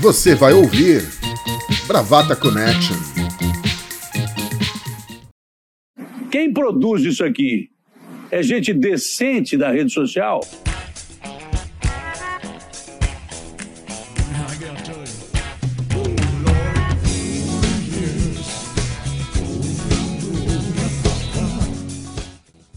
você 0.00 0.34
vai 0.34 0.54
ouvir 0.54 1.06
Bravata 1.86 2.34
Connection. 2.34 2.96
Quem 6.30 6.50
produz 6.54 7.02
isso 7.02 7.22
aqui? 7.22 7.68
É 8.30 8.42
gente 8.42 8.72
decente 8.72 9.58
da 9.58 9.70
rede 9.70 9.92
social? 9.92 10.40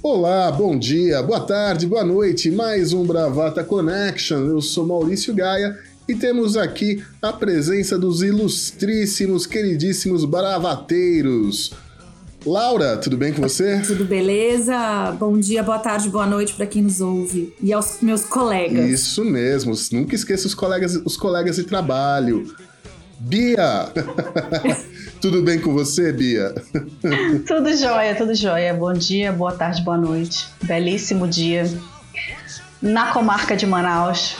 Olá, 0.01 0.51
bom 0.51 0.77
dia, 0.77 1.23
boa 1.23 1.39
tarde, 1.39 1.87
boa 1.87 2.03
noite. 2.03 2.51
Mais 2.51 2.91
um 2.91 3.05
Bravata 3.05 3.63
Connection. 3.63 4.39
Eu 4.39 4.59
sou 4.61 4.85
Maurício 4.85 5.33
Gaia 5.33 5.92
e 6.07 6.15
temos 6.15 6.57
aqui 6.57 7.04
a 7.21 7.31
presença 7.31 7.97
dos 7.97 8.21
ilustríssimos, 8.21 9.45
queridíssimos 9.45 10.26
bravateiros. 10.26 11.71
Laura, 12.45 12.98
tudo 12.98 13.16
bem 13.16 13.31
com 13.31 13.41
você? 13.41 13.79
Tudo 13.88 14.03
beleza? 14.03 15.16
Bom 15.17 15.39
dia, 15.39 15.63
boa 15.63 15.79
tarde, 15.79 16.09
boa 16.09 16.26
noite 16.26 16.53
para 16.53 16.66
quem 16.66 16.81
nos 16.81 16.99
ouve 16.99 17.53
e 17.62 17.71
aos 17.71 17.99
meus 18.02 18.26
colegas. 18.26 18.89
Isso 18.89 19.23
mesmo, 19.23 19.73
nunca 19.93 20.13
esqueça 20.13 20.45
os 20.45 20.53
colegas, 20.53 21.02
os 21.05 21.16
colegas 21.16 21.55
de 21.55 21.63
trabalho. 21.63 22.54
Bia! 23.17 23.88
tudo 25.21 25.41
bem 25.41 25.57
com 25.57 25.73
você, 25.73 26.12
Bia? 26.12 26.54
tudo 27.48 27.73
jóia, 27.77 28.13
tudo 28.13 28.35
jóia. 28.35 28.73
Bom 28.73 28.91
dia, 28.91 29.31
boa 29.31 29.54
tarde, 29.54 29.81
boa 29.81 29.98
noite. 29.98 30.49
Belíssimo 30.63 31.26
dia 31.26 31.63
na 32.81 33.13
comarca 33.13 33.55
de 33.55 33.65
Manaus. 33.65 34.35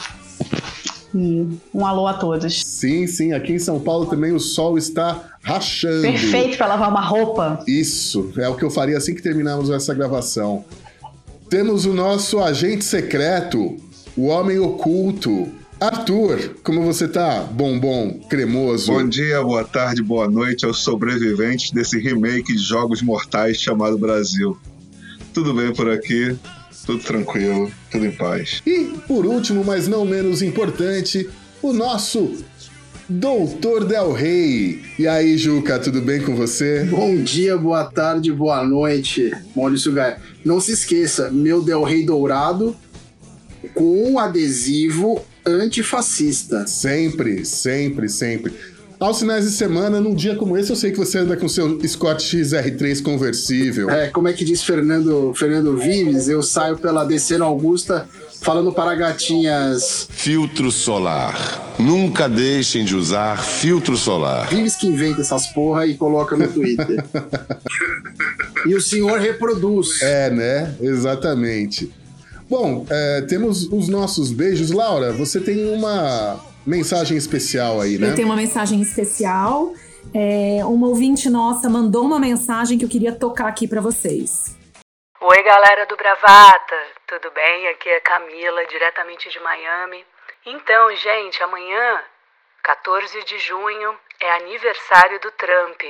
E 1.14 1.48
um 1.74 1.86
alô 1.86 2.08
a 2.08 2.14
todos. 2.14 2.62
Sim, 2.66 3.06
sim. 3.06 3.34
Aqui 3.34 3.54
em 3.54 3.60
São 3.60 3.80
Paulo 3.80 4.06
também 4.08 4.32
o 4.32 4.40
sol 4.40 4.78
está 4.78 5.38
rachando. 5.44 6.02
Perfeito 6.02 6.58
para 6.58 6.68
lavar 6.68 6.90
uma 6.90 7.02
roupa. 7.02 7.64
Isso, 7.68 8.32
é 8.38 8.48
o 8.48 8.56
que 8.56 8.64
eu 8.64 8.72
faria 8.72 8.98
assim 8.98 9.14
que 9.14 9.22
terminarmos 9.22 9.70
essa 9.70 9.94
gravação. 9.94 10.66
Temos 11.50 11.86
o 11.86 11.94
nosso 11.94 12.40
agente 12.40 12.84
secreto, 12.84 13.78
o 14.18 14.26
homem 14.26 14.58
oculto, 14.58 15.52
Arthur, 15.80 16.56
como 16.64 16.82
você 16.82 17.08
tá? 17.08 17.42
Bombom, 17.42 18.20
cremoso. 18.30 18.94
Bom 18.94 19.08
dia, 19.08 19.44
boa 19.44 19.66
tarde, 19.66 20.02
boa 20.02 20.30
noite 20.30 20.66
aos 20.66 20.80
sobreviventes 20.80 21.72
desse 21.72 22.00
remake 22.00 22.54
de 22.54 22.60
Jogos 22.60 23.02
Mortais 23.02 23.58
chamado 23.58 23.98
Brasil. 23.98 24.58
Tudo 25.34 25.54
bem 25.54 25.74
por 25.74 25.90
aqui? 25.90 26.38
Tudo 26.86 27.04
tranquilo, 27.04 27.72
tudo 27.92 28.06
em 28.06 28.12
paz. 28.12 28.62
E, 28.66 28.94
por 29.08 29.26
último, 29.26 29.64
mas 29.64 29.88
não 29.88 30.06
menos 30.06 30.42
importante, 30.42 31.30
o 31.62 31.72
nosso 31.72 32.44
Doutor 33.08 33.86
Del 33.86 34.12
Rey. 34.12 34.82
E 34.98 35.08
aí, 35.08 35.38
Juca, 35.38 35.80
tudo 35.80 36.02
bem 36.02 36.22
com 36.22 36.36
você? 36.36 36.84
Bom 36.86 37.16
dia, 37.16 37.58
boa 37.58 37.86
tarde, 37.86 38.32
boa 38.32 38.64
noite, 38.66 39.32
Maurício 39.56 39.92
Gaia. 39.94 40.18
Não 40.44 40.60
se 40.60 40.72
esqueça, 40.72 41.30
meu 41.30 41.62
Del 41.62 41.84
Rey 41.84 42.06
dourado 42.06 42.76
com 43.74 44.20
adesivo 44.20 45.24
antifascista. 45.46 46.66
Sempre, 46.68 47.46
sempre, 47.46 48.10
sempre. 48.10 48.54
Aos 49.00 49.20
finais 49.20 49.44
de 49.44 49.52
semana, 49.52 50.00
num 50.00 50.14
dia 50.16 50.36
como 50.36 50.58
esse, 50.58 50.70
eu 50.70 50.76
sei 50.76 50.92
que 50.92 50.98
você 50.98 51.20
anda 51.20 51.36
com 51.36 51.48
seu 51.50 51.80
Scott 51.86 52.24
XR3 52.24 53.02
conversível. 53.04 53.90
É, 53.90 54.08
como 54.08 54.28
é 54.28 54.34
que 54.34 54.46
diz 54.46 54.64
Fernando, 54.64 55.34
Fernando 55.36 55.76
Vives? 55.78 56.30
Eu 56.30 56.42
saio 56.42 56.78
pela 56.78 57.04
Descendo 57.04 57.44
Augusta 57.44 58.08
falando 58.42 58.72
para 58.72 58.96
gatinhas. 58.96 60.08
Filtro 60.10 60.72
solar. 60.72 61.76
Nunca 61.78 62.30
deixem 62.30 62.86
de 62.86 62.96
usar 62.96 63.38
filtro 63.44 63.98
solar. 63.98 64.48
Vives 64.50 64.76
que 64.76 64.88
inventa 64.88 65.22
essas 65.22 65.48
porra 65.48 65.86
e 65.86 65.96
coloca 65.96 66.38
no 66.38 66.48
Twitter. 66.48 67.04
e 68.66 68.76
o 68.76 68.82
senhor 68.82 69.20
reproduz. 69.20 70.02
É, 70.02 70.30
né? 70.30 70.76
Exatamente. 70.80 71.92
Bom, 72.50 72.86
é, 72.90 73.22
temos 73.22 73.68
os 73.72 73.88
nossos 73.88 74.32
beijos. 74.32 74.72
Laura, 74.72 75.12
você 75.12 75.40
tem 75.40 75.74
uma 75.74 76.40
mensagem 76.66 77.18
especial 77.18 77.82
aí, 77.82 77.98
né? 77.98 78.10
Eu 78.10 78.16
tenho 78.16 78.28
uma 78.28 78.36
mensagem 78.36 78.82
especial. 78.82 79.74
É, 80.14 80.64
uma 80.66 80.88
ouvinte 80.88 81.30
nossa 81.30 81.70
mandou 81.70 82.04
uma 82.04 82.20
mensagem 82.20 82.78
que 82.78 82.86
eu 82.86 82.90
queria 82.90 83.14
tocar 83.14 83.48
aqui 83.48 83.68
para 83.68 83.82
vocês. 83.82 84.58
Oi, 85.22 85.44
galera 85.44 85.86
do 85.86 85.96
Bravata, 85.96 86.76
tudo 87.08 87.32
bem? 87.32 87.68
Aqui 87.70 87.90
é 87.90 88.00
Camila, 88.02 88.66
diretamente 88.66 89.30
de 89.30 89.40
Miami. 89.40 90.06
Então, 90.46 90.94
gente, 90.96 91.42
amanhã, 91.42 92.02
14 92.64 93.24
de 93.24 93.40
junho, 93.40 93.98
é 94.20 94.32
aniversário 94.36 95.20
do 95.22 95.32
Trump. 95.32 95.82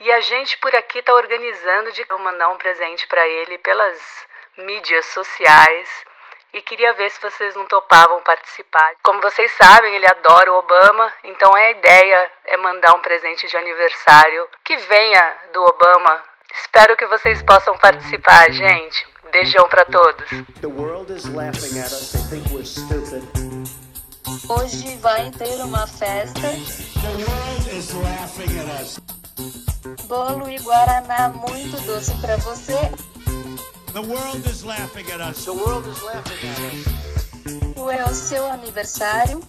E 0.00 0.12
a 0.12 0.20
gente 0.20 0.58
por 0.58 0.74
aqui 0.74 1.02
tá 1.02 1.14
organizando 1.14 1.92
de 1.92 2.04
mandar 2.18 2.48
um 2.48 2.56
presente 2.56 3.06
para 3.06 3.26
ele 3.28 3.58
pelas 3.58 3.98
mídias 4.58 5.04
sociais 5.06 6.05
e 6.56 6.62
queria 6.62 6.94
ver 6.94 7.10
se 7.10 7.20
vocês 7.20 7.54
não 7.54 7.66
topavam 7.66 8.22
participar. 8.22 8.94
Como 9.02 9.20
vocês 9.20 9.52
sabem, 9.52 9.94
ele 9.94 10.06
adora 10.06 10.50
o 10.50 10.58
Obama, 10.58 11.12
então 11.22 11.54
a 11.54 11.70
ideia 11.70 12.32
é 12.46 12.56
mandar 12.56 12.94
um 12.94 13.00
presente 13.00 13.46
de 13.46 13.56
aniversário 13.58 14.48
que 14.64 14.74
venha 14.78 15.36
do 15.52 15.62
Obama. 15.62 16.22
Espero 16.54 16.96
que 16.96 17.06
vocês 17.06 17.42
possam 17.42 17.76
participar, 17.76 18.50
gente. 18.50 19.06
Beijão 19.30 19.68
para 19.68 19.84
todos. 19.84 20.30
Hoje 24.48 24.96
vai 24.96 25.30
ter 25.32 25.62
uma 25.62 25.86
festa. 25.86 26.40
Bolo 30.04 30.48
e 30.48 30.58
guaraná 30.60 31.28
muito 31.28 31.78
doce 31.82 32.18
para 32.22 32.36
você. 32.38 32.78
The 33.92 34.02
world 34.02 34.46
is 34.46 34.64
laughing 34.64 35.10
at 35.10 35.20
us. 35.20 35.44
The 35.44 35.54
world 35.54 35.86
is 35.86 36.02
laughing 36.02 36.48
at 36.50 36.58
us. 36.58 37.06
É 37.88 38.04
o 38.04 38.12
seu 38.12 38.44
aniversário. 38.50 39.40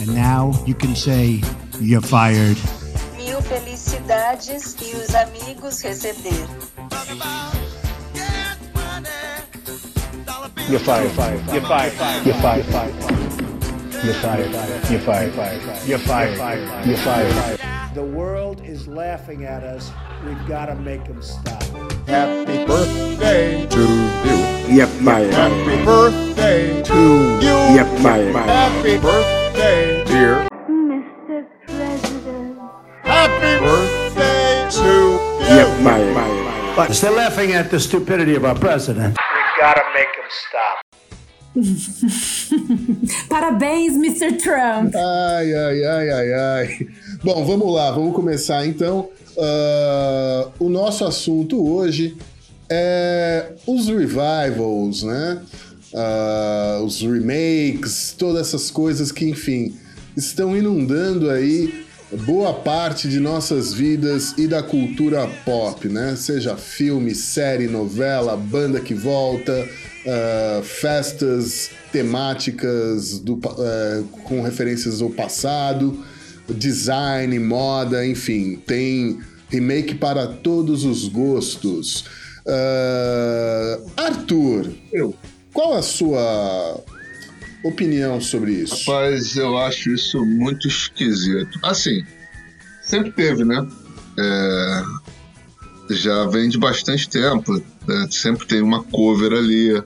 And 0.00 0.14
now 0.14 0.52
you 0.66 0.74
can 0.74 0.94
say 0.94 1.40
you're 1.80 2.02
fired. 2.02 2.58
Mil 3.16 3.40
felicidades 3.40 4.76
e 4.82 4.94
os 4.96 5.14
amigos 5.14 5.82
receber. 5.82 6.46
You're 10.68 10.80
fired, 10.80 11.10
fired, 11.12 11.42
you're 11.52 11.62
fired, 11.62 11.92
fired, 11.92 12.26
you're 12.26 12.34
fired, 12.36 12.66
fired. 12.66 12.94
You're 14.04 14.14
fired, 14.14 14.50
you're 14.90 15.00
fired, 15.00 15.32
fired, 15.32 15.88
you're 15.88 15.98
fired, 15.98 16.86
you're 16.86 16.96
fired. 16.98 17.60
The 17.94 18.02
world 18.02 18.60
is 18.62 18.86
laughing 18.86 19.44
at 19.44 19.62
us. 19.62 19.90
We've 20.26 20.46
got 20.46 20.66
to 20.66 20.74
make 20.74 21.04
them 21.04 21.22
stop. 21.22 21.62
Happy 22.14 22.64
birthday 22.64 23.66
to 23.66 23.80
you. 23.80 24.36
Yep, 24.76 25.00
my 25.00 25.18
Happy 25.34 25.84
birthday 25.84 26.80
to 26.84 26.94
you. 27.42 27.56
Yep, 27.74 28.02
bye. 28.04 28.18
Happy 28.46 28.98
birthday, 28.98 30.04
dear. 30.04 30.46
Mr. 30.70 31.44
President. 31.66 32.58
Happy 33.02 33.58
birthday 33.58 34.68
to 34.70 34.84
you. 34.84 35.56
Yep, 35.58 35.82
bye. 35.82 36.74
But 36.76 36.90
they're 36.92 37.10
laughing 37.10 37.50
at 37.50 37.72
the 37.72 37.80
stupidity 37.80 38.36
of 38.36 38.44
our 38.44 38.54
president. 38.54 39.18
We've 39.18 39.60
got 39.60 39.74
to 39.74 39.82
make 39.92 40.06
him 40.14 40.30
stop. 40.30 40.84
Parabéns, 43.28 43.98
Mr. 43.98 44.40
Trump. 44.40 44.94
Ai, 44.94 45.52
ai, 45.52 45.84
ai, 45.84 46.10
ai, 46.10 46.32
ai. 46.32 46.88
Bom, 47.24 47.42
vamos 47.42 47.72
lá, 47.72 47.90
vamos 47.90 48.14
começar 48.14 48.66
então. 48.66 49.08
Uh, 49.34 50.52
o 50.58 50.68
nosso 50.68 51.06
assunto 51.06 51.66
hoje 51.66 52.18
é 52.68 53.52
os 53.66 53.88
revivals, 53.88 55.02
né? 55.04 55.40
Uh, 55.94 56.84
os 56.84 57.00
remakes, 57.00 58.14
todas 58.18 58.48
essas 58.48 58.70
coisas 58.70 59.10
que, 59.10 59.24
enfim, 59.24 59.74
estão 60.14 60.54
inundando 60.54 61.30
aí 61.30 61.86
boa 62.26 62.52
parte 62.52 63.08
de 63.08 63.18
nossas 63.18 63.72
vidas 63.72 64.34
e 64.36 64.46
da 64.46 64.62
cultura 64.62 65.26
pop, 65.46 65.88
né? 65.88 66.16
Seja 66.16 66.58
filme, 66.58 67.14
série, 67.14 67.68
novela, 67.68 68.36
banda 68.36 68.80
que 68.80 68.92
volta, 68.92 69.66
uh, 70.04 70.62
festas 70.62 71.70
temáticas 71.90 73.18
do, 73.18 73.36
uh, 73.36 74.04
com 74.24 74.42
referências 74.42 75.00
ao 75.00 75.08
passado, 75.08 76.04
design, 76.48 77.38
moda, 77.38 78.06
enfim, 78.06 78.56
tem 78.66 79.18
remake 79.48 79.94
para 79.94 80.26
todos 80.26 80.84
os 80.84 81.08
gostos. 81.08 82.04
Uh, 82.46 83.90
Arthur, 83.96 84.70
eu. 84.92 85.16
qual 85.52 85.74
a 85.74 85.82
sua 85.82 86.82
opinião 87.62 88.20
sobre 88.20 88.52
isso? 88.52 88.90
Rapaz, 88.90 89.36
eu 89.36 89.56
acho 89.56 89.90
isso 89.90 90.24
muito 90.26 90.68
esquisito. 90.68 91.58
Assim, 91.62 92.04
sempre 92.82 93.12
teve, 93.12 93.44
né? 93.44 93.66
É, 94.18 94.82
já 95.90 96.26
vem 96.26 96.48
de 96.48 96.58
bastante 96.58 97.08
tempo. 97.08 97.62
Né? 97.86 98.08
Sempre 98.10 98.46
tem 98.46 98.60
uma 98.60 98.82
cover 98.84 99.32
ali. 99.32 99.82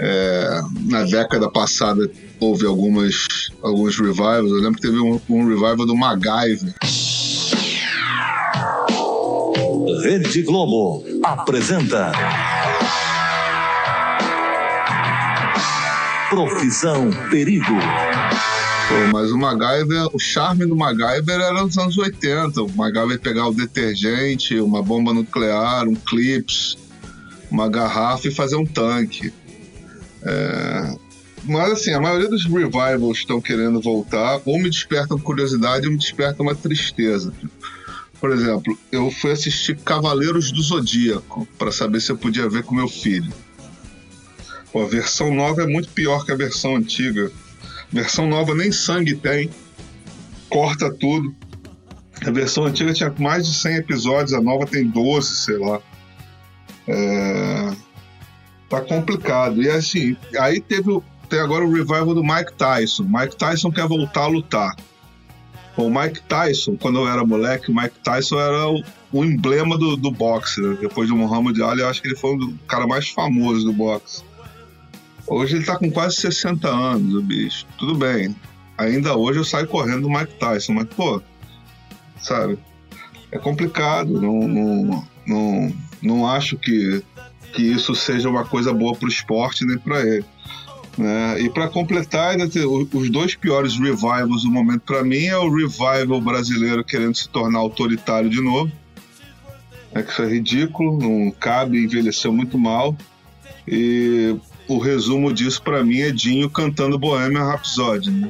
É, 0.00 0.60
na 0.84 1.02
década 1.02 1.50
passada 1.50 2.08
houve 2.40 2.66
algumas, 2.66 3.26
alguns 3.62 3.98
revivals. 3.98 4.50
Eu 4.50 4.60
lembro 4.60 4.74
que 4.74 4.82
teve 4.82 4.98
um, 4.98 5.20
um 5.28 5.48
revival 5.48 5.86
do 5.86 5.96
MacGyver. 5.96 6.74
Rede 10.02 10.42
Globo 10.42 11.04
apresenta. 11.22 12.12
Profissão 16.30 17.10
Perigo. 17.30 17.74
Mas 19.12 19.30
o 19.30 19.38
MacGyver, 19.38 20.08
o 20.14 20.18
charme 20.18 20.64
do 20.64 20.74
MacGyver 20.74 21.34
era 21.34 21.62
nos 21.62 21.76
anos 21.76 21.98
80. 21.98 22.62
O 22.62 22.70
MacGyver 22.74 23.20
pegava 23.20 23.48
o 23.48 23.54
detergente, 23.54 24.58
uma 24.60 24.82
bomba 24.82 25.12
nuclear, 25.12 25.86
um 25.86 25.94
clips, 25.94 26.78
uma 27.50 27.68
garrafa 27.68 28.28
e 28.28 28.30
fazer 28.30 28.56
um 28.56 28.64
tanque. 28.64 29.32
É, 30.22 30.96
Mas 31.44 31.72
assim, 31.72 31.92
a 31.92 32.00
maioria 32.00 32.28
dos 32.28 32.44
revivals 32.44 33.18
estão 33.18 33.40
querendo 33.40 33.80
voltar, 33.80 34.40
ou 34.44 34.58
me 34.58 34.68
despertam 34.68 35.18
curiosidade 35.18 35.86
ou 35.86 35.92
me 35.92 35.98
despertam 35.98 36.46
uma 36.46 36.54
tristeza. 36.54 37.32
Por 38.20 38.32
exemplo, 38.32 38.76
eu 38.90 39.10
fui 39.10 39.30
assistir 39.30 39.78
Cavaleiros 39.78 40.50
do 40.50 40.60
Zodíaco 40.60 41.46
para 41.56 41.70
saber 41.70 42.00
se 42.00 42.10
eu 42.10 42.16
podia 42.16 42.48
ver 42.48 42.64
com 42.64 42.74
meu 42.74 42.88
filho. 42.88 43.32
Pô, 44.72 44.82
a 44.82 44.88
versão 44.88 45.32
nova 45.32 45.62
é 45.62 45.66
muito 45.66 45.88
pior 45.90 46.24
que 46.24 46.32
a 46.32 46.36
versão 46.36 46.76
antiga. 46.76 47.30
A 47.92 47.94
versão 47.94 48.26
nova 48.26 48.54
nem 48.54 48.72
sangue 48.72 49.14
tem, 49.14 49.50
corta 50.50 50.92
tudo. 50.92 51.34
A 52.26 52.30
versão 52.30 52.64
antiga 52.64 52.92
tinha 52.92 53.14
mais 53.18 53.46
de 53.46 53.54
100 53.54 53.76
episódios, 53.76 54.32
a 54.32 54.40
nova 54.40 54.66
tem 54.66 54.86
12, 54.86 55.36
sei 55.36 55.58
lá. 55.58 55.80
É... 56.88 57.70
Tá 58.68 58.80
complicado. 58.80 59.62
E 59.62 59.70
assim, 59.70 60.16
aí 60.38 60.60
teve 60.60 61.00
tem 61.28 61.40
agora 61.40 61.64
o 61.64 61.72
revival 61.72 62.14
do 62.14 62.22
Mike 62.22 62.54
Tyson. 62.54 63.04
Mike 63.04 63.36
Tyson 63.36 63.70
quer 63.70 63.86
voltar 63.86 64.22
a 64.22 64.28
lutar. 64.28 64.74
O 65.76 65.88
Mike 65.88 66.22
Tyson, 66.22 66.76
quando 66.76 66.98
eu 66.98 67.08
era 67.08 67.24
moleque, 67.24 67.70
o 67.70 67.74
Mike 67.74 68.00
Tyson 68.02 68.40
era 68.40 68.68
o, 68.68 68.82
o 69.12 69.24
emblema 69.24 69.78
do, 69.78 69.96
do 69.96 70.10
boxe. 70.10 70.60
né? 70.60 70.76
Depois 70.80 71.08
do 71.08 71.16
Muhammad 71.16 71.60
Ali, 71.60 71.82
eu 71.82 71.88
acho 71.88 72.02
que 72.02 72.08
ele 72.08 72.16
foi 72.16 72.34
o 72.34 72.58
cara 72.66 72.86
mais 72.86 73.08
famoso 73.08 73.64
do 73.64 73.72
boxe. 73.72 74.24
Hoje 75.26 75.56
ele 75.56 75.64
tá 75.64 75.76
com 75.76 75.90
quase 75.90 76.16
60 76.16 76.68
anos, 76.68 77.14
o 77.14 77.22
bicho. 77.22 77.66
Tudo 77.78 77.94
bem. 77.94 78.34
Ainda 78.76 79.16
hoje 79.16 79.38
eu 79.38 79.44
saio 79.44 79.68
correndo 79.68 80.02
do 80.02 80.10
Mike 80.10 80.34
Tyson, 80.34 80.72
mas, 80.72 80.88
pô, 80.88 81.22
sabe? 82.20 82.58
É 83.30 83.38
complicado. 83.38 84.20
Não, 84.20 84.48
não, 84.48 85.04
não, 85.26 85.72
não 86.02 86.26
acho 86.26 86.56
que, 86.56 87.04
que 87.52 87.62
isso 87.62 87.94
seja 87.94 88.28
uma 88.28 88.44
coisa 88.44 88.72
boa 88.72 88.96
pro 88.96 89.08
esporte 89.08 89.64
nem 89.64 89.78
pra 89.78 90.00
ele. 90.00 90.24
Né? 90.98 91.40
E 91.40 91.48
para 91.48 91.68
completar, 91.68 92.32
ainda 92.32 92.48
tem 92.48 92.64
o- 92.64 92.88
os 92.92 93.08
dois 93.10 93.34
piores 93.34 93.78
revivals 93.78 94.42
do 94.42 94.50
momento 94.50 94.80
para 94.80 95.02
mim 95.04 95.24
é 95.26 95.38
o 95.38 95.48
revival 95.48 96.20
brasileiro 96.20 96.84
querendo 96.84 97.14
se 97.14 97.28
tornar 97.28 97.60
autoritário 97.60 98.28
de 98.28 98.40
novo. 98.42 98.70
É 99.94 100.02
que 100.02 100.10
isso 100.12 100.22
é 100.22 100.28
ridículo, 100.28 100.98
não 100.98 101.30
cabe, 101.30 101.82
envelheceu 101.82 102.32
muito 102.32 102.58
mal. 102.58 102.96
E 103.66 104.36
o 104.66 104.78
resumo 104.78 105.32
disso 105.32 105.62
para 105.62 105.82
mim 105.82 106.00
é 106.00 106.10
Dinho 106.10 106.50
cantando 106.50 106.98
Bohemian 106.98 107.44
Rhapsody. 107.44 108.10
Né? 108.10 108.28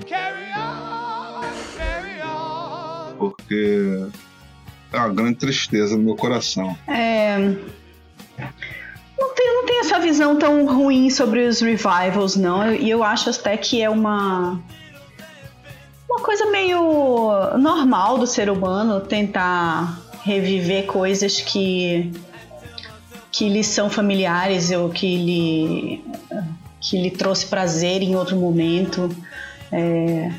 Porque 3.19 4.07
é 4.93 4.97
uma 4.97 5.09
grande 5.09 5.35
tristeza 5.37 5.97
no 5.97 6.03
meu 6.05 6.17
coração. 6.17 6.77
É, 6.87 7.57
visão 9.99 10.37
tão 10.37 10.67
ruim 10.67 11.11
sobre 11.11 11.47
os 11.47 11.61
revivals, 11.61 12.37
não. 12.37 12.73
E 12.75 12.89
eu 12.89 13.03
acho 13.03 13.31
até 13.31 13.57
que 13.57 13.83
é 13.83 13.89
uma. 13.89 14.61
Uma 16.09 16.21
coisa 16.21 16.47
meio 16.47 17.31
normal 17.59 18.19
do 18.19 18.27
ser 18.27 18.51
humano 18.51 19.01
tentar 19.01 20.01
reviver 20.23 20.87
coisas 20.87 21.41
que. 21.41 22.13
que 23.31 23.49
lhe 23.49 23.63
são 23.63 23.91
familiares 23.91 24.71
ou 24.71 24.89
que 24.89 25.17
lhe. 25.17 26.05
que 26.81 27.01
lhe 27.01 27.11
trouxe 27.11 27.47
prazer 27.47 28.03
em 28.03 28.17
outro 28.17 28.37
momento. 28.37 29.09
É, 29.71 30.31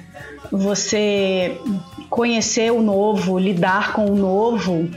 você 0.52 1.60
conhecer 2.10 2.72
o 2.72 2.82
novo, 2.82 3.38
lidar 3.38 3.94
com 3.94 4.06
o 4.06 4.16
novo, 4.16 4.90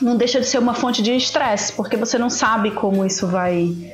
não 0.00 0.16
deixa 0.16 0.40
de 0.40 0.46
ser 0.46 0.58
uma 0.58 0.74
fonte 0.74 1.02
de 1.02 1.14
estresse, 1.14 1.72
porque 1.72 1.96
você 1.96 2.18
não 2.18 2.30
sabe 2.30 2.70
como 2.70 3.04
isso 3.04 3.26
vai 3.26 3.92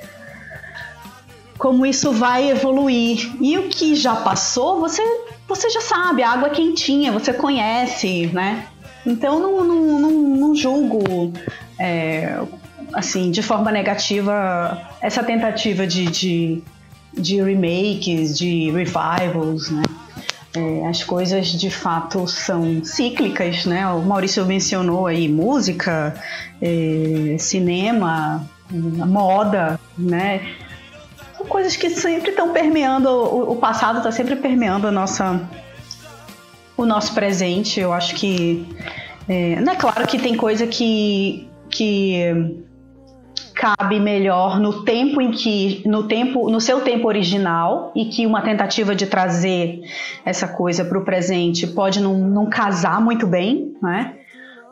como 1.58 1.86
isso 1.86 2.12
vai 2.12 2.50
evoluir. 2.50 3.32
E 3.40 3.56
o 3.56 3.68
que 3.68 3.94
já 3.94 4.16
passou, 4.16 4.80
você 4.80 5.02
você 5.46 5.68
já 5.70 5.80
sabe, 5.80 6.22
a 6.22 6.30
água 6.30 6.48
é 6.48 6.50
quentinha, 6.50 7.12
você 7.12 7.32
conhece, 7.32 8.26
né? 8.32 8.66
Então 9.06 9.38
não, 9.38 9.64
não, 9.64 10.00
não, 10.00 10.10
não 10.10 10.54
julgo 10.54 11.32
é, 11.78 12.40
assim 12.92 13.30
de 13.30 13.42
forma 13.42 13.70
negativa 13.70 14.90
essa 15.00 15.22
tentativa 15.22 15.86
de, 15.86 16.06
de, 16.06 16.62
de 17.12 17.42
remakes, 17.42 18.36
de 18.36 18.70
revivals, 18.70 19.70
né? 19.70 19.82
É, 20.56 20.86
as 20.86 21.02
coisas 21.02 21.48
de 21.48 21.68
fato 21.68 22.28
são 22.28 22.84
cíclicas, 22.84 23.64
né? 23.64 23.86
O 23.88 24.02
Maurício 24.02 24.46
mencionou 24.46 25.06
aí 25.08 25.28
música, 25.28 26.14
é, 26.62 27.36
cinema, 27.38 28.48
moda, 28.70 29.80
né? 29.98 30.48
São 31.36 31.46
coisas 31.46 31.74
que 31.74 31.90
sempre 31.90 32.30
estão 32.30 32.52
permeando, 32.52 33.10
o, 33.10 33.56
passado 33.56 33.98
está 33.98 34.12
sempre 34.12 34.36
permeando 34.36 34.86
a 34.86 34.92
nossa, 34.92 35.40
o 36.76 36.86
nosso 36.86 37.12
presente. 37.14 37.80
Eu 37.80 37.92
acho 37.92 38.14
que. 38.14 38.64
É, 39.28 39.58
não 39.60 39.72
é 39.72 39.76
claro 39.76 40.06
que 40.06 40.18
tem 40.18 40.36
coisa 40.36 40.66
que, 40.66 41.48
que 41.68 42.62
cabe 43.54 44.00
melhor 44.00 44.58
no 44.58 44.82
tempo 44.84 45.20
em 45.20 45.30
que 45.30 45.82
no 45.86 46.08
tempo 46.08 46.50
no 46.50 46.60
seu 46.60 46.80
tempo 46.80 47.06
original 47.06 47.92
e 47.94 48.06
que 48.06 48.26
uma 48.26 48.42
tentativa 48.42 48.94
de 48.94 49.06
trazer 49.06 49.80
essa 50.24 50.48
coisa 50.48 50.84
para 50.84 50.98
o 50.98 51.04
presente 51.04 51.66
pode 51.66 52.00
não, 52.00 52.18
não 52.18 52.50
casar 52.50 53.00
muito 53.00 53.26
bem, 53.26 53.74
né? 53.80 54.14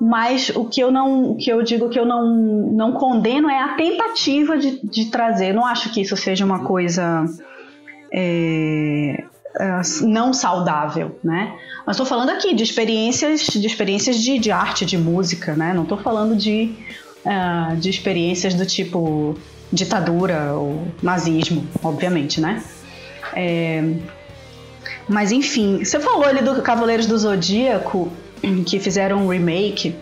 Mas 0.01 0.51
o 0.51 0.65
que 0.65 0.81
eu 0.81 0.91
não, 0.91 1.31
o 1.31 1.37
que 1.37 1.49
eu 1.49 1.63
digo 1.63 1.89
que 1.89 1.99
eu 1.99 2.05
não, 2.05 2.27
não 2.73 2.93
condeno 2.93 3.49
é 3.49 3.61
a 3.61 3.75
tentativa 3.75 4.59
de, 4.59 4.85
de 4.85 5.05
trazer. 5.07 5.53
Não 5.53 5.65
acho 5.65 5.93
que 5.93 6.01
isso 6.01 6.17
seja 6.17 6.45
uma 6.45 6.65
coisa 6.65 7.25
é, 8.13 9.25
é, 9.61 9.81
não 10.03 10.33
saudável, 10.33 11.21
né? 11.23 11.57
Mas 11.87 11.95
estou 11.95 12.07
falando 12.07 12.31
aqui 12.31 12.53
de 12.53 12.65
experiências, 12.65 13.43
de 13.43 13.65
experiências 13.65 14.17
de, 14.17 14.39
de 14.39 14.51
arte, 14.51 14.85
de 14.85 14.99
música, 14.99 15.55
né? 15.55 15.73
Não 15.73 15.85
estou 15.85 15.99
falando 15.99 16.35
de 16.35 16.75
ah, 17.25 17.75
de 17.79 17.89
experiências 17.89 18.55
do 18.55 18.67
tipo 18.67 19.37
ditadura 19.73 20.53
ou 20.55 20.87
nazismo, 21.03 21.67
obviamente, 21.83 22.41
né? 22.41 22.63
É, 23.35 23.83
mas 25.09 25.33
enfim, 25.33 25.85
você 25.85 25.99
falou 25.99 26.25
ali 26.25 26.43
do 26.43 26.61
Cavaleiros 26.63 27.07
do 27.07 27.17
Zodíaco, 27.17 28.13
que 28.67 28.79
fizeram 28.79 29.27
um 29.27 29.29
remake. 29.29 29.95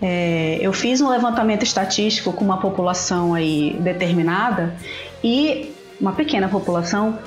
É, 0.00 0.58
eu 0.60 0.72
fiz 0.72 1.00
um 1.00 1.08
levantamento 1.08 1.62
estatístico 1.62 2.32
com 2.32 2.44
uma 2.44 2.58
população 2.58 3.34
aí 3.34 3.76
determinada 3.80 4.74
e 5.22 5.72
uma 6.00 6.12
pequena 6.12 6.48
população 6.48 7.18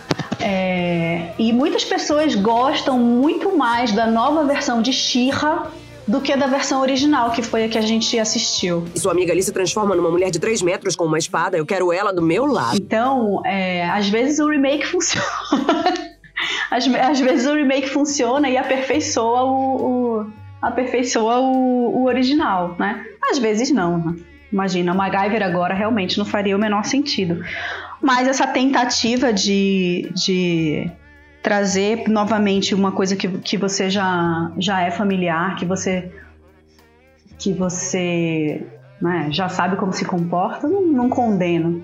é, 0.41 1.29
e 1.39 1.53
muitas 1.53 1.85
pessoas 1.85 2.35
gostam 2.35 2.99
muito 2.99 3.57
mais 3.57 3.93
da 3.93 4.05
nova 4.05 4.43
versão 4.43 4.81
de 4.81 4.91
She-Ra 4.91 5.71
do 6.07 6.21
que 6.21 6.35
da 6.35 6.47
versão 6.47 6.81
original, 6.81 7.31
que 7.31 7.41
foi 7.41 7.65
a 7.65 7.69
que 7.69 7.77
a 7.77 7.81
gente 7.81 8.17
assistiu. 8.19 8.85
Sua 8.95 9.11
amiga 9.11 9.31
ali 9.33 9.41
se 9.41 9.51
transforma 9.51 9.95
numa 9.95 10.09
mulher 10.11 10.29
de 10.29 10.39
3 10.39 10.61
metros 10.61 10.95
com 10.95 11.05
uma 11.05 11.17
espada. 11.17 11.57
Eu 11.57 11.65
quero 11.65 11.91
ela 11.91 12.13
do 12.13 12.21
meu 12.21 12.45
lado. 12.45 12.77
Então, 12.77 13.41
é, 13.45 13.89
às 13.89 14.07
vezes 14.07 14.39
o 14.39 14.47
remake 14.47 14.85
funciona. 14.87 15.25
às, 16.69 16.87
às 16.87 17.19
vezes 17.19 17.47
o 17.47 17.55
remake 17.55 17.89
funciona 17.89 18.49
e 18.49 18.57
aperfeiçoa 18.57 19.43
o, 19.43 20.19
o- 20.21 20.27
aperfeiçoa 20.61 21.39
o, 21.39 22.01
o 22.01 22.05
original, 22.05 22.75
né? 22.79 23.03
Às 23.31 23.37
vezes 23.39 23.71
não. 23.71 23.97
né? 23.97 24.15
Imagina, 24.51 24.93
o 24.93 24.95
MacGyver 24.95 25.43
agora 25.43 25.73
realmente 25.73 26.17
não 26.17 26.25
faria 26.25 26.55
o 26.55 26.59
menor 26.59 26.85
sentido. 26.85 27.43
Mas 28.01 28.27
essa 28.27 28.45
tentativa 28.47 29.33
de, 29.33 30.09
de 30.13 30.89
trazer 31.45 32.07
novamente 32.07 32.73
uma 32.73 32.91
coisa 32.91 33.15
que, 33.15 33.27
que 33.27 33.55
você 33.55 33.87
já, 33.87 34.51
já 34.57 34.81
é 34.81 34.89
familiar, 34.89 35.55
que 35.55 35.63
você 35.63 36.11
que 37.37 37.53
você 37.53 38.65
né, 38.99 39.27
já 39.29 39.47
sabe 39.47 39.75
como 39.75 39.93
se 39.93 40.05
comporta, 40.05 40.67
não, 40.67 40.81
não 40.81 41.07
condeno. 41.07 41.83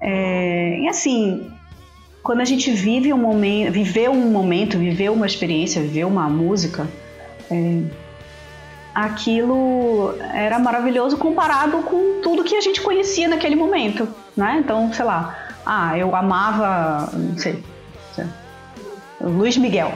É, 0.00 0.78
e 0.80 0.88
assim, 0.88 1.52
quando 2.22 2.40
a 2.40 2.44
gente 2.46 2.70
vive 2.70 3.12
um 3.12 3.18
momento, 3.18 3.70
viveu 3.70 4.12
um 4.12 4.30
momento, 4.30 4.78
viveu 4.78 5.12
uma 5.12 5.26
experiência, 5.26 5.82
viveu 5.82 6.08
uma 6.08 6.30
música, 6.30 6.86
é, 7.50 7.82
aquilo 8.94 10.14
era 10.32 10.58
maravilhoso 10.58 11.18
comparado 11.18 11.82
com 11.82 12.22
tudo 12.22 12.44
que 12.44 12.56
a 12.56 12.62
gente 12.62 12.80
conhecia 12.80 13.28
naquele 13.28 13.56
momento, 13.56 14.08
né? 14.34 14.58
Então, 14.64 14.90
sei 14.90 15.04
lá, 15.04 15.36
ah, 15.66 15.98
eu 15.98 16.16
amava, 16.16 17.10
não 17.12 17.36
sei, 17.36 17.62
Luiz 19.20 19.56
Miguel. 19.56 19.92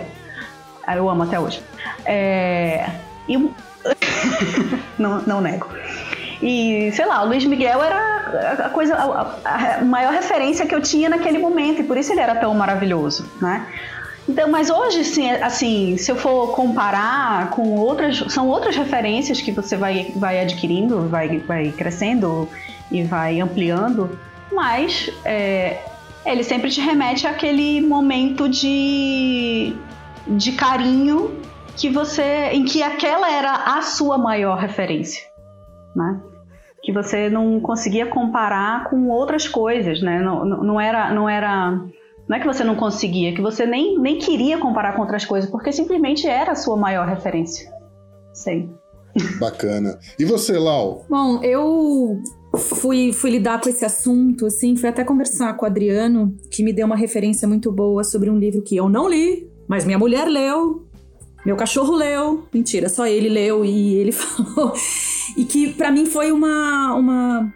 Ah, 0.87 0.97
Eu 0.97 1.09
amo 1.09 1.23
até 1.23 1.38
hoje. 1.40 1.62
É, 2.04 2.88
e 3.28 3.37
não, 4.99 5.23
não 5.23 5.40
nego. 5.40 5.69
E, 6.43 6.93
sei 6.93 7.07
lá, 7.07 7.23
o 7.23 7.26
Luiz 7.26 7.45
Miguel 7.45 7.83
era 7.83 8.66
a 8.66 8.69
coisa, 8.69 8.95
a, 8.95 9.78
a 9.78 9.85
maior 9.85 10.12
referência 10.12 10.66
que 10.66 10.75
eu 10.75 10.81
tinha 10.81 11.09
naquele 11.09 11.38
momento, 11.38 11.81
e 11.81 11.85
por 11.85 11.97
isso 11.97 12.12
ele 12.12 12.21
era 12.21 12.35
tão 12.35 12.54
maravilhoso, 12.54 13.26
né? 13.40 13.66
Então, 14.28 14.50
mas 14.50 14.71
hoje, 14.71 15.04
sim, 15.04 15.31
assim, 15.31 15.97
se 15.99 16.11
eu 16.11 16.16
for 16.16 16.52
comparar 16.52 17.50
com 17.50 17.76
outras, 17.76 18.25
são 18.28 18.49
outras 18.49 18.75
referências 18.75 19.40
que 19.40 19.52
você 19.52 19.76
vai, 19.76 20.12
vai 20.16 20.40
adquirindo, 20.40 21.09
vai, 21.09 21.38
vai 21.38 21.71
crescendo 21.73 22.49
e 22.90 23.02
vai 23.02 23.40
ampliando, 23.40 24.19
mas 24.50 25.11
é, 25.25 25.78
ele 26.25 26.43
sempre 26.43 26.71
te 26.71 26.81
remete 26.81 27.26
àquele 27.26 27.81
momento 27.81 28.49
de, 28.49 29.75
de 30.26 30.52
carinho 30.52 31.40
que 31.76 31.90
você, 31.90 32.50
em 32.52 32.64
que 32.64 32.83
aquela 32.83 33.31
era 33.31 33.76
a 33.76 33.83
sua 33.83 34.16
maior 34.16 34.59
referência, 34.59 35.23
né? 35.95 36.21
Que 36.83 36.93
você 36.93 37.28
não 37.31 37.61
conseguia 37.61 38.07
comparar 38.07 38.88
com 38.90 39.09
outras 39.09 39.49
coisas, 39.49 40.00
né? 40.02 40.21
Não, 40.21 40.45
não 40.45 40.81
era, 40.81 41.12
não 41.12 41.28
era 41.28 41.81
não 42.28 42.37
é 42.37 42.40
que 42.40 42.47
você 42.47 42.64
não 42.64 42.75
conseguia, 42.75 43.35
que 43.35 43.43
você 43.43 43.66
nem, 43.66 43.99
nem 43.99 44.19
queria 44.19 44.59
comparar 44.59 44.95
com 44.95 45.02
outras 45.02 45.25
coisas, 45.25 45.50
porque 45.50 45.73
simplesmente 45.73 46.26
era 46.26 46.52
a 46.52 46.54
sua 46.54 46.76
maior 46.76 47.07
referência. 47.07 47.71
Sei. 48.33 48.69
Bacana. 49.38 49.99
E 50.19 50.25
você, 50.25 50.59
Lau? 50.59 51.04
Bom, 51.09 51.40
eu 51.43 52.19
fui, 52.56 53.12
fui 53.12 53.30
lidar 53.30 53.61
com 53.61 53.68
esse 53.68 53.84
assunto, 53.84 54.46
assim, 54.46 54.76
fui 54.76 54.88
até 54.88 55.04
conversar 55.04 55.54
com 55.54 55.64
o 55.64 55.68
Adriano, 55.68 56.37
que 56.50 56.62
me 56.62 56.73
deu 56.73 56.87
uma 56.87 56.96
referência 56.96 57.46
muito 57.49 57.70
boa 57.73 58.04
sobre 58.04 58.30
um 58.30 58.38
livro 58.38 58.62
que 58.62 58.76
eu 58.76 58.88
não 58.88 59.08
li, 59.08 59.49
mas 59.68 59.84
minha 59.84 59.99
mulher 59.99 60.26
leu, 60.26 60.87
meu 61.44 61.56
cachorro 61.56 61.94
leu, 61.94 62.46
mentira, 62.52 62.88
só 62.88 63.06
ele 63.06 63.28
leu 63.28 63.64
e 63.64 63.94
ele 63.94 64.12
falou, 64.12 64.73
e 65.37 65.44
que 65.44 65.73
pra 65.75 65.90
mim 65.90 66.06
foi 66.06 66.32
uma, 66.32 66.94
uma 66.94 67.52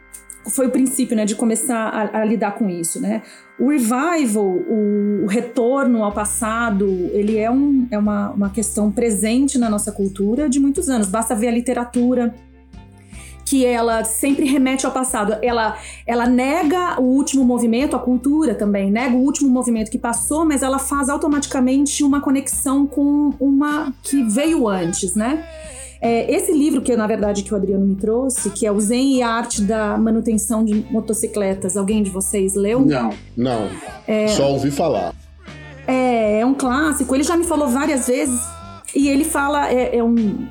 foi 0.50 0.66
o 0.66 0.70
princípio, 0.70 1.16
né, 1.16 1.24
de 1.24 1.34
começar 1.34 1.88
a, 1.88 2.20
a 2.20 2.24
lidar 2.24 2.52
com 2.52 2.68
isso, 2.68 3.00
né? 3.00 3.22
O 3.58 3.70
revival, 3.70 4.46
o, 4.46 5.24
o 5.24 5.26
retorno 5.26 6.04
ao 6.04 6.12
passado, 6.12 6.86
ele 7.12 7.36
é, 7.36 7.50
um, 7.50 7.88
é 7.90 7.98
uma, 7.98 8.30
uma 8.30 8.50
questão 8.50 8.90
presente 8.90 9.58
na 9.58 9.68
nossa 9.68 9.90
cultura 9.90 10.48
de 10.48 10.60
muitos 10.60 10.88
anos. 10.88 11.08
Basta 11.08 11.34
ver 11.34 11.48
a 11.48 11.50
literatura, 11.50 12.34
que 13.48 13.64
ela 13.64 14.04
sempre 14.04 14.44
remete 14.44 14.84
ao 14.84 14.92
passado. 14.92 15.36
Ela, 15.40 15.78
ela 16.06 16.26
nega 16.26 17.00
o 17.00 17.04
último 17.04 17.44
movimento, 17.44 17.96
a 17.96 17.98
cultura 17.98 18.54
também 18.54 18.90
nega 18.90 19.16
o 19.16 19.20
último 19.20 19.48
movimento 19.48 19.90
que 19.90 19.98
passou, 19.98 20.44
mas 20.44 20.62
ela 20.62 20.78
faz 20.78 21.08
automaticamente 21.08 22.04
uma 22.04 22.20
conexão 22.20 22.86
com 22.86 23.32
uma 23.40 23.94
que 24.02 24.22
veio 24.22 24.68
antes, 24.68 25.14
né? 25.14 25.42
É, 26.00 26.30
esse 26.32 26.52
livro, 26.52 26.82
que 26.82 26.94
na 26.94 27.06
verdade 27.06 27.42
que 27.42 27.52
o 27.52 27.56
Adriano 27.56 27.86
me 27.86 27.96
trouxe, 27.96 28.50
que 28.50 28.66
é 28.66 28.70
o 28.70 28.78
Zen 28.78 29.16
e 29.16 29.22
a 29.22 29.30
Arte 29.30 29.62
da 29.62 29.96
Manutenção 29.96 30.62
de 30.62 30.74
Motocicletas, 30.90 31.76
alguém 31.76 32.02
de 32.02 32.10
vocês 32.10 32.54
leu? 32.54 32.84
Não. 32.84 33.10
Não. 33.36 33.68
É. 34.06 34.28
Só 34.28 34.52
ouvi 34.52 34.70
falar. 34.70 35.14
É, 35.86 36.40
é 36.40 36.46
um 36.46 36.54
clássico, 36.54 37.14
ele 37.14 37.24
já 37.24 37.36
me 37.36 37.44
falou 37.44 37.68
várias 37.68 38.06
vezes, 38.06 38.38
e 38.94 39.08
ele 39.08 39.24
fala, 39.24 39.72
é, 39.72 39.96
é 39.96 40.04
um. 40.04 40.46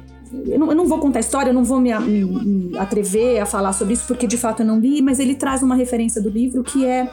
Eu 0.48 0.60
não, 0.60 0.69
eu 0.69 0.75
não 0.75 0.86
vou 0.88 1.00
contar 1.00 1.19
a 1.19 1.22
história, 1.22 1.50
eu 1.50 1.53
não 1.53 1.63
vou 1.63 1.79
me, 1.79 1.93
me- 2.00 2.24
me 2.69 2.77
atrever 2.77 3.39
a 3.39 3.46
falar 3.46 3.74
sobre 3.74 3.93
isso, 3.93 4.05
porque 4.07 4.27
de 4.27 4.38
fato 4.38 4.62
eu 4.62 4.65
não 4.65 4.79
li, 4.79 5.01
mas 5.01 5.19
ele 5.19 5.36
traz 5.36 5.62
uma 5.63 5.75
referência 5.75 6.22
do 6.22 6.29
livro 6.29 6.63
que 6.63 6.86
é. 6.86 7.10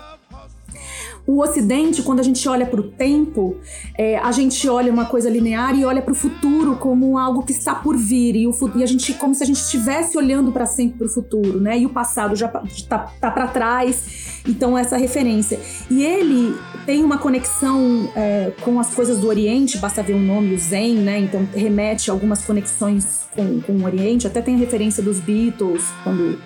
O 1.26 1.40
Ocidente, 1.42 2.02
quando 2.02 2.20
a 2.20 2.22
gente 2.22 2.46
olha 2.46 2.66
para 2.66 2.80
o 2.80 2.82
tempo, 2.82 3.56
é, 3.96 4.18
a 4.18 4.30
gente 4.30 4.68
olha 4.68 4.92
uma 4.92 5.06
coisa 5.06 5.30
linear 5.30 5.74
e 5.74 5.84
olha 5.84 6.02
para 6.02 6.12
o 6.12 6.14
futuro 6.14 6.76
como 6.76 7.16
algo 7.16 7.42
que 7.42 7.52
está 7.52 7.74
por 7.74 7.96
vir. 7.96 8.36
E, 8.36 8.46
o, 8.46 8.54
e 8.76 8.82
a 8.82 8.86
gente, 8.86 9.14
como 9.14 9.34
se 9.34 9.42
a 9.42 9.46
gente 9.46 9.56
estivesse 9.56 10.18
olhando 10.18 10.52
para 10.52 10.66
sempre 10.66 10.98
para 10.98 11.06
o 11.06 11.10
futuro, 11.10 11.58
né? 11.58 11.78
E 11.78 11.86
o 11.86 11.88
passado 11.88 12.36
já 12.36 12.52
está 12.66 12.98
tá 12.98 13.30
para 13.30 13.46
trás. 13.46 14.42
Então, 14.46 14.76
essa 14.76 14.98
referência. 14.98 15.58
E 15.90 16.04
ele 16.04 16.54
tem 16.84 17.02
uma 17.02 17.16
conexão 17.16 18.10
é, 18.14 18.52
com 18.60 18.78
as 18.78 18.92
coisas 18.92 19.18
do 19.18 19.26
Oriente, 19.26 19.78
basta 19.78 20.02
ver 20.02 20.12
o 20.12 20.20
nome, 20.20 20.54
o 20.54 20.58
Zen, 20.58 20.96
né? 20.96 21.20
Então, 21.20 21.48
remete 21.54 22.10
a 22.10 22.12
algumas 22.12 22.44
conexões 22.44 23.26
com, 23.34 23.62
com 23.62 23.72
o 23.72 23.84
Oriente. 23.84 24.26
Até 24.26 24.42
tem 24.42 24.56
a 24.56 24.58
referência 24.58 25.02
dos 25.02 25.20
Beatles, 25.20 25.84
quando 26.02 26.38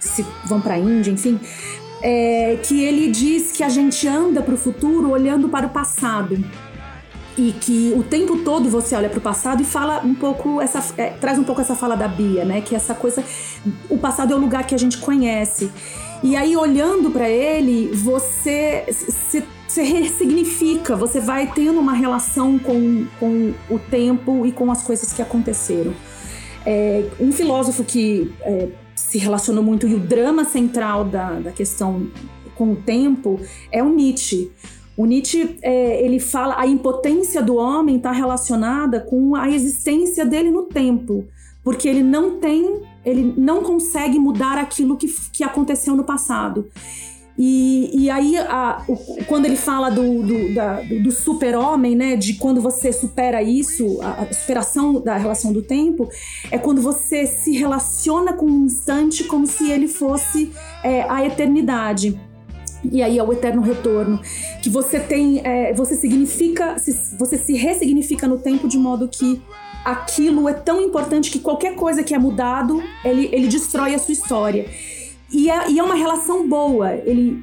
se 0.00 0.26
vão 0.44 0.60
para 0.60 0.74
a 0.74 0.78
Índia, 0.78 1.12
enfim 1.12 1.38
é, 2.06 2.58
que 2.62 2.84
ele 2.84 3.10
diz 3.10 3.50
que 3.50 3.64
a 3.64 3.68
gente 3.70 4.06
anda 4.06 4.42
para 4.42 4.52
o 4.52 4.58
futuro 4.58 5.10
olhando 5.10 5.48
para 5.48 5.66
o 5.66 5.70
passado 5.70 6.36
e 7.36 7.50
que 7.52 7.94
o 7.96 8.02
tempo 8.02 8.44
todo 8.44 8.68
você 8.68 8.94
olha 8.94 9.08
para 9.08 9.18
o 9.18 9.22
passado 9.22 9.62
e 9.62 9.64
fala 9.64 10.02
um 10.04 10.14
pouco 10.14 10.60
essa 10.60 10.84
é, 10.98 11.08
traz 11.18 11.38
um 11.38 11.44
pouco 11.44 11.62
essa 11.62 11.74
fala 11.74 11.96
da 11.96 12.06
Bia, 12.06 12.44
né? 12.44 12.60
Que 12.60 12.76
essa 12.76 12.94
coisa, 12.94 13.24
o 13.88 13.96
passado 13.96 14.34
é 14.34 14.36
o 14.36 14.38
lugar 14.38 14.66
que 14.66 14.74
a 14.74 14.78
gente 14.78 14.98
conhece 14.98 15.72
e 16.22 16.36
aí 16.36 16.54
olhando 16.54 17.10
para 17.10 17.26
ele 17.26 17.90
você 17.94 18.84
se, 18.90 19.42
se 19.66 19.82
ressignifica, 19.82 20.94
você 20.94 21.20
vai 21.20 21.50
tendo 21.54 21.80
uma 21.80 21.94
relação 21.94 22.58
com, 22.58 23.06
com 23.18 23.54
o 23.70 23.78
tempo 23.78 24.44
e 24.44 24.52
com 24.52 24.70
as 24.70 24.82
coisas 24.82 25.10
que 25.10 25.22
aconteceram. 25.22 25.94
É, 26.66 27.06
um 27.18 27.32
filósofo 27.32 27.82
que 27.82 28.30
é, 28.42 28.68
se 29.14 29.18
relacionou 29.18 29.62
muito, 29.62 29.86
e 29.86 29.94
o 29.94 30.00
drama 30.00 30.44
central 30.44 31.04
da, 31.04 31.38
da 31.38 31.52
questão 31.52 32.08
com 32.56 32.72
o 32.72 32.76
tempo, 32.76 33.38
é 33.70 33.80
o 33.80 33.88
Nietzsche. 33.88 34.50
O 34.96 35.06
Nietzsche, 35.06 35.56
é, 35.62 36.04
ele 36.04 36.18
fala, 36.18 36.58
a 36.58 36.66
impotência 36.66 37.40
do 37.40 37.54
homem 37.54 37.98
está 37.98 38.10
relacionada 38.10 38.98
com 38.98 39.36
a 39.36 39.48
existência 39.48 40.26
dele 40.26 40.50
no 40.50 40.64
tempo, 40.64 41.28
porque 41.62 41.88
ele 41.88 42.02
não 42.02 42.40
tem, 42.40 42.82
ele 43.04 43.32
não 43.36 43.62
consegue 43.62 44.18
mudar 44.18 44.58
aquilo 44.58 44.96
que, 44.96 45.06
que 45.32 45.44
aconteceu 45.44 45.94
no 45.94 46.02
passado. 46.02 46.66
E, 47.36 47.90
e 48.04 48.10
aí, 48.10 48.36
a- 48.38 48.82
o- 48.88 49.24
quando 49.26 49.46
ele 49.46 49.56
fala 49.56 49.90
do, 49.90 50.22
do, 50.22 50.54
da- 50.54 50.80
do- 50.82 51.10
super-homem, 51.10 51.96
né? 51.96 52.14
De 52.16 52.34
quando 52.34 52.60
você 52.60 52.92
supera 52.92 53.42
isso, 53.42 54.00
a, 54.02 54.32
superação 54.32 55.00
da 55.00 55.16
relação 55.16 55.52
do 55.52 55.60
tempo, 55.62 56.08
é 56.50 56.58
quando 56.58 56.80
você 56.80 57.26
se 57.26 57.52
relaciona 57.56 58.32
com 58.34 58.46
um 58.46 58.66
instante 58.66 59.24
como 59.24 59.46
se 59.46 59.68
ele 59.70 59.88
fosse 59.88 60.52
é, 60.82 61.02
a 61.08 61.26
eternidade. 61.26 62.18
E 62.92 63.02
aí 63.02 63.18
é 63.18 63.22
o 63.24 63.32
eterno 63.32 63.62
retorno. 63.62 64.20
Que 64.62 64.68
você 64.70 65.00
tem. 65.00 65.40
é, 65.42 65.72
você 65.74 65.96
significa. 65.96 66.76
Você 67.18 67.36
se 67.38 67.54
ressignifica 67.54 68.28
no 68.28 68.38
tempo 68.38 68.68
de 68.68 68.78
modo 68.78 69.08
que 69.08 69.42
aquilo 69.84 70.48
é 70.48 70.52
tão 70.54 70.80
importante 70.80 71.30
que 71.30 71.38
qualquer 71.40 71.74
coisa 71.74 72.02
que 72.02 72.14
é 72.14 72.18
mudado, 72.18 72.82
ele, 73.04 73.28
ele 73.32 73.48
destrói 73.48 73.94
a 73.94 73.98
sua 73.98 74.12
história. 74.12 74.66
E 75.34 75.50
é, 75.50 75.70
e 75.70 75.78
é 75.80 75.82
uma 75.82 75.96
relação 75.96 76.48
boa. 76.48 76.92
Ele, 76.92 77.42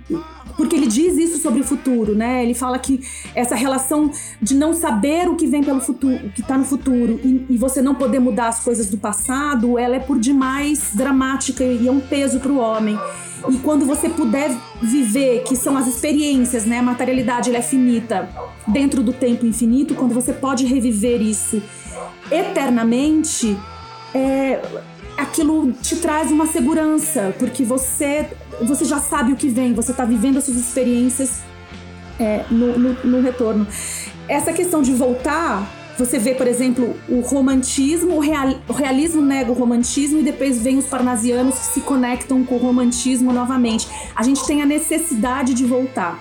porque 0.55 0.75
ele 0.75 0.87
diz 0.87 1.17
isso 1.17 1.39
sobre 1.39 1.59
o 1.59 1.63
futuro, 1.63 2.15
né? 2.15 2.41
Ele 2.41 2.53
fala 2.53 2.79
que 2.79 3.01
essa 3.35 3.53
relação 3.53 4.09
de 4.41 4.55
não 4.55 4.73
saber 4.73 5.27
o 5.27 5.35
que 5.35 5.45
vem 5.45 5.61
pelo 5.61 5.81
futuro, 5.81 6.27
o 6.27 6.29
que 6.29 6.41
tá 6.41 6.57
no 6.57 6.63
futuro, 6.63 7.19
e, 7.23 7.45
e 7.49 7.57
você 7.57 7.81
não 7.81 7.93
poder 7.93 8.19
mudar 8.19 8.47
as 8.47 8.63
coisas 8.63 8.89
do 8.89 8.97
passado, 8.97 9.77
ela 9.77 9.97
é 9.97 9.99
por 9.99 10.17
demais 10.17 10.91
dramática 10.93 11.63
e 11.65 11.85
é 11.85 11.91
um 11.91 11.99
peso 11.99 12.39
para 12.39 12.51
o 12.51 12.57
homem. 12.57 12.97
E 13.49 13.57
quando 13.57 13.85
você 13.85 14.07
puder 14.07 14.51
viver, 14.81 15.43
que 15.43 15.55
são 15.55 15.75
as 15.75 15.87
experiências, 15.87 16.65
né? 16.65 16.79
A 16.79 16.83
materialidade 16.83 17.53
é 17.53 17.61
finita 17.61 18.29
dentro 18.67 19.03
do 19.03 19.11
tempo 19.11 19.45
infinito, 19.45 19.95
quando 19.95 20.13
você 20.13 20.31
pode 20.31 20.65
reviver 20.65 21.21
isso 21.21 21.61
eternamente, 22.31 23.57
é, 24.13 24.61
aquilo 25.17 25.71
te 25.73 25.95
traz 25.97 26.31
uma 26.31 26.47
segurança, 26.47 27.33
porque 27.37 27.63
você, 27.63 28.29
você 28.63 28.85
já 28.85 28.99
sabe 28.99 29.33
o 29.33 29.35
que 29.35 29.47
vem, 29.47 29.73
você 29.73 29.91
está 29.91 30.05
vivendo 30.05 30.37
as 30.37 30.45
suas 30.45 30.57
experiências 30.57 31.41
é, 32.19 32.45
no, 32.49 32.77
no, 32.77 32.93
no 33.03 33.21
retorno. 33.21 33.67
Essa 34.27 34.53
questão 34.53 34.81
de 34.81 34.93
voltar, 34.93 35.67
você 35.97 36.17
vê, 36.17 36.33
por 36.33 36.47
exemplo, 36.47 36.95
o 37.09 37.19
romantismo, 37.19 38.15
o, 38.15 38.19
real, 38.19 38.53
o 38.67 38.73
realismo 38.73 39.21
nega 39.21 39.51
o 39.51 39.53
romantismo 39.53 40.19
e 40.19 40.23
depois 40.23 40.61
vem 40.61 40.77
os 40.77 40.85
parnasianos 40.85 41.57
que 41.59 41.65
se 41.65 41.81
conectam 41.81 42.43
com 42.43 42.55
o 42.55 42.57
romantismo 42.57 43.33
novamente. 43.33 43.87
A 44.15 44.23
gente 44.23 44.45
tem 44.45 44.61
a 44.61 44.65
necessidade 44.65 45.53
de 45.53 45.65
voltar. 45.65 46.19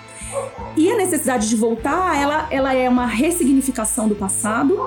E 0.77 0.91
a 0.91 0.97
necessidade 0.97 1.49
de 1.49 1.57
voltar, 1.57 2.17
ela, 2.21 2.47
ela 2.51 2.75
é 2.75 2.89
uma 2.89 3.07
ressignificação 3.07 4.09
do 4.09 4.15
passado 4.15 4.79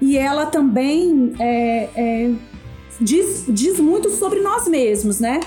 e 0.00 0.16
ela 0.16 0.46
também 0.46 1.32
é, 1.38 1.88
é, 1.94 2.30
diz, 3.00 3.44
diz 3.48 3.78
muito 3.80 4.10
sobre 4.10 4.40
nós 4.40 4.66
mesmos, 4.68 5.20
né? 5.20 5.40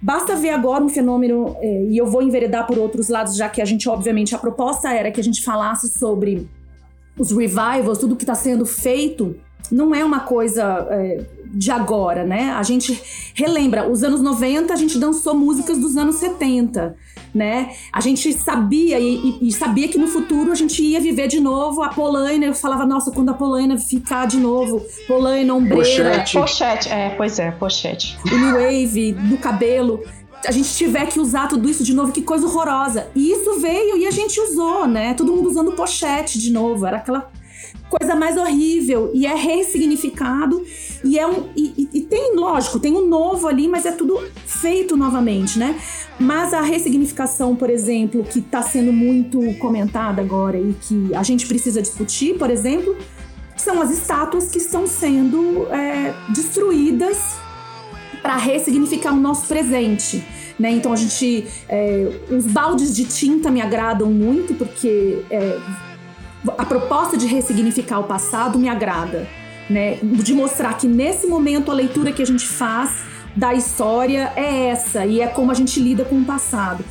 Basta 0.00 0.34
ver 0.34 0.50
agora 0.50 0.82
um 0.82 0.88
fenômeno, 0.88 1.56
é, 1.60 1.84
e 1.84 1.96
eu 1.96 2.06
vou 2.06 2.22
enveredar 2.22 2.66
por 2.66 2.78
outros 2.78 3.08
lados, 3.08 3.36
já 3.36 3.48
que 3.48 3.62
a 3.62 3.64
gente, 3.64 3.88
obviamente, 3.88 4.34
a 4.34 4.38
proposta 4.38 4.92
era 4.92 5.10
que 5.10 5.20
a 5.20 5.24
gente 5.24 5.42
falasse 5.44 5.88
sobre 5.88 6.48
os 7.18 7.30
revivals, 7.30 7.98
tudo 7.98 8.16
que 8.16 8.24
está 8.24 8.34
sendo 8.34 8.66
feito, 8.66 9.36
não 9.70 9.94
é 9.94 10.04
uma 10.04 10.20
coisa 10.20 10.86
é, 10.90 11.20
de 11.46 11.70
agora, 11.70 12.24
né? 12.24 12.50
A 12.52 12.62
gente 12.62 13.00
relembra, 13.34 13.88
os 13.88 14.02
anos 14.02 14.20
90 14.20 14.72
a 14.72 14.76
gente 14.76 14.98
dançou 14.98 15.34
músicas 15.34 15.78
dos 15.78 15.96
anos 15.96 16.16
70, 16.16 16.96
né? 17.34 17.72
A 17.92 18.00
gente 18.00 18.32
sabia 18.32 18.98
e, 18.98 19.38
e, 19.40 19.52
sabia 19.52 19.88
que 19.88 19.98
no 19.98 20.06
futuro 20.06 20.50
a 20.50 20.54
gente 20.54 20.82
ia 20.82 21.00
viver 21.00 21.28
de 21.28 21.40
novo 21.40 21.82
a 21.82 21.88
Polaina. 21.90 22.46
Eu 22.46 22.54
falava, 22.54 22.86
nossa, 22.86 23.10
quando 23.10 23.30
a 23.30 23.34
Polaina 23.34 23.78
ficar 23.78 24.26
de 24.26 24.38
novo, 24.38 24.82
Polaina, 25.06 25.54
ombreira. 25.54 26.20
Pochete. 26.20 26.38
pochete, 26.38 26.88
é, 26.88 27.10
pois 27.10 27.38
é, 27.38 27.50
pochete. 27.50 28.18
O 28.24 28.36
New 28.36 28.54
Wave, 28.54 29.12
do 29.12 29.36
cabelo 29.36 30.00
a 30.46 30.50
gente 30.50 30.74
tiver 30.74 31.06
que 31.06 31.20
usar 31.20 31.46
tudo 31.46 31.68
isso 31.68 31.84
de 31.84 31.94
novo, 31.94 32.10
que 32.10 32.20
coisa 32.20 32.46
horrorosa. 32.46 33.06
E 33.14 33.30
isso 33.30 33.60
veio 33.60 33.96
e 33.96 34.06
a 34.06 34.10
gente 34.10 34.40
usou, 34.40 34.88
né? 34.88 35.14
Todo 35.14 35.32
mundo 35.32 35.48
usando 35.48 35.72
pochete 35.72 36.38
de 36.38 36.50
novo. 36.50 36.84
Era 36.84 36.96
aquela 36.96 37.30
coisa 37.88 38.14
mais 38.14 38.36
horrível 38.36 39.10
e 39.12 39.26
é 39.26 39.34
ressignificado 39.34 40.64
e 41.04 41.18
é 41.18 41.26
um 41.26 41.48
e, 41.54 41.88
e, 41.92 42.00
tem 42.00 42.34
lógico 42.34 42.78
tem 42.78 42.94
um 42.94 43.06
novo 43.06 43.46
ali 43.46 43.68
mas 43.68 43.84
é 43.84 43.92
tudo 43.92 44.18
feito 44.46 44.96
novamente 44.96 45.58
né 45.58 45.78
mas 46.18 46.54
a 46.54 46.62
ressignificação 46.62 47.54
por 47.54 47.68
exemplo 47.68 48.24
que 48.24 48.38
está 48.38 48.62
sendo 48.62 48.92
muito 48.92 49.40
comentada 49.58 50.22
agora 50.22 50.58
e 50.58 50.74
que 50.80 51.14
a 51.14 51.22
gente 51.22 51.46
precisa 51.46 51.82
discutir 51.82 52.38
por 52.38 52.50
exemplo 52.50 52.96
são 53.56 53.80
as 53.82 53.90
estátuas 53.90 54.50
que 54.50 54.58
estão 54.58 54.86
sendo 54.86 55.66
é, 55.70 56.14
destruídas 56.30 57.36
para 58.22 58.36
ressignificar 58.36 59.12
o 59.12 59.20
nosso 59.20 59.46
presente 59.46 60.24
né? 60.58 60.70
Então 60.70 60.92
a 60.92 60.96
gente. 60.96 61.44
É, 61.68 62.08
os 62.30 62.46
baldes 62.46 62.94
de 62.94 63.04
tinta 63.04 63.50
me 63.50 63.60
agradam 63.60 64.10
muito, 64.10 64.54
porque 64.54 65.22
é, 65.30 65.58
a 66.58 66.64
proposta 66.64 67.16
de 67.16 67.26
ressignificar 67.26 68.00
o 68.00 68.04
passado 68.04 68.58
me 68.58 68.68
agrada, 68.68 69.28
né? 69.68 69.98
De 70.02 70.34
mostrar 70.34 70.74
que 70.74 70.86
nesse 70.86 71.26
momento 71.26 71.70
a 71.70 71.74
leitura 71.74 72.12
que 72.12 72.22
a 72.22 72.26
gente 72.26 72.46
faz 72.46 73.04
da 73.34 73.54
história 73.54 74.32
é 74.36 74.66
essa 74.66 75.06
e 75.06 75.20
é 75.20 75.26
como 75.26 75.50
a 75.50 75.54
gente 75.54 75.80
lida 75.80 76.04
com 76.04 76.16
o 76.16 76.24
passado. 76.24 76.84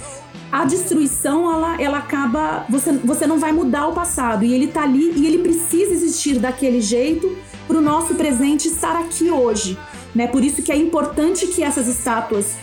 A 0.51 0.65
destruição, 0.65 1.51
ela, 1.51 1.81
ela 1.81 1.97
acaba. 1.99 2.65
Você, 2.69 2.91
você 2.91 3.25
não 3.25 3.39
vai 3.39 3.53
mudar 3.53 3.87
o 3.87 3.93
passado 3.93 4.43
e 4.43 4.53
ele 4.53 4.67
tá 4.67 4.83
ali 4.83 5.13
e 5.15 5.25
ele 5.25 5.37
precisa 5.37 5.93
existir 5.93 6.39
daquele 6.39 6.81
jeito 6.81 7.37
para 7.67 7.77
o 7.77 7.81
nosso 7.81 8.15
presente 8.15 8.67
estar 8.67 8.97
aqui 8.97 9.29
hoje. 9.29 9.77
Né? 10.13 10.27
Por 10.27 10.43
isso 10.43 10.61
que 10.61 10.71
é 10.71 10.75
importante 10.75 11.47
que 11.47 11.63
essas 11.63 11.87
estátuas, 11.87 12.55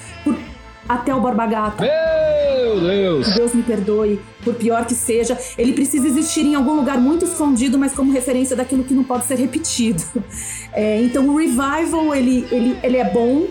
até 0.88 1.14
o 1.14 1.20
Borba 1.20 1.46
Gato. 1.46 1.82
Meu 1.82 2.80
Deus! 2.80 3.34
Deus 3.34 3.54
me 3.54 3.62
perdoe, 3.62 4.20
por 4.42 4.54
pior 4.54 4.84
que 4.86 4.94
seja, 4.94 5.38
ele 5.56 5.72
precisa 5.72 6.06
existir 6.06 6.44
em 6.46 6.54
algum 6.54 6.74
lugar 6.74 6.98
muito 6.98 7.24
escondido, 7.24 7.78
mas 7.78 7.92
como 7.92 8.12
referência 8.12 8.56
daquilo 8.56 8.84
que 8.84 8.94
não 8.94 9.04
pode 9.04 9.24
ser 9.24 9.36
repetido. 9.36 10.02
É, 10.72 11.00
então 11.00 11.26
o 11.28 11.36
revival 11.36 12.14
ele, 12.14 12.46
ele, 12.50 12.78
ele 12.82 12.96
é 12.98 13.10
bom. 13.10 13.46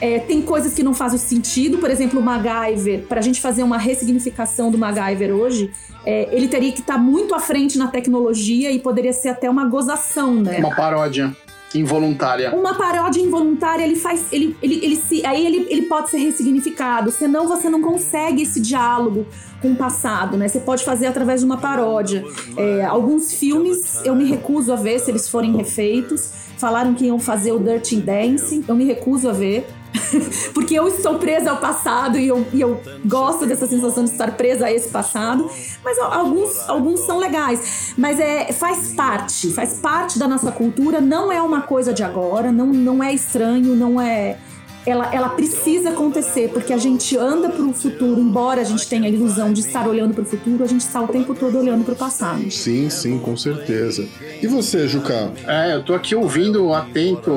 É, 0.00 0.18
tem 0.18 0.40
coisas 0.40 0.72
que 0.72 0.82
não 0.82 0.94
fazem 0.94 1.18
sentido, 1.18 1.76
por 1.76 1.90
exemplo, 1.90 2.20
o 2.20 2.22
MacGyver. 2.22 3.02
Para 3.02 3.20
a 3.20 3.22
gente 3.22 3.38
fazer 3.38 3.62
uma 3.62 3.76
ressignificação 3.76 4.70
do 4.70 4.78
MacGyver 4.78 5.34
hoje, 5.34 5.70
é, 6.06 6.28
ele 6.34 6.48
teria 6.48 6.72
que 6.72 6.80
estar 6.80 6.94
tá 6.94 6.98
muito 6.98 7.34
à 7.34 7.38
frente 7.38 7.76
na 7.76 7.88
tecnologia 7.88 8.70
e 8.70 8.78
poderia 8.78 9.12
ser 9.12 9.28
até 9.28 9.50
uma 9.50 9.66
gozação, 9.66 10.36
né? 10.36 10.58
Uma 10.58 10.74
paródia. 10.74 11.36
Involuntária. 11.74 12.54
Uma 12.54 12.74
paródia 12.74 13.20
involuntária, 13.20 13.84
ele 13.84 13.96
faz. 13.96 14.26
Ele, 14.32 14.56
ele, 14.60 14.84
ele 14.84 14.96
se, 14.96 15.24
aí 15.24 15.46
ele, 15.46 15.66
ele 15.70 15.82
pode 15.82 16.10
ser 16.10 16.18
ressignificado. 16.18 17.10
Senão 17.10 17.46
você 17.46 17.68
não 17.68 17.80
consegue 17.80 18.42
esse 18.42 18.60
diálogo 18.60 19.26
com 19.62 19.72
o 19.72 19.76
passado, 19.76 20.36
né? 20.36 20.48
Você 20.48 20.60
pode 20.60 20.84
fazer 20.84 21.06
através 21.06 21.40
de 21.40 21.46
uma 21.46 21.58
paródia. 21.58 22.24
É, 22.56 22.84
alguns 22.84 23.32
filmes 23.34 24.04
eu 24.04 24.16
me 24.16 24.24
recuso 24.24 24.72
a 24.72 24.76
ver 24.76 24.98
se 24.98 25.10
eles 25.10 25.28
forem 25.28 25.56
refeitos. 25.56 26.32
Falaram 26.58 26.92
que 26.92 27.06
iam 27.06 27.18
fazer 27.18 27.52
o 27.52 27.58
Dirty 27.58 27.96
Dancing, 27.96 28.64
eu 28.68 28.74
me 28.74 28.84
recuso 28.84 29.28
a 29.28 29.32
ver. 29.32 29.66
Porque 30.54 30.74
eu 30.74 30.88
estou 30.88 31.18
presa 31.18 31.50
ao 31.50 31.58
passado 31.58 32.18
e 32.18 32.28
eu, 32.28 32.46
e 32.52 32.60
eu 32.60 32.80
gosto 33.04 33.46
dessa 33.46 33.66
sensação 33.66 34.04
de 34.04 34.10
estar 34.10 34.36
presa 34.36 34.66
a 34.66 34.72
esse 34.72 34.88
passado. 34.88 35.50
Mas 35.84 35.98
alguns, 35.98 36.68
alguns 36.68 37.00
são 37.00 37.18
legais. 37.18 37.94
Mas 37.96 38.18
é, 38.18 38.52
faz 38.52 38.92
parte, 38.94 39.52
faz 39.52 39.74
parte 39.74 40.18
da 40.18 40.28
nossa 40.28 40.52
cultura. 40.52 41.00
Não 41.00 41.30
é 41.32 41.40
uma 41.40 41.62
coisa 41.62 41.92
de 41.92 42.02
agora, 42.02 42.52
não, 42.52 42.66
não 42.66 43.02
é 43.02 43.12
estranho, 43.12 43.74
não 43.74 44.00
é. 44.00 44.38
Ela, 44.86 45.14
ela 45.14 45.28
precisa 45.28 45.90
acontecer, 45.90 46.48
porque 46.48 46.72
a 46.72 46.78
gente 46.78 47.14
anda 47.14 47.50
para 47.50 47.62
o 47.62 47.72
futuro, 47.72 48.18
embora 48.18 48.62
a 48.62 48.64
gente 48.64 48.88
tenha 48.88 49.04
a 49.04 49.10
ilusão 49.10 49.52
de 49.52 49.60
estar 49.60 49.86
olhando 49.86 50.14
para 50.14 50.22
o 50.22 50.24
futuro, 50.24 50.64
a 50.64 50.66
gente 50.66 50.80
está 50.80 51.02
o 51.02 51.06
tempo 51.06 51.34
todo 51.34 51.58
olhando 51.58 51.84
para 51.84 51.92
o 51.92 51.96
passado. 51.96 52.50
Sim, 52.50 52.88
sim, 52.88 53.18
com 53.18 53.36
certeza. 53.36 54.08
E 54.42 54.46
você, 54.46 54.88
Juca? 54.88 55.32
É, 55.46 55.74
eu 55.74 55.84
tô 55.84 55.92
aqui 55.92 56.14
ouvindo 56.14 56.72
atento 56.72 57.30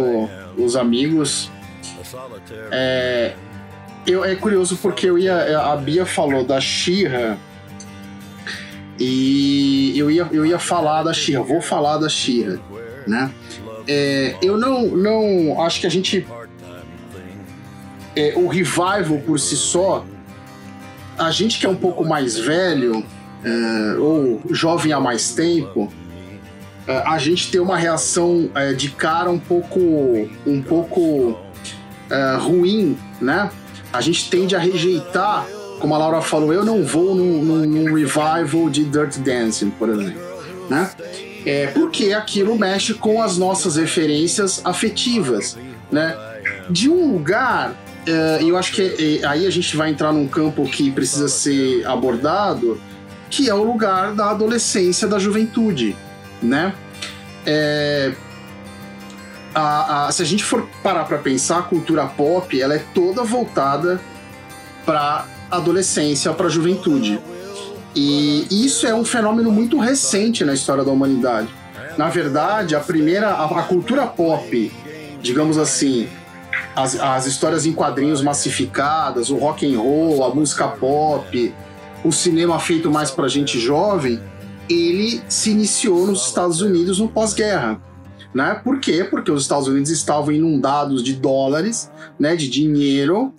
os 0.57 0.77
amigos 0.77 1.51
é, 2.71 3.33
eu, 4.05 4.23
é 4.23 4.35
curioso 4.35 4.77
porque 4.77 5.09
eu 5.09 5.17
ia, 5.17 5.59
a 5.59 5.75
Bia 5.75 6.05
falou 6.05 6.43
da 6.43 6.59
Xirra 6.59 7.37
e 8.99 9.97
eu 9.97 10.11
ia, 10.11 10.27
eu 10.31 10.45
ia 10.45 10.59
falar 10.59 11.03
da 11.03 11.13
Xirra, 11.13 11.43
vou 11.43 11.61
falar 11.61 11.97
da 11.97 12.09
Xirra, 12.09 12.59
né? 13.07 13.31
É, 13.87 14.35
eu 14.41 14.57
não, 14.57 14.87
não 14.87 15.61
acho 15.61 15.81
que 15.81 15.87
a 15.87 15.89
gente. 15.89 16.25
É, 18.15 18.33
o 18.35 18.47
revival 18.47 19.19
por 19.25 19.39
si 19.39 19.57
só, 19.57 20.05
a 21.17 21.31
gente 21.31 21.59
que 21.59 21.65
é 21.65 21.69
um 21.69 21.75
pouco 21.75 22.05
mais 22.05 22.37
velho, 22.37 23.03
é, 23.43 23.97
ou 23.97 24.41
jovem 24.51 24.93
há 24.93 24.99
mais 24.99 25.33
tempo, 25.33 25.91
é, 26.87 26.97
a 26.99 27.17
gente 27.17 27.49
tem 27.51 27.59
uma 27.59 27.75
reação 27.75 28.49
é, 28.53 28.73
de 28.73 28.89
cara 28.91 29.29
um 29.29 29.39
pouco, 29.39 29.79
um 30.45 30.61
pouco 30.61 31.37
uh, 32.09 32.39
ruim, 32.39 32.97
né? 33.21 33.49
A 33.91 34.01
gente 34.01 34.29
tende 34.29 34.55
a 34.55 34.59
rejeitar, 34.59 35.45
como 35.79 35.93
a 35.93 35.97
Laura 35.97 36.21
falou, 36.21 36.53
eu 36.53 36.65
não 36.65 36.83
vou 36.83 37.15
num, 37.15 37.43
num, 37.43 37.65
num 37.65 37.93
revival 37.93 38.69
de 38.69 38.85
Dirt 38.85 39.17
Dancing, 39.17 39.69
por 39.71 39.89
exemplo, 39.89 40.21
né? 40.69 40.89
É 41.45 41.67
porque 41.67 42.13
aquilo 42.13 42.57
mexe 42.57 42.93
com 42.93 43.21
as 43.21 43.37
nossas 43.37 43.75
referências 43.75 44.61
afetivas, 44.63 45.57
né? 45.91 46.15
De 46.69 46.89
um 46.89 47.13
lugar, 47.13 47.75
e 48.07 48.43
uh, 48.45 48.49
eu 48.49 48.57
acho 48.57 48.73
que 48.73 49.21
uh, 49.23 49.27
aí 49.29 49.45
a 49.45 49.49
gente 49.49 49.75
vai 49.75 49.89
entrar 49.89 50.11
num 50.11 50.27
campo 50.27 50.63
que 50.65 50.91
precisa 50.91 51.27
ser 51.27 51.85
abordado, 51.85 52.79
que 53.29 53.49
é 53.49 53.53
o 53.53 53.63
lugar 53.63 54.13
da 54.13 54.29
adolescência, 54.29 55.07
da 55.07 55.19
juventude, 55.19 55.95
né? 56.41 56.73
É, 57.45 58.13
a, 59.53 60.07
a, 60.07 60.11
se 60.11 60.21
a 60.21 60.25
gente 60.25 60.43
for 60.43 60.67
parar 60.81 61.05
para 61.05 61.17
pensar, 61.17 61.59
a 61.59 61.63
cultura 61.63 62.05
pop 62.05 62.59
ela 62.59 62.73
é 62.73 62.79
toda 62.93 63.23
voltada 63.23 64.01
para 64.85 65.25
adolescência, 65.49 66.31
para 66.33 66.49
juventude. 66.49 67.19
E 67.95 68.47
isso 68.49 68.87
é 68.87 68.93
um 68.93 69.05
fenômeno 69.05 69.51
muito 69.51 69.77
recente 69.77 70.43
na 70.43 70.53
história 70.53 70.83
da 70.83 70.91
humanidade. 70.91 71.47
Na 71.97 72.09
verdade, 72.09 72.75
a 72.75 72.79
primeira, 72.79 73.29
a, 73.29 73.59
a 73.59 73.63
cultura 73.63 74.07
pop, 74.07 74.71
digamos 75.21 75.59
assim, 75.59 76.09
as, 76.75 76.99
as 76.99 77.27
histórias 77.27 77.67
em 77.67 77.73
quadrinhos 77.73 78.21
massificadas, 78.21 79.29
o 79.29 79.37
rock 79.37 79.71
and 79.71 79.79
roll, 79.79 80.23
a 80.23 80.33
música 80.33 80.67
pop, 80.67 81.53
o 82.03 82.11
cinema 82.11 82.59
feito 82.59 82.89
mais 82.89 83.11
para 83.11 83.27
gente 83.27 83.59
jovem, 83.59 84.19
ele 84.67 85.21
se 85.29 85.51
iniciou 85.51 86.07
nos 86.07 86.25
Estados 86.25 86.61
Unidos 86.61 86.99
no 86.99 87.07
pós-guerra 87.07 87.79
né? 88.33 88.59
Por 88.63 88.79
quê? 88.79 89.03
Porque 89.03 89.31
os 89.31 89.43
Estados 89.43 89.67
Unidos 89.67 89.89
estavam 89.89 90.31
inundados 90.31 91.03
de 91.03 91.13
dólares, 91.13 91.91
né, 92.19 92.35
de 92.35 92.49
dinheiro, 92.49 93.33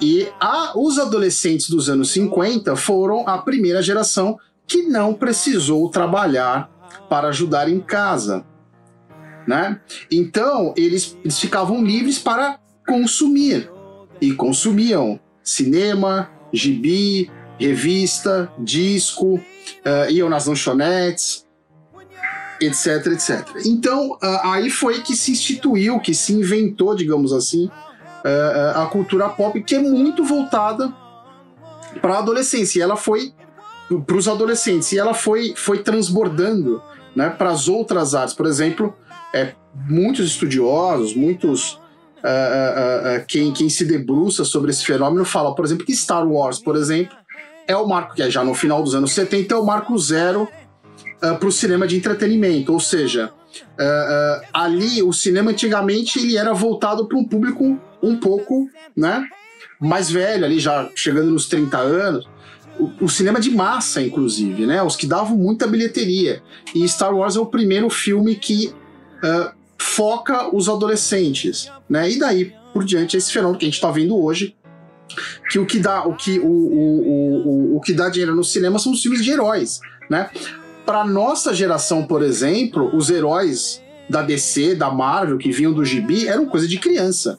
e 0.00 0.28
a, 0.40 0.72
os 0.76 0.98
adolescentes 0.98 1.70
dos 1.70 1.88
anos 1.88 2.10
50 2.10 2.74
foram 2.74 3.28
a 3.28 3.38
primeira 3.38 3.80
geração 3.82 4.36
que 4.66 4.82
não 4.82 5.14
precisou 5.14 5.88
trabalhar 5.88 6.68
para 7.08 7.28
ajudar 7.28 7.68
em 7.68 7.78
casa, 7.78 8.44
né? 9.46 9.80
Então, 10.10 10.74
eles, 10.76 11.16
eles 11.22 11.38
ficavam 11.38 11.84
livres 11.84 12.18
para 12.18 12.58
consumir 12.86 13.70
e 14.20 14.32
consumiam 14.32 15.20
cinema, 15.42 16.30
gibi, 16.52 17.30
revista, 17.58 18.52
disco, 18.58 19.34
uh, 19.34 20.10
iam 20.10 20.28
nas 20.28 20.46
lanchonetes, 20.46 21.41
etc, 22.66 23.06
etc. 23.08 23.48
Então, 23.64 24.12
uh, 24.12 24.18
aí 24.44 24.70
foi 24.70 25.00
que 25.00 25.16
se 25.16 25.32
instituiu, 25.32 26.00
que 26.00 26.14
se 26.14 26.32
inventou, 26.32 26.94
digamos 26.94 27.32
assim, 27.32 27.66
uh, 27.66 28.78
a 28.82 28.86
cultura 28.86 29.28
pop, 29.28 29.60
que 29.62 29.74
é 29.74 29.78
muito 29.78 30.24
voltada 30.24 30.92
para 32.00 32.14
a 32.14 32.18
adolescência. 32.18 32.78
E 32.78 32.82
ela 32.82 32.96
foi 32.96 33.32
para 34.06 34.16
os 34.16 34.28
adolescentes 34.28 34.90
e 34.92 34.98
ela 34.98 35.12
foi, 35.12 35.54
foi 35.56 35.82
transbordando 35.82 36.82
né, 37.14 37.28
para 37.28 37.50
as 37.50 37.68
outras 37.68 38.14
artes. 38.14 38.34
Por 38.34 38.46
exemplo, 38.46 38.94
é, 39.34 39.52
muitos 39.88 40.26
estudiosos, 40.26 41.14
muitos. 41.14 41.80
Uh, 42.22 43.26
quem, 43.26 43.52
quem 43.52 43.68
se 43.68 43.84
debruça 43.84 44.44
sobre 44.44 44.70
esse 44.70 44.86
fenômeno 44.86 45.24
fala, 45.24 45.56
por 45.56 45.64
exemplo, 45.64 45.84
que 45.84 45.92
Star 45.92 46.24
Wars, 46.24 46.60
por 46.60 46.76
exemplo, 46.76 47.16
é 47.66 47.76
o 47.76 47.84
marco 47.84 48.14
que 48.14 48.22
é 48.22 48.30
já 48.30 48.44
no 48.44 48.54
final 48.54 48.80
dos 48.80 48.94
anos 48.94 49.12
70 49.12 49.52
é 49.52 49.56
o 49.56 49.64
marco 49.64 49.98
zero 49.98 50.48
uh, 51.22 51.26
ah, 51.26 51.34
para 51.34 51.48
o 51.48 51.52
cinema 51.52 51.86
de 51.86 51.96
entretenimento, 51.96 52.72
ou 52.72 52.80
seja, 52.80 53.32
é, 53.78 53.84
é, 53.84 54.48
ali 54.52 55.02
o 55.02 55.12
cinema 55.12 55.50
antigamente 55.50 56.18
ele 56.18 56.36
era 56.36 56.52
voltado 56.52 57.06
para 57.06 57.18
um 57.18 57.24
público 57.24 57.78
um 58.02 58.16
pouco, 58.16 58.68
né, 58.96 59.26
mais 59.80 60.10
velho, 60.10 60.44
ali 60.44 60.58
já 60.58 60.90
chegando 60.94 61.30
nos 61.30 61.46
30 61.46 61.78
anos. 61.78 62.28
O, 62.78 63.04
o 63.04 63.08
cinema 63.08 63.38
de 63.38 63.50
massa, 63.50 64.00
inclusive, 64.00 64.64
né, 64.64 64.82
os 64.82 64.96
que 64.96 65.06
davam 65.06 65.36
muita 65.36 65.66
bilheteria. 65.66 66.42
E 66.74 66.88
Star 66.88 67.14
Wars 67.14 67.36
é 67.36 67.40
o 67.40 67.46
primeiro 67.46 67.90
filme 67.90 68.34
que 68.34 68.72
foca 69.82 70.54
os 70.54 70.68
adolescentes, 70.68 71.70
né? 71.88 72.10
E 72.10 72.18
daí 72.18 72.52
por 72.72 72.84
diante 72.84 73.16
esse 73.16 73.30
fenômeno 73.32 73.58
que 73.58 73.64
a 73.64 73.68
gente 73.68 73.74
está 73.74 73.90
vendo 73.90 74.16
hoje, 74.16 74.56
que 75.50 75.58
o 75.58 75.66
que 75.66 75.78
dá 75.78 76.06
o 76.06 76.16
que 76.16 76.38
o, 76.38 76.46
o, 76.46 77.74
o, 77.74 77.76
o, 77.76 77.80
que 77.80 77.92
dá 77.92 78.08
dinheiro 78.08 78.34
no 78.34 78.42
cinema 78.42 78.78
são 78.78 78.92
os 78.92 79.02
filmes 79.02 79.22
de 79.22 79.30
heróis, 79.30 79.80
né? 80.08 80.30
Para 80.84 81.04
nossa 81.04 81.54
geração, 81.54 82.04
por 82.04 82.22
exemplo, 82.22 82.94
os 82.94 83.10
heróis 83.10 83.82
da 84.08 84.22
DC, 84.22 84.74
da 84.74 84.90
Marvel, 84.90 85.38
que 85.38 85.50
vinham 85.52 85.72
do 85.72 85.84
gibi, 85.84 86.26
eram 86.26 86.46
coisa 86.46 86.66
de 86.66 86.78
criança, 86.78 87.38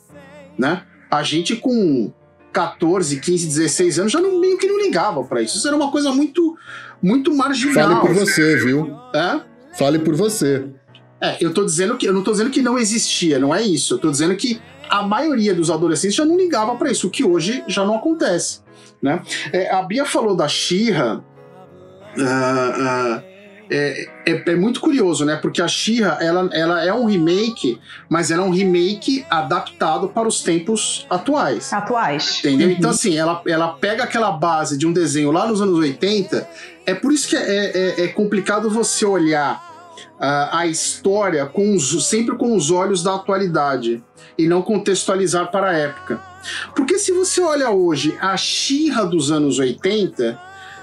né? 0.57 0.83
A 1.11 1.21
gente 1.21 1.55
com 1.55 2.11
14, 2.51 3.19
15, 3.19 3.47
16 3.47 3.99
anos 3.99 4.11
já 4.11 4.21
não, 4.21 4.39
meio 4.39 4.57
que 4.57 4.67
não 4.67 4.79
ligava 4.79 5.23
para 5.23 5.41
isso. 5.41 5.57
Isso 5.57 5.67
era 5.67 5.75
uma 5.75 5.91
coisa 5.91 6.11
muito 6.11 6.57
muito 7.01 7.33
marginal. 7.35 7.73
Fale 7.73 7.99
por 7.99 8.13
você, 8.13 8.55
viu? 8.57 8.97
É? 9.13 9.41
Fale 9.77 9.99
por 9.99 10.15
você. 10.15 10.65
É, 11.19 11.37
eu 11.41 11.53
tô 11.53 11.65
dizendo 11.65 11.97
que 11.97 12.05
eu 12.05 12.13
não 12.13 12.23
tô 12.23 12.31
dizendo 12.31 12.49
que 12.49 12.61
não 12.61 12.77
existia, 12.77 13.39
não 13.39 13.53
é 13.53 13.61
isso. 13.61 13.95
Eu 13.95 13.97
tô 13.97 14.09
dizendo 14.09 14.35
que 14.35 14.61
a 14.89 15.03
maioria 15.03 15.53
dos 15.53 15.69
adolescentes 15.69 16.15
já 16.15 16.25
não 16.25 16.37
ligava 16.37 16.75
para 16.75 16.91
isso, 16.91 17.07
o 17.07 17.09
que 17.09 17.23
hoje 17.23 17.63
já 17.67 17.83
não 17.85 17.95
acontece. 17.95 18.61
Né? 19.01 19.21
É, 19.51 19.73
a 19.73 19.81
Bia 19.81 20.05
falou 20.05 20.35
da 20.35 20.47
Xirra. 20.47 21.23
Uh, 22.15 22.21
uh, 22.21 23.32
é, 23.69 24.07
é, 24.25 24.43
é, 24.51 24.55
muito 24.55 24.79
curioso, 24.79 25.25
né? 25.25 25.35
Porque 25.35 25.61
a 25.61 25.67
Xirra 25.67 26.17
ela, 26.21 26.49
ela 26.53 26.83
é 26.83 26.93
um 26.93 27.05
remake, 27.05 27.79
mas 28.09 28.29
ela 28.31 28.43
é 28.43 28.45
um 28.45 28.51
remake 28.51 29.25
adaptado 29.29 30.09
para 30.09 30.27
os 30.27 30.41
tempos 30.41 31.05
atuais. 31.09 31.71
Atuais. 31.71 32.39
Entendeu? 32.39 32.67
Uhum. 32.67 32.73
Então, 32.73 32.89
assim, 32.89 33.17
ela, 33.17 33.41
ela 33.47 33.69
pega 33.69 34.03
aquela 34.03 34.31
base 34.31 34.77
de 34.77 34.85
um 34.85 34.93
desenho 34.93 35.31
lá 35.31 35.47
nos 35.47 35.61
anos 35.61 35.79
80. 35.79 36.47
É 36.85 36.93
por 36.93 37.11
isso 37.11 37.29
que 37.29 37.35
é, 37.35 37.71
é, 37.99 38.03
é 38.03 38.07
complicado 38.09 38.69
você 38.69 39.05
olhar 39.05 39.73
uh, 40.19 40.55
a 40.55 40.67
história 40.67 41.45
com 41.45 41.75
os, 41.75 42.07
sempre 42.07 42.35
com 42.35 42.55
os 42.55 42.71
olhos 42.71 43.03
da 43.03 43.15
atualidade 43.15 44.03
e 44.37 44.47
não 44.47 44.61
contextualizar 44.61 45.51
para 45.51 45.69
a 45.69 45.73
época. 45.73 46.19
Porque 46.75 46.97
se 46.97 47.11
você 47.11 47.41
olha 47.41 47.69
hoje 47.69 48.17
a 48.19 48.35
Xirra 48.35 49.05
dos 49.05 49.31
anos 49.31 49.59
80, 49.59 50.37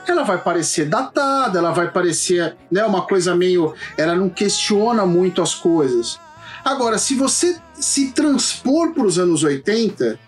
ela 0.07 0.23
vai 0.23 0.39
parecer 0.39 0.87
datada, 0.87 1.59
ela 1.59 1.73
vai 1.73 1.91
parecer 1.91 2.57
né, 2.71 2.85
uma 2.85 3.03
coisa 3.03 3.35
meio. 3.35 3.75
Ela 3.97 4.15
não 4.15 4.29
questiona 4.29 5.05
muito 5.07 5.43
as 5.43 5.55
coisas. 5.55 6.19
Agora, 6.65 6.99
se 6.99 7.15
você 7.15 7.57
se 7.75 8.13
transpor 8.13 8.93
para 8.93 9.05
os 9.05 9.19
anos 9.19 9.43
80, 9.43 10.19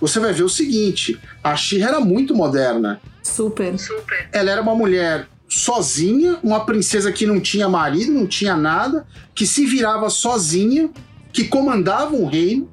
você 0.00 0.18
vai 0.18 0.32
ver 0.32 0.42
o 0.42 0.48
seguinte: 0.48 1.20
a 1.42 1.56
Xirra 1.56 1.88
era 1.88 2.00
muito 2.00 2.34
moderna. 2.34 3.00
Super. 3.22 3.78
Super. 3.78 4.28
Ela 4.32 4.50
era 4.50 4.62
uma 4.62 4.74
mulher 4.74 5.26
sozinha, 5.48 6.38
uma 6.42 6.64
princesa 6.64 7.12
que 7.12 7.26
não 7.26 7.40
tinha 7.40 7.68
marido, 7.68 8.12
não 8.12 8.26
tinha 8.26 8.56
nada, 8.56 9.06
que 9.34 9.46
se 9.46 9.64
virava 9.64 10.10
sozinha, 10.10 10.90
que 11.32 11.44
comandava 11.44 12.14
um 12.14 12.26
reino. 12.26 12.68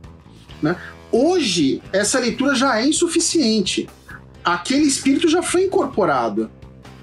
Né? 0.61 0.75
Hoje, 1.11 1.81
essa 1.91 2.19
leitura 2.19 2.55
já 2.55 2.79
é 2.79 2.87
insuficiente. 2.87 3.87
Aquele 4.43 4.85
espírito 4.85 5.27
já 5.29 5.41
foi 5.41 5.65
incorporado. 5.65 6.49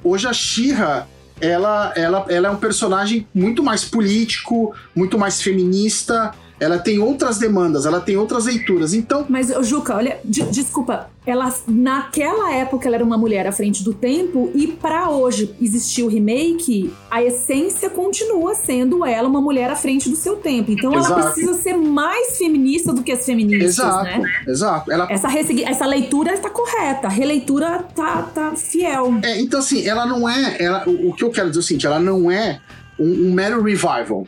Hoje 0.02 0.26
a 0.26 0.32
Shira 0.32 1.06
ela, 1.40 1.92
ela, 1.96 2.26
ela 2.28 2.48
é 2.48 2.50
um 2.50 2.56
personagem 2.56 3.26
muito 3.34 3.62
mais 3.62 3.84
político, 3.84 4.74
muito 4.94 5.18
mais 5.18 5.40
feminista, 5.40 6.34
ela 6.60 6.78
tem 6.78 6.98
outras 6.98 7.38
demandas, 7.38 7.86
ela 7.86 8.00
tem 8.00 8.16
outras 8.18 8.44
leituras. 8.44 8.92
Então. 8.92 9.24
Mas, 9.28 9.48
Juca, 9.66 9.96
olha, 9.96 10.20
desculpa, 10.24 11.08
ela 11.26 11.52
naquela 11.66 12.52
época 12.54 12.86
ela 12.86 12.96
era 12.96 13.04
uma 13.04 13.16
mulher 13.16 13.46
à 13.46 13.52
frente 13.52 13.82
do 13.82 13.94
tempo 13.94 14.50
e 14.54 14.66
para 14.66 15.08
hoje 15.08 15.54
existir 15.60 16.02
o 16.02 16.08
remake, 16.08 16.92
a 17.10 17.22
essência 17.22 17.88
continua 17.88 18.54
sendo 18.54 19.04
ela 19.06 19.26
uma 19.26 19.40
mulher 19.40 19.70
à 19.70 19.76
frente 19.76 20.10
do 20.10 20.16
seu 20.16 20.36
tempo. 20.36 20.70
Então 20.70 20.94
exato. 20.94 21.12
ela 21.12 21.30
precisa 21.30 21.54
ser 21.54 21.76
mais 21.76 22.36
feminista 22.36 22.92
do 22.92 23.02
que 23.02 23.12
as 23.12 23.24
feministas, 23.24 23.78
exato, 23.78 24.04
né? 24.04 24.32
Exato. 24.46 24.92
Ela... 24.92 25.10
Essa, 25.10 25.28
essa 25.66 25.86
leitura 25.86 26.34
está 26.34 26.50
correta, 26.50 27.06
a 27.06 27.10
releitura 27.10 27.84
tá, 27.94 28.22
tá 28.22 28.54
fiel. 28.54 29.18
É, 29.22 29.40
então 29.40 29.60
assim, 29.60 29.86
ela 29.86 30.04
não 30.04 30.28
é, 30.28 30.56
ela, 30.62 30.84
o, 30.86 31.10
o 31.10 31.14
que 31.14 31.24
eu 31.24 31.30
quero 31.30 31.48
dizer 31.48 31.60
é 31.60 31.62
o 31.62 31.64
seguinte, 31.64 31.86
ela 31.86 31.98
não 31.98 32.30
é 32.30 32.60
um, 32.98 33.28
um 33.28 33.32
mero 33.32 33.62
revival, 33.62 34.26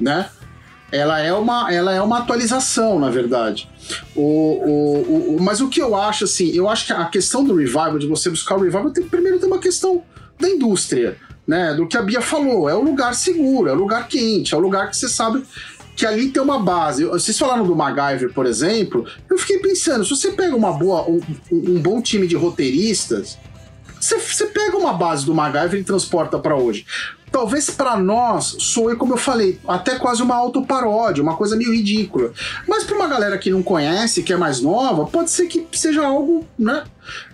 né? 0.00 0.28
Ela 0.92 1.18
é 1.20 1.32
uma, 1.32 1.72
ela 1.72 1.94
é 1.94 2.02
uma 2.02 2.18
atualização, 2.18 2.98
na 2.98 3.10
verdade. 3.10 3.68
O, 4.14 4.22
o, 4.22 5.36
o, 5.36 5.42
mas 5.42 5.62
o 5.62 5.68
que 5.68 5.80
eu 5.80 5.96
acho, 5.96 6.24
assim, 6.24 6.50
eu 6.54 6.68
acho 6.68 6.86
que 6.86 6.92
a 6.92 7.06
questão 7.06 7.42
do 7.42 7.54
revival, 7.54 7.98
de 7.98 8.06
você 8.06 8.28
buscar 8.28 8.56
o 8.56 8.60
revival, 8.60 8.90
tem, 8.90 9.02
primeiro 9.02 9.38
tem 9.38 9.48
uma 9.48 9.58
questão 9.58 10.02
da 10.38 10.48
indústria, 10.48 11.16
né? 11.46 11.72
Do 11.74 11.88
que 11.88 11.96
a 11.96 12.02
Bia 12.02 12.20
falou. 12.20 12.68
É 12.68 12.74
o 12.74 12.82
lugar 12.82 13.14
seguro, 13.14 13.70
é 13.70 13.72
o 13.72 13.76
lugar 13.76 14.06
quente, 14.06 14.54
é 14.54 14.56
o 14.56 14.60
lugar 14.60 14.90
que 14.90 14.96
você 14.96 15.08
sabe 15.08 15.42
que 15.96 16.06
ali 16.06 16.28
tem 16.28 16.42
uma 16.42 16.58
base. 16.58 17.04
Vocês 17.04 17.38
falaram 17.38 17.66
do 17.66 17.74
MacGyver, 17.74 18.32
por 18.32 18.46
exemplo. 18.46 19.06
Eu 19.30 19.38
fiquei 19.38 19.58
pensando, 19.58 20.04
se 20.04 20.10
você 20.10 20.30
pega 20.32 20.54
uma 20.54 20.72
boa, 20.72 21.08
um, 21.08 21.20
um 21.50 21.80
bom 21.80 22.00
time 22.02 22.26
de 22.26 22.36
roteiristas, 22.36 23.38
você, 24.02 24.46
pega 24.46 24.76
uma 24.76 24.92
base 24.92 25.24
do 25.24 25.34
MacGyver 25.34 25.80
e 25.80 25.84
transporta 25.84 26.38
para 26.38 26.56
hoje 26.56 26.84
talvez 27.32 27.70
para 27.70 27.96
nós 27.96 28.56
soe, 28.58 28.94
como 28.94 29.14
eu 29.14 29.16
falei, 29.16 29.58
até 29.66 29.98
quase 29.98 30.22
uma 30.22 30.36
autoparódia, 30.36 31.22
uma 31.22 31.34
coisa 31.34 31.56
meio 31.56 31.72
ridícula. 31.72 32.30
Mas 32.68 32.84
para 32.84 32.94
uma 32.94 33.08
galera 33.08 33.38
que 33.38 33.50
não 33.50 33.62
conhece, 33.62 34.22
que 34.22 34.32
é 34.32 34.36
mais 34.36 34.60
nova, 34.60 35.06
pode 35.06 35.30
ser 35.30 35.46
que 35.46 35.66
seja 35.72 36.04
algo, 36.06 36.46
né? 36.58 36.84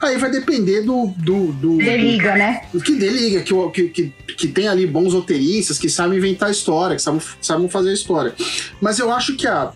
Aí 0.00 0.16
vai 0.16 0.30
depender 0.30 0.82
do. 0.82 1.08
do, 1.18 1.52
do 1.52 1.78
deliga, 1.78 2.32
do, 2.32 2.38
né? 2.38 2.62
Que 2.84 2.94
deliga, 2.94 3.42
que, 3.42 3.88
que, 3.88 4.12
que 4.36 4.48
tem 4.48 4.68
ali 4.68 4.86
bons 4.86 5.12
roteiristas 5.12 5.78
que 5.78 5.90
sabem 5.90 6.18
inventar 6.18 6.50
história, 6.50 6.94
que 6.94 7.02
sabem, 7.02 7.20
sabem 7.42 7.68
fazer 7.68 7.92
história. 7.92 8.32
Mas 8.80 9.00
eu 9.00 9.12
acho 9.12 9.36
que 9.36 9.46
a, 9.46 9.72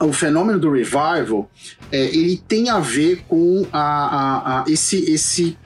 o 0.00 0.12
fenômeno 0.12 0.58
do 0.58 0.70
revival 0.70 1.50
é, 1.90 2.04
ele 2.06 2.40
tem 2.48 2.70
a 2.70 2.78
ver 2.78 3.24
com 3.28 3.66
a, 3.72 3.80
a, 3.80 4.62
a 4.62 4.64
esse, 4.68 5.10
esse 5.10 5.58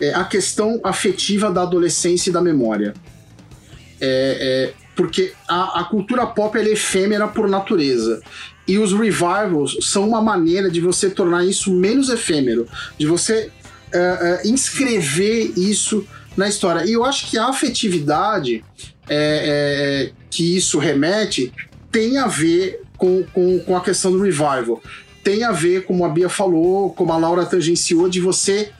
é, 0.00 0.14
a 0.14 0.24
questão 0.24 0.80
afetiva 0.84 1.50
da 1.50 1.62
adolescência 1.62 2.30
e 2.30 2.32
da 2.32 2.40
memória. 2.40 2.94
É, 4.00 4.72
é, 4.74 4.82
porque 4.96 5.32
a, 5.48 5.80
a, 5.80 5.84
cultura 5.84 6.26
pop 6.26 6.58
é 6.58 6.64
efêmera 6.68 7.28
por 7.28 7.48
natureza. 7.48 8.20
E 8.66 8.78
os 8.78 8.92
revivals 8.92 9.76
são 9.80 10.08
uma 10.08 10.20
maneira 10.20 10.70
de 10.70 10.80
você 10.80 11.10
tornar 11.10 11.44
isso 11.44 11.72
menos 11.72 12.08
efêmero, 12.08 12.68
de 12.98 13.06
você 13.06 13.50
é, 13.92 14.40
é, 14.44 14.48
inscrever 14.48 15.52
isso 15.56 16.06
na 16.36 16.48
história. 16.48 16.84
E 16.84 16.92
eu 16.92 17.04
acho 17.04 17.30
que 17.30 17.38
a 17.38 17.46
afetividade 17.46 18.64
é, 19.08 20.10
que 20.30 20.56
isso 20.56 20.78
remete 20.78 21.52
tem 21.90 22.18
a 22.18 22.26
ver 22.26 22.80
com, 22.96 23.22
com, 23.32 23.58
com 23.60 23.76
a 23.76 23.80
questão 23.80 24.10
do 24.12 24.22
revival. 24.22 24.82
Tem 25.22 25.44
a 25.44 25.52
ver, 25.52 25.84
como 25.84 26.04
a 26.04 26.08
Bia 26.08 26.28
falou, 26.28 26.92
como 26.92 27.12
a 27.12 27.16
Laura 27.16 27.44
tangenciou, 27.44 28.08
de 28.08 28.20
você 28.20 28.72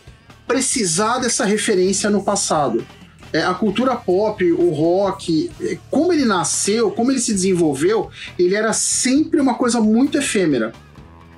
precisar 0.53 1.19
dessa 1.19 1.47
referência 1.47 2.11
no 2.11 2.23
passado. 2.23 2.85
É, 3.33 3.43
a 3.43 3.55
cultura 3.55 3.97
pop, 3.97 4.45
o 4.53 4.69
rock, 4.69 5.51
é, 5.63 5.79
como 5.91 6.13
ele 6.13 6.27
nasceu, 6.27 6.91
como 6.91 7.11
ele 7.11 7.21
se 7.21 7.33
desenvolveu, 7.33 8.11
ele 8.39 8.55
era 8.55 8.75
sempre 8.75 9.41
uma 9.41 9.55
coisa 9.55 9.81
muito 9.81 10.19
efêmera. 10.19 10.73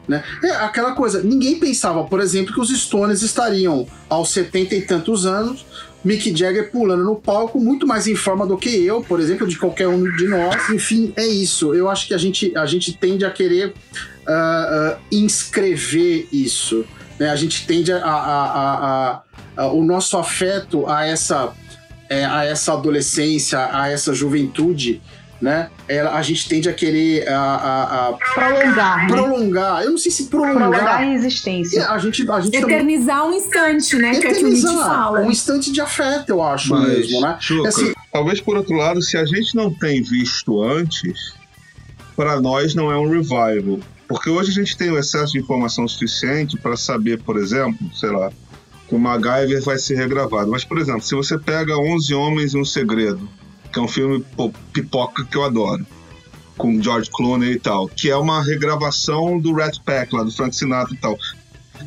Né? 0.09 0.23
É 0.43 0.51
aquela 0.57 0.93
coisa, 0.93 1.23
ninguém 1.23 1.61
pensava, 1.61 2.03
por 2.03 2.21
exemplo, 2.21 2.53
que 2.53 2.61
os 2.61 2.71
Stones 2.71 3.23
estariam 3.23 3.87
aos 4.09 4.31
70 4.31 4.75
e 4.75 4.83
tantos 4.83 5.25
anos, 5.25 5.65
Mick 6.05 6.37
Jagger 6.37 6.73
pulando 6.73 7.05
no 7.05 7.15
palco, 7.15 7.61
muito 7.61 7.87
mais 7.87 8.09
em 8.09 8.17
forma 8.17 8.45
do 8.45 8.59
que 8.59 8.85
eu, 8.85 9.01
por 9.01 9.21
exemplo, 9.21 9.47
de 9.47 9.57
qualquer 9.57 9.87
um 9.87 10.03
de 10.17 10.27
nós. 10.27 10.69
Enfim, 10.71 11.13
é 11.17 11.25
isso. 11.25 11.73
Eu 11.73 11.89
acho 11.89 12.09
que 12.09 12.13
a 12.13 12.19
gente, 12.19 12.55
a 12.57 12.67
gente 12.67 12.93
tende 12.93 13.25
a 13.25 13.31
querer 13.31 13.69
uh, 13.69 13.71
uh, 13.71 14.97
inscrever 15.13 16.27
isso. 16.33 16.85
Né? 17.19 17.31
A 17.31 17.37
gente 17.37 17.67
tende 17.67 17.93
a, 17.93 17.99
a, 18.05 19.23
a, 19.57 19.67
o 19.69 19.85
nosso 19.85 20.17
afeto 20.17 20.87
a 20.89 21.05
essa, 21.07 21.53
é, 22.09 22.25
a 22.25 22.45
essa 22.45 22.73
adolescência, 22.73 23.69
a 23.73 23.89
essa 23.89 24.15
juventude, 24.15 25.01
né? 25.41 25.69
a 26.11 26.23
gente 26.23 26.49
tende 26.49 26.69
a 26.69 26.73
querer 26.73 27.29
a, 27.29 28.09
a, 28.09 28.13
prolongar. 28.35 29.03
Né? 29.03 29.09
Prolongar. 29.09 29.83
Eu 29.83 29.91
não 29.91 29.99
sei 29.99 30.11
se 30.11 30.25
prolongar. 30.25 30.71
Prolongar 30.71 31.01
a 31.01 31.07
existência. 31.07 31.89
A 31.89 31.99
gente, 31.99 32.31
a 32.31 32.41
gente 32.41 32.57
Eternizar 32.57 33.21
também... 33.21 33.35
um 33.35 33.39
instante, 33.39 33.97
né? 33.97 34.15
Eternizar, 34.15 34.73
que 34.73 34.79
é 34.79 34.83
que 34.83 34.89
fala. 34.89 35.21
Um 35.21 35.31
instante 35.31 35.71
de 35.71 35.81
afeto, 35.81 36.31
eu 36.31 36.43
acho 36.43 36.71
Mas, 36.71 36.89
mesmo, 36.89 37.21
né? 37.21 37.37
Chuca, 37.41 37.69
assim, 37.69 37.93
talvez 38.13 38.41
por 38.41 38.57
outro 38.57 38.75
lado, 38.75 39.03
se 39.03 39.17
a 39.17 39.25
gente 39.27 39.55
não 39.55 39.73
tem 39.73 40.03
visto 40.03 40.63
antes, 40.63 41.35
para 42.17 42.41
nós 42.41 42.75
não 42.75 42.91
é 42.91 42.97
um 42.97 43.09
revival. 43.09 43.81
Porque 44.09 44.29
hoje 44.31 44.51
a 44.51 44.55
gente 44.55 44.77
tem 44.77 44.91
o 44.91 44.99
excesso 44.99 45.33
de 45.33 45.39
informação 45.39 45.87
suficiente 45.89 46.59
para 46.59 46.77
saber, 46.77 47.21
por 47.23 47.37
exemplo, 47.39 47.79
sei 47.95 48.11
lá, 48.11 48.31
que 48.89 48.95
o 48.95 48.99
MacGyver 48.99 49.63
vai 49.63 49.79
ser 49.79 49.97
regravado. 49.97 50.51
Mas, 50.51 50.65
por 50.65 50.79
exemplo, 50.79 51.03
se 51.03 51.15
você 51.15 51.39
pega 51.39 51.77
11 51.79 52.13
Homens 52.15 52.53
e 52.53 52.59
um 52.59 52.65
Segredo, 52.65 53.27
que 53.73 53.79
é 53.79 53.83
um 53.83 53.89
filme 53.89 54.25
pô, 54.37 54.51
pipoca 54.73 55.25
que 55.25 55.37
eu 55.37 55.43
adoro, 55.45 55.87
com 56.57 56.81
George 56.81 57.11
Clooney 57.11 57.53
e 57.55 57.59
tal, 57.59 57.89
que 57.89 58.09
é 58.11 58.17
uma 58.17 58.43
regravação 58.43 59.41
do 59.41 59.53
Rat 59.55 59.79
Pack 59.85 60.15
lá, 60.15 60.23
do 60.23 60.31
Frank 60.31 60.55
Sinatra 60.55 60.95
e 60.95 60.99
tal, 60.99 61.19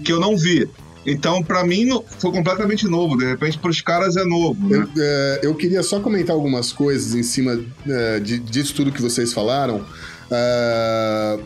que 0.03 0.12
eu 0.12 0.19
não 0.19 0.36
vi. 0.36 0.67
Então, 1.06 1.41
pra 1.41 1.63
mim, 1.63 1.88
foi 2.19 2.32
completamente 2.34 2.86
novo. 2.86 3.15
De 3.15 3.23
repente, 3.25 3.58
pros 3.58 3.80
caras 3.80 4.17
é 4.17 4.25
novo. 4.25 4.73
Eu, 4.73 4.82
Né? 4.82 4.88
é, 4.97 5.39
eu 5.43 5.56
queria 5.56 5.82
só 5.82 6.01
comentar 6.01 6.36
algumas 6.36 6.73
coisas 6.73 7.15
em 7.15 7.23
cima 7.23 7.63
é, 7.88 8.19
de- 8.19 8.39
disso 8.39 8.73
tudo 8.75 8.91
que 8.91 9.01
vocês 9.01 9.32
falaram. 9.32 9.86
É, 10.30 11.39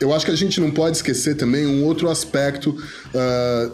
eu 0.00 0.12
acho 0.12 0.24
que 0.24 0.30
a 0.30 0.36
gente 0.36 0.60
não 0.60 0.70
pode 0.70 0.96
esquecer 0.96 1.36
também 1.36 1.66
um 1.66 1.84
outro 1.84 2.08
aspecto 2.08 2.76
é, 3.14 3.70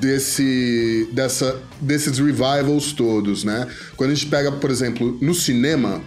desse, 0.00 1.08
dessa, 1.12 1.60
desses 1.80 2.18
revivals 2.18 2.92
todos, 2.92 3.44
né? 3.44 3.66
Quando 3.96 4.10
a 4.10 4.14
gente 4.14 4.26
pega, 4.26 4.50
por 4.52 4.70
exemplo, 4.70 5.18
no 5.20 5.34
cinema, 5.34 6.02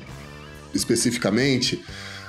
especificamente, 0.74 1.84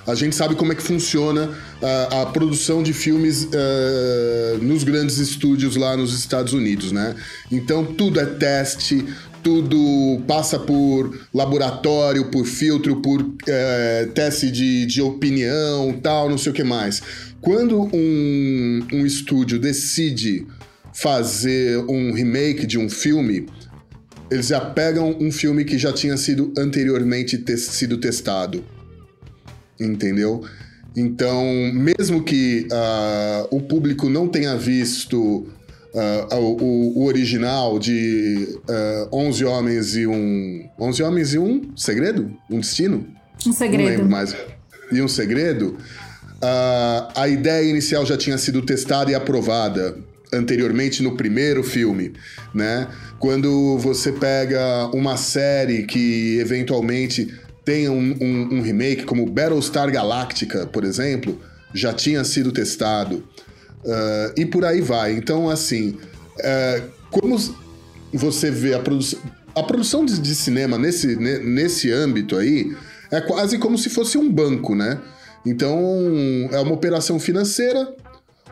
a 0.06 0.14
gente 0.14 0.34
sabe 0.34 0.54
como 0.54 0.72
é 0.72 0.74
que 0.74 0.82
funciona 0.82 1.50
a, 1.80 2.22
a 2.22 2.26
produção 2.26 2.82
de 2.82 2.92
filmes 2.92 3.48
eh, 3.52 4.58
nos 4.60 4.82
grandes 4.84 5.18
estúdios 5.18 5.76
lá 5.76 5.96
nos 5.96 6.12
Estados 6.18 6.52
Unidos, 6.52 6.90
né? 6.92 7.14
Então 7.50 7.84
tudo 7.84 8.18
é 8.18 8.26
teste, 8.26 9.04
tudo 9.42 10.20
passa 10.26 10.58
por 10.58 11.16
laboratório, 11.32 12.26
por 12.30 12.44
filtro, 12.46 12.96
por 13.00 13.24
eh, 13.46 14.08
teste 14.14 14.50
de, 14.50 14.86
de 14.86 15.00
opinião, 15.02 15.92
tal, 16.02 16.28
não 16.28 16.38
sei 16.38 16.52
o 16.52 16.54
que 16.54 16.64
mais. 16.64 17.02
Quando 17.40 17.82
um, 17.92 18.86
um 18.92 19.06
estúdio 19.06 19.58
decide 19.58 20.46
fazer 20.94 21.78
um 21.88 22.12
remake 22.12 22.66
de 22.66 22.78
um 22.78 22.88
filme, 22.88 23.46
eles 24.30 24.48
já 24.48 24.60
pegam 24.60 25.16
um 25.20 25.30
filme 25.30 25.64
que 25.64 25.76
já 25.78 25.92
tinha 25.92 26.16
sido 26.16 26.52
anteriormente 26.56 27.38
te- 27.38 27.56
sido 27.56 27.98
testado. 27.98 28.64
Entendeu? 29.80 30.44
Então, 30.94 31.44
mesmo 31.72 32.22
que 32.22 32.66
ah, 32.70 33.46
o 33.50 33.60
público 33.60 34.08
não 34.10 34.28
tenha 34.28 34.56
visto 34.56 35.46
ah, 35.94 36.36
o, 36.38 36.98
o- 37.00 37.06
original 37.06 37.78
de 37.78 38.58
ah, 38.68 39.08
11 39.12 39.44
Homens 39.44 39.96
e 39.96 40.06
um. 40.06 40.68
11 40.78 41.02
Homens 41.02 41.34
e 41.34 41.38
um 41.38 41.70
Segredo? 41.76 42.30
Um 42.50 42.60
Destino? 42.60 43.06
Um 43.44 43.48
Não 43.48 43.52
segredo. 43.52 43.88
lembro 43.88 44.08
mais. 44.10 44.36
E 44.92 45.00
um 45.00 45.08
segredo. 45.08 45.78
ah, 46.42 47.08
a 47.16 47.28
ideia 47.28 47.68
inicial 47.68 48.04
já 48.04 48.16
tinha 48.16 48.36
sido 48.36 48.60
testada 48.62 49.10
e 49.10 49.14
aprovada 49.14 49.96
anteriormente 50.34 51.02
no 51.02 51.16
primeiro 51.16 51.62
filme, 51.62 52.12
né? 52.54 52.88
Quando 53.18 53.76
você 53.78 54.12
pega 54.12 54.88
uma 54.94 55.16
série 55.16 55.82
que 55.84 56.38
eventualmente 56.38 57.32
tenha 57.64 57.90
um, 57.92 58.16
um- 58.20 58.48
um 58.58 58.62
remake, 58.62 59.04
como 59.04 59.24
Battlestar 59.26 59.90
Galactica, 59.90 60.66
por 60.66 60.84
exemplo, 60.84 61.38
já 61.74 61.92
tinha 61.92 62.22
sido 62.24 62.52
testado. 62.52 63.22
Ah, 63.86 64.32
e 64.36 64.44
por 64.46 64.64
aí 64.64 64.80
vai. 64.80 65.12
Então, 65.14 65.48
assim, 65.48 65.96
é, 66.40 66.82
como 67.10 67.36
você 68.12 68.50
vê 68.50 68.74
a 68.74 68.78
produção. 68.78 69.18
A 69.54 69.62
produção 69.62 70.04
de, 70.04 70.18
de 70.18 70.34
cinema 70.34 70.78
nesse, 70.78 71.14
ne- 71.16 71.38
nesse 71.38 71.90
âmbito 71.92 72.36
aí 72.36 72.74
é 73.10 73.20
quase 73.20 73.58
como 73.58 73.76
se 73.76 73.90
fosse 73.90 74.16
um 74.16 74.30
banco, 74.32 74.74
né? 74.74 74.98
Então, 75.44 75.78
é 76.50 76.58
uma 76.60 76.72
operação 76.72 77.18
financeira 77.20 77.94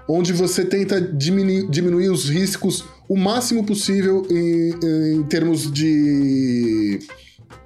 onde 0.09 0.33
você 0.33 0.65
tenta 0.65 1.01
diminuir, 1.01 1.69
diminuir 1.71 2.09
os 2.11 2.29
riscos 2.29 2.85
o 3.09 3.17
máximo 3.17 3.65
possível 3.65 4.27
em, 4.31 5.15
em 5.15 5.23
termos 5.23 5.71
de, 5.73 6.99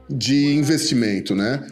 de 0.08 0.54
investimento, 0.54 1.34
né? 1.34 1.66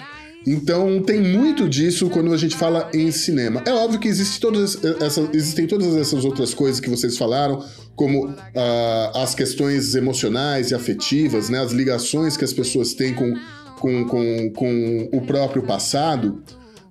Então 0.46 1.00
tem 1.00 1.20
muito 1.20 1.68
disso 1.68 2.10
quando 2.10 2.32
a 2.32 2.36
gente 2.36 2.56
fala 2.56 2.90
em 2.92 3.10
cinema. 3.12 3.62
É 3.64 3.72
óbvio 3.72 4.00
que 4.00 4.08
existe 4.08 4.40
todas 4.40 4.82
essas, 5.00 5.28
existem 5.32 5.66
todas 5.66 5.94
essas 5.96 6.24
outras 6.24 6.52
coisas 6.52 6.80
que 6.80 6.90
vocês 6.90 7.16
falaram, 7.16 7.64
como 7.94 8.34
ah, 8.56 9.12
as 9.22 9.34
questões 9.34 9.94
emocionais 9.94 10.70
e 10.70 10.74
afetivas, 10.74 11.48
né? 11.48 11.60
as 11.60 11.72
ligações 11.72 12.36
que 12.36 12.44
as 12.44 12.52
pessoas 12.52 12.94
têm 12.94 13.14
com, 13.14 13.34
com, 13.78 14.04
com, 14.04 14.50
com 14.50 15.08
o 15.12 15.20
próprio 15.20 15.62
passado, 15.62 16.42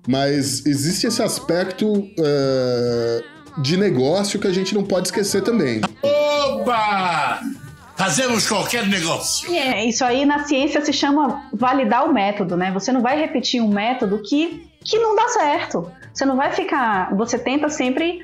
mas 0.08 0.64
existe 0.64 1.06
esse 1.06 1.22
aspecto 1.22 2.08
ah, 2.18 3.60
de 3.60 3.76
negócio 3.76 4.40
que 4.40 4.46
a 4.46 4.52
gente 4.52 4.74
não 4.74 4.82
pode 4.82 5.08
esquecer 5.08 5.42
também. 5.42 5.82
Oba! 6.02 7.40
Fazemos 8.02 8.48
qualquer 8.48 8.86
negócio. 8.86 9.52
É, 9.54 9.84
isso 9.84 10.04
aí 10.04 10.24
na 10.24 10.40
ciência 10.44 10.84
se 10.84 10.92
chama 10.92 11.48
validar 11.52 12.04
o 12.04 12.12
método, 12.12 12.56
né? 12.56 12.72
Você 12.72 12.90
não 12.90 13.00
vai 13.00 13.16
repetir 13.16 13.62
um 13.62 13.68
método 13.68 14.20
que, 14.22 14.66
que 14.84 14.98
não 14.98 15.14
dá 15.14 15.28
certo. 15.28 15.88
Você 16.12 16.24
não 16.24 16.36
vai 16.36 16.50
ficar. 16.52 17.14
Você 17.16 17.38
tenta 17.38 17.68
sempre. 17.68 18.18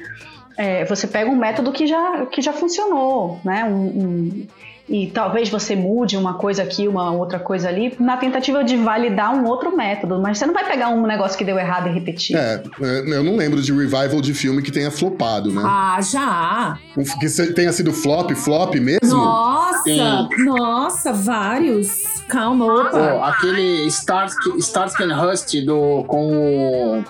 é, 0.57 0.85
você 0.85 1.07
pega 1.07 1.31
um 1.31 1.37
método 1.37 1.71
que 1.71 1.87
já, 1.87 2.27
que 2.27 2.43
já 2.43 2.53
funcionou, 2.53 3.39
né? 3.45 3.63
Um- 3.65 3.87
um- 3.87 4.47
e 4.89 5.07
talvez 5.09 5.49
você 5.49 5.77
mude 5.77 6.17
uma 6.17 6.35
coisa 6.35 6.63
aqui, 6.63 6.89
uma 6.89 7.11
outra 7.13 7.39
coisa 7.39 7.69
ali, 7.69 7.95
na 7.99 8.17
tentativa 8.17 8.65
de 8.65 8.77
validar 8.77 9.35
um 9.35 9.45
outro 9.47 9.77
método. 9.77 10.21
Mas 10.21 10.39
você 10.39 10.47
não 10.47 10.55
vai 10.55 10.65
pegar 10.67 10.89
um 10.89 11.07
negócio 11.07 11.37
que 11.37 11.45
deu 11.45 11.59
errado 11.59 11.89
e 11.89 11.93
repetir. 11.93 12.37
É, 12.37 12.63
é, 12.81 12.99
eu 13.17 13.23
não 13.23 13.37
lembro 13.37 13.61
de 13.61 13.73
revival 13.73 14.21
de 14.21 14.33
filme 14.33 14.63
que 14.63 14.71
tenha 14.73 14.91
flopado, 14.91 15.53
né? 15.53 15.63
Ah, 15.65 15.99
já. 16.01 16.79
Um 16.97 17.03
Que 17.03 17.53
tenha 17.53 17.73
sido 17.73 17.93
flop, 17.93 18.31
flop 18.33 18.75
mesmo? 18.77 19.17
Nossa, 19.17 19.83
Sim. 19.83 20.45
nossa, 20.45 21.13
vários. 21.13 22.23
Calma, 22.29 22.65
opa. 22.67 22.91
Pô, 22.91 23.23
aquele 23.25 23.87
Starsky, 23.87 24.59
Starsky 24.59 25.03
and 25.05 25.65
do, 25.65 26.05
com 26.07 27.01
o 27.01 27.05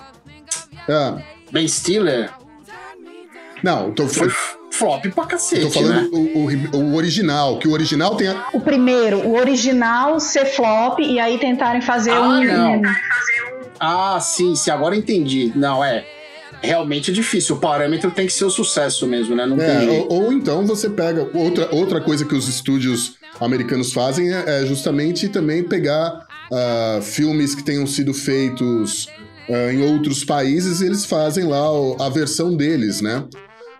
Ah, 0.89 1.17
Ben 1.51 1.67
Stiller 1.67 2.29
não, 3.63 3.91
tô, 3.91 4.07
foi 4.07 4.29
flop 4.71 5.05
pra 5.13 5.25
cacete, 5.25 5.61
tô 5.63 5.71
falando 5.71 5.93
né? 5.93 6.09
o, 6.11 6.77
o- 6.77 6.81
o 6.81 6.95
original, 6.95 7.57
que 7.59 7.67
o 7.67 7.71
original 7.71 8.15
tenha. 8.15 8.43
O 8.53 8.59
primeiro, 8.61 9.19
o 9.27 9.35
original 9.37 10.19
ser 10.19 10.45
flop 10.45 10.99
e 10.99 11.19
aí 11.19 11.37
tentarem 11.37 11.81
fazer 11.81 12.11
Ah, 12.11 12.21
um. 12.21 12.43
não. 12.45 12.81
Ah, 13.79 14.19
sim, 14.21 14.55
sim, 14.55 14.71
agora 14.71 14.95
entendi. 14.95 15.51
Não, 15.55 15.83
é. 15.83 16.05
Realmente 16.61 17.11
é 17.11 17.13
difícil. 17.13 17.55
O 17.55 17.59
parâmetro 17.59 18.11
tem 18.11 18.25
que 18.27 18.33
ser 18.33 18.43
o 18.45 18.49
sucesso 18.49 19.07
mesmo, 19.07 19.35
né? 19.35 19.45
Não 19.45 19.55
tem 19.57 19.65
É, 19.65 19.79
jeito. 19.81 20.13
ou, 20.13 20.23
ou 20.25 20.33
então 20.33 20.65
você 20.65 20.89
pega. 20.89 21.29
Outra, 21.33 21.69
outra 21.73 22.01
coisa 22.01 22.25
que 22.25 22.35
os 22.35 22.47
estúdios 22.49 23.13
americanos 23.39 23.93
fazem 23.93 24.33
é, 24.33 24.61
é 24.63 24.65
justamente 24.65 25.29
também 25.29 25.63
pegar 25.63 26.27
ah, 26.51 26.99
filmes 27.01 27.55
que 27.55 27.63
tenham 27.63 27.87
sido 27.87 28.13
feitos 28.13 29.07
ah, 29.49 29.71
em 29.71 29.81
outros 29.93 30.25
países 30.25 30.81
e 30.81 30.85
eles 30.85 31.05
fazem 31.05 31.45
lá 31.45 31.71
o- 31.71 31.95
a 32.01 32.09
versão 32.09 32.53
deles, 32.57 32.99
né? 32.99 33.23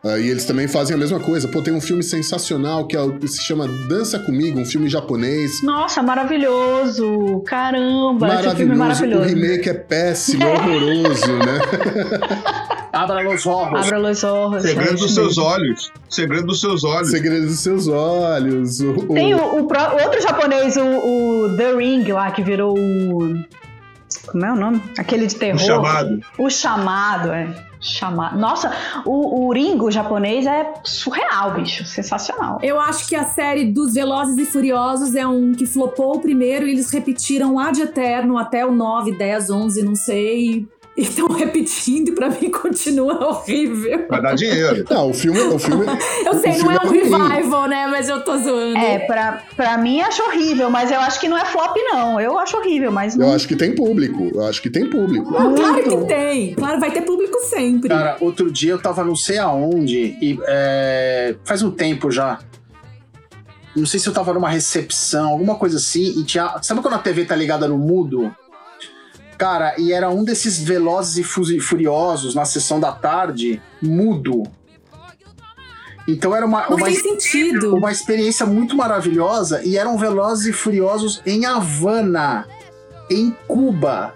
Ah, 0.03 0.17
e 0.17 0.29
eles 0.29 0.45
também 0.45 0.65
fazem 0.67 0.95
a 0.95 0.97
mesma 0.97 1.19
coisa. 1.19 1.47
Pô, 1.49 1.62
tem 1.62 1.73
um 1.73 1.81
filme 1.81 2.01
sensacional 2.01 2.88
que, 2.88 2.95
é 2.95 3.09
que 3.19 3.27
se 3.27 3.41
chama 3.43 3.67
Dança 3.89 4.17
Comigo, 4.19 4.57
um 4.59 4.65
filme 4.65 4.88
japonês. 4.88 5.62
Nossa, 5.62 6.01
maravilhoso! 6.01 7.41
Caramba, 7.45 8.27
esse 8.35 8.55
filme 8.55 8.73
é 8.73 8.77
Maravilhoso. 8.77 9.17
O 9.17 9.25
maravilhoso. 9.25 9.25
remake 9.35 9.69
é 9.69 9.73
péssimo, 9.73 10.45
horroroso, 10.47 11.33
né? 11.38 11.59
Abra 12.93 13.21
los 13.21 13.45
olhos. 13.45 13.85
Abra 13.85 13.99
os 14.12 14.23
olhos. 14.23 14.63
Segredo 14.63 14.89
é 14.89 14.93
dos 14.95 15.13
seus 15.13 15.38
olhos. 15.38 15.91
Segredo 16.09 16.45
dos 16.47 16.59
seus 16.62 16.83
olhos. 16.83 17.12
Segredo 17.12 17.45
dos 17.45 17.59
seus 17.59 17.88
olhos. 17.88 18.79
O, 18.79 18.91
o- 18.91 19.13
Tem 19.13 19.33
o, 19.35 19.38
o 19.38 19.62
outro 19.63 20.21
japonês, 20.21 20.75
o, 20.77 20.81
o 21.45 21.55
The 21.57 21.73
Ring 21.75 22.12
lá, 22.12 22.31
que 22.31 22.41
virou 22.41 22.73
o. 22.77 23.35
Como 24.27 24.45
é 24.45 24.51
o 24.51 24.55
nome? 24.55 24.81
Aquele 24.97 25.27
de 25.27 25.35
terror. 25.35 25.62
O 25.62 25.65
chamado. 25.65 26.19
O 26.38 26.49
chamado, 26.49 27.31
é. 27.31 27.47
Chamado. 27.80 28.38
Nossa, 28.38 28.74
o, 29.06 29.48
o 29.48 29.54
Ringo 29.54 29.89
japonês 29.89 30.46
é 30.46 30.74
surreal, 30.84 31.54
bicho. 31.54 31.86
Sensacional. 31.86 32.60
Eu 32.62 32.80
acho 32.80 33.08
que 33.08 33.15
a 33.15 33.24
série 33.24 33.65
dos 33.65 33.94
Velozes 33.94 34.38
e 34.38 34.46
Furiosos 34.46 35.15
é 35.15 35.26
um 35.26 35.54
que 35.54 35.65
flopou 35.65 36.18
o 36.18 36.20
primeiro 36.20 36.68
e 36.68 36.72
eles 36.72 36.92
repetiram 36.92 37.58
ad 37.58 37.82
eterno 37.82 38.38
até 38.38 38.65
o 38.65 38.72
9, 38.72 39.18
10, 39.18 39.50
11, 39.50 39.84
não 39.84 39.96
sei. 39.96 40.68
E 40.97 41.04
estão 41.04 41.28
repetindo 41.32 42.10
e 42.10 42.12
pra 42.12 42.30
mim 42.30 42.49
continua 42.49 43.13
horrível. 43.25 44.06
Vai 44.10 44.21
dar 44.21 44.36
dinheiro. 44.36 44.84
Não, 44.89 45.10
o 45.10 45.13
filme. 45.13 45.39
O 45.39 45.58
filme 45.60 45.86
Eu 46.25 46.34
sei, 46.39 46.52
o 46.52 46.54
não 46.54 46.60
filme 46.60 46.75
é 46.75 47.17
um 47.17 47.28
revival, 47.28 47.67
né? 47.67 47.88
Mas 47.88 48.10
eu 48.10 48.21
tô 48.23 48.38
zoando. 48.38 48.78
É, 48.78 48.99
pra, 48.99 49.43
pra 49.56 49.78
mim 49.78 50.02
acho 50.02 50.21
horrível, 50.23 50.69
mas 50.69 50.91
eu 50.91 50.99
acho 50.99 51.19
que 51.19 51.28
não 51.30 51.38
é 51.38 51.45
flop, 51.45 51.75
não. 51.91 52.19
Eu 52.19 52.38
acho 52.38 52.58
horrível, 52.58 52.91
mas 52.91 53.15
Eu 53.15 53.21
não. 53.28 53.34
acho 53.34 53.47
que 53.47 53.56
tem 53.56 53.73
público. 53.73 54.30
Eu 54.34 54.45
acho 54.45 54.62
que 54.62 54.69
tem 54.69 54.89
público. 54.89 55.34
Ah, 55.38 55.54
claro 55.56 55.84
que 55.84 56.06
tem. 56.08 56.54
Claro, 56.56 56.80
vai 56.80 56.91
ter 56.91 57.02
público 57.02 57.38
sempre. 57.49 57.89
Cara, 57.89 58.17
outro 58.19 58.52
dia 58.52 58.71
eu 58.71 58.82
tava 58.82 59.04
não 59.04 59.15
sei 59.15 59.38
aonde, 59.38 60.17
e 60.21 60.38
é, 60.47 61.36
faz 61.45 61.62
um 61.62 61.71
tempo 61.71 62.12
já. 62.12 62.39
Não 63.75 63.86
sei 63.86 63.99
se 63.99 64.10
eu 64.10 64.13
tava 64.13 64.34
numa 64.34 64.49
recepção, 64.49 65.30
alguma 65.30 65.56
coisa 65.56 65.78
assim, 65.78 66.19
e 66.19 66.23
tinha. 66.25 66.58
Sabe 66.62 66.82
quando 66.82 66.95
a 66.95 66.99
TV 66.99 67.23
tá 67.23 67.36
ligada 67.36 67.67
no 67.67 67.78
mudo? 67.78 68.36
Cara, 69.39 69.73
e 69.80 69.93
era 69.93 70.10
um 70.10 70.23
desses 70.25 70.62
velozes 70.62 71.17
e 71.17 71.23
Fu- 71.23 71.60
furiosos 71.62 72.36
na 72.36 72.43
sessão 72.43 72.78
da 72.80 72.91
tarde, 72.91 73.60
mudo. 73.82 74.43
Então 76.06 76.36
era 76.36 76.45
uma, 76.45 76.67
Não 76.69 76.75
uma, 76.75 76.91
sentido. 76.91 77.73
uma 77.75 77.89
experiência 77.91 78.45
muito 78.45 78.75
maravilhosa 78.75 79.63
e 79.63 79.78
eram 79.78 79.97
velozes 79.97 80.45
e 80.47 80.52
furiosos 80.54 81.21
em 81.25 81.45
Havana. 81.45 82.45
em 83.10 83.32
Cuba. 83.47 84.13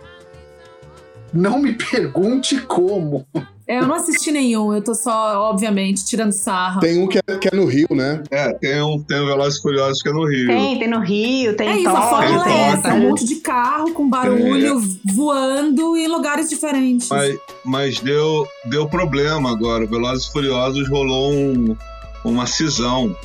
Não 1.31 1.57
me 1.57 1.71
pergunte 1.89 2.59
como. 2.61 3.25
É, 3.67 3.79
eu 3.79 3.87
não 3.87 3.95
assisti 3.95 4.29
nenhum, 4.31 4.73
eu 4.73 4.83
tô 4.83 4.93
só, 4.93 5.39
obviamente, 5.49 6.03
tirando 6.03 6.33
sarra. 6.33 6.81
Tem 6.81 7.01
um 7.01 7.07
que 7.07 7.17
é, 7.17 7.37
que 7.37 7.47
é 7.47 7.55
no 7.55 7.65
Rio, 7.65 7.87
né? 7.91 8.21
É, 8.29 8.53
tem 8.53 8.81
um, 8.81 9.01
tem 9.01 9.21
um 9.21 9.25
Velozes 9.25 9.59
e 9.59 9.61
Furiosos 9.61 10.01
que 10.01 10.09
é 10.09 10.11
no 10.11 10.27
Rio. 10.27 10.47
Tem, 10.47 10.79
tem 10.79 10.87
no 10.89 10.99
Rio, 10.99 11.55
tem 11.55 11.69
É 11.69 11.77
isso, 11.77 11.89
a 11.89 12.01
fórmula 12.01 12.43
tem 12.43 12.53
é 12.53 12.67
essa, 12.67 12.93
um 12.93 12.99
monte 12.99 13.25
de 13.25 13.35
carro 13.35 13.93
com 13.93 14.09
barulho, 14.09 14.79
É. 14.79 15.13
voando 15.13 15.95
em 15.95 16.07
lugares 16.07 16.49
diferentes. 16.49 17.07
Mas, 17.09 17.37
mas 17.63 17.99
deu, 17.99 18.45
deu 18.65 18.87
problema 18.87 19.51
agora. 19.51 19.85
O 19.85 19.87
Velozes 19.87 20.27
e 20.27 20.31
Furiosos 20.33 20.89
rolou 20.89 21.31
um, 21.33 21.77
uma 22.25 22.45
cisão. 22.45 23.15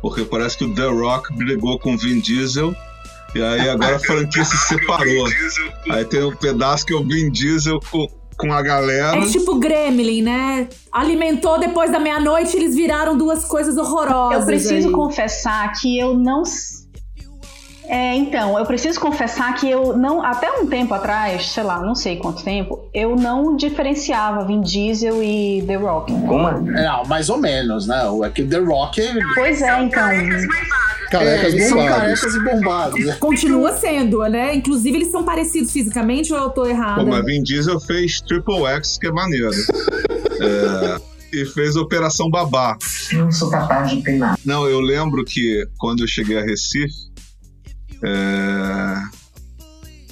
Porque 0.00 0.24
parece 0.24 0.56
que 0.56 0.64
o 0.64 0.74
The 0.74 0.86
Rock 0.86 1.34
brigou 1.36 1.78
com 1.78 1.94
o 1.94 1.98
Vin 1.98 2.20
Diesel. 2.20 2.74
E 3.34 3.42
aí 3.42 3.68
agora 3.68 3.96
a 3.96 3.98
franquia 3.98 4.44
se 4.44 4.56
separou. 4.66 5.26
Aí 5.90 6.04
tem 6.06 6.24
um 6.24 6.34
pedaço 6.34 6.86
que 6.86 6.94
é 6.94 6.96
o 6.96 7.04
Vin 7.04 7.30
Diesel 7.30 7.78
com, 7.90 8.08
com 8.40 8.52
a 8.52 8.62
galera. 8.62 9.18
É 9.18 9.26
tipo 9.26 9.56
Gremlin, 9.56 10.22
né? 10.22 10.68
Alimentou 10.90 11.58
depois 11.58 11.92
da 11.92 11.98
meia-noite, 11.98 12.56
eles 12.56 12.74
viraram 12.74 13.16
duas 13.16 13.44
coisas 13.44 13.76
horrorosas. 13.76 14.40
Eu 14.40 14.46
preciso 14.46 14.88
aí. 14.88 14.94
confessar 14.94 15.72
que 15.80 15.98
eu 15.98 16.14
não. 16.14 16.42
É, 17.90 18.14
então, 18.14 18.56
eu 18.56 18.64
preciso 18.64 19.00
confessar 19.00 19.52
que 19.56 19.68
eu 19.68 19.96
não. 19.96 20.22
Até 20.22 20.48
um 20.52 20.64
tempo 20.64 20.94
atrás, 20.94 21.48
sei 21.50 21.64
lá, 21.64 21.82
não 21.82 21.96
sei 21.96 22.16
quanto 22.16 22.44
tempo, 22.44 22.88
eu 22.94 23.16
não 23.16 23.56
diferenciava 23.56 24.44
Vin 24.44 24.60
Diesel 24.60 25.20
e 25.20 25.64
The 25.66 25.74
Rock. 25.74 26.12
Como? 26.12 26.52
Não, 26.60 27.04
mais 27.06 27.28
ou 27.28 27.36
menos, 27.36 27.88
né? 27.88 28.08
O 28.08 28.24
é 28.24 28.30
que 28.30 28.44
The 28.44 28.58
Rock 28.58 29.00
é. 29.00 29.12
Pois 29.34 29.60
é, 29.60 29.82
então. 29.82 30.08
Carecas 31.10 31.52
é, 31.52 31.68
são 31.68 31.78
bombados. 31.78 31.98
carecas 31.98 32.34
e 32.36 32.44
bombados. 32.44 33.04
né? 33.04 33.16
Continua 33.18 33.72
sendo, 33.72 34.20
né? 34.28 34.54
Inclusive, 34.54 34.98
eles 34.98 35.10
são 35.10 35.24
parecidos 35.24 35.72
fisicamente 35.72 36.32
ou 36.32 36.38
eu 36.38 36.50
tô 36.50 36.66
errada? 36.66 37.02
Pô, 37.02 37.10
mas 37.10 37.24
Vin 37.24 37.42
Diesel 37.42 37.80
fez 37.80 38.20
Triple 38.20 38.66
X, 38.66 38.98
que 38.98 39.08
é 39.08 39.12
maneiro. 39.12 39.50
É, 40.42 41.00
e 41.32 41.44
fez 41.44 41.76
Operação 41.76 42.30
Babá. 42.30 42.78
Não 43.12 43.30
sou 43.30 43.50
capaz 43.50 43.90
de 43.90 44.02
treinar. 44.02 44.38
Não, 44.42 44.66
eu 44.66 44.80
lembro 44.80 45.22
que 45.22 45.66
quando 45.78 46.00
eu 46.00 46.08
cheguei 46.08 46.38
a 46.38 46.42
Recife 46.42 47.09
é, 48.02 49.02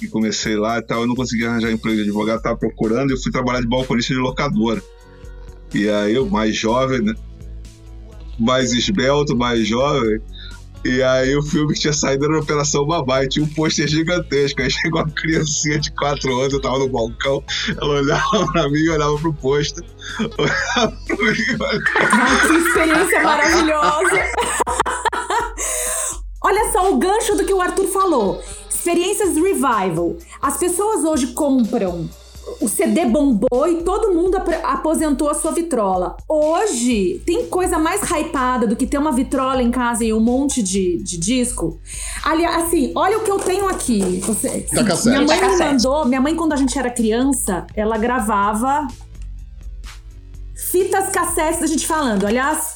e 0.01 0.07
comecei 0.07 0.55
lá 0.55 0.79
e 0.79 0.81
tal, 0.81 1.01
eu 1.01 1.07
não 1.07 1.15
conseguia 1.15 1.49
arranjar 1.49 1.71
emprego 1.71 1.97
de 1.97 2.03
advogado, 2.03 2.41
tava 2.41 2.57
procurando 2.57 3.11
e 3.11 3.13
eu 3.13 3.21
fui 3.21 3.31
trabalhar 3.31 3.61
de 3.61 3.67
balconista 3.67 4.13
de 4.13 4.19
locadora. 4.19 4.81
E 5.73 5.89
aí 5.89 6.15
eu, 6.15 6.27
mais 6.27 6.55
jovem, 6.55 7.01
né? 7.01 7.13
mais 8.39 8.71
esbelto, 8.71 9.35
mais 9.35 9.67
jovem. 9.67 10.21
E 10.85 11.03
aí 11.03 11.35
o 11.35 11.43
filme 11.43 11.73
que 11.73 11.81
tinha 11.81 11.91
saído 11.91 12.23
era 12.23 12.39
Operação 12.39 12.87
Babá 12.87 13.25
e 13.25 13.27
tinha 13.27 13.43
um 13.43 13.49
pôster 13.49 13.85
gigantesco. 13.85 14.61
Aí 14.61 14.71
chegou 14.71 15.01
uma 15.01 15.11
criancinha 15.11 15.77
de 15.77 15.91
4 15.95 16.39
anos, 16.39 16.53
eu 16.53 16.61
tava 16.61 16.79
no 16.79 16.87
balcão, 16.87 17.43
ela 17.69 17.99
olhava 17.99 18.47
pra 18.53 18.69
mim 18.69 18.79
e 18.79 18.89
olhava 18.89 19.17
pro 19.17 19.33
pôster. 19.33 19.83
Olhava 20.37 20.97
pra 21.05 21.17
mim 21.17 21.43
olhava 21.53 22.47
que 22.47 22.53
experiência 22.53 23.23
maravilhosa! 23.23 24.99
Olha 26.49 26.71
só 26.71 26.91
o 26.91 26.97
gancho 26.97 27.35
do 27.35 27.45
que 27.45 27.53
o 27.53 27.61
Arthur 27.61 27.85
falou. 27.87 28.41
Experiências 28.69 29.35
revival. 29.35 30.15
As 30.41 30.57
pessoas 30.57 31.03
hoje 31.03 31.27
compram. 31.27 32.09
O 32.59 32.67
CD 32.67 33.05
bombou 33.05 33.67
e 33.67 33.83
todo 33.83 34.11
mundo 34.11 34.35
ap- 34.37 34.63
aposentou 34.63 35.29
a 35.29 35.35
sua 35.35 35.51
vitrola. 35.51 36.17
Hoje, 36.27 37.21
tem 37.23 37.45
coisa 37.45 37.77
mais 37.77 38.01
hypada 38.09 38.65
do 38.65 38.75
que 38.75 38.87
ter 38.87 38.97
uma 38.97 39.11
vitrola 39.11 39.61
em 39.61 39.69
casa 39.69 40.03
e 40.03 40.11
um 40.11 40.19
monte 40.19 40.63
de, 40.63 40.97
de 41.03 41.17
disco? 41.19 41.79
Aliás, 42.23 42.63
assim, 42.63 42.91
olha 42.95 43.19
o 43.19 43.23
que 43.23 43.29
eu 43.29 43.37
tenho 43.37 43.67
aqui. 43.69 44.19
Você, 44.25 44.61
Tá 44.73 44.83
cassete. 44.83 45.09
minha 45.09 45.21
mãe 45.27 45.39
Tá 45.39 45.47
me 45.49 45.57
mandou, 45.59 46.05
minha 46.05 46.21
mãe, 46.21 46.35
quando 46.35 46.53
a 46.53 46.55
gente 46.55 46.77
era 46.79 46.89
criança, 46.89 47.67
ela 47.75 47.99
gravava 47.99 48.87
fitas 50.71 51.09
cassetes 51.09 51.59
da 51.59 51.67
gente 51.67 51.85
falando. 51.85 52.25
Aliás, 52.25 52.73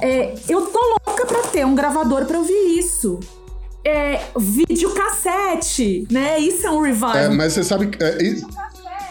é, 0.00 0.34
eu 0.48 0.66
tô 0.66 0.78
louca 1.06 1.26
pra 1.26 1.42
ter 1.44 1.64
um 1.64 1.74
gravador 1.74 2.24
pra 2.26 2.38
ouvir 2.38 2.78
isso. 2.78 3.20
É, 3.84 4.20
videocassete, 4.38 6.06
né? 6.10 6.38
Isso 6.38 6.66
é 6.66 6.70
um 6.70 6.80
revival. 6.80 7.16
É, 7.16 7.28
mas 7.28 7.52
você 7.52 7.64
sabe 7.64 7.88
que. 7.88 8.02
é, 8.02 8.16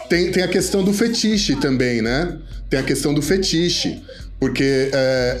tem, 0.08 0.32
tem 0.32 0.42
a 0.42 0.48
questão 0.48 0.82
do 0.82 0.92
fetiche 0.92 1.56
também, 1.56 2.02
né? 2.02 2.38
Tem 2.68 2.80
a 2.80 2.82
questão 2.82 3.14
do 3.14 3.22
fetiche. 3.22 4.02
Porque 4.40 4.90
é, 4.92 5.40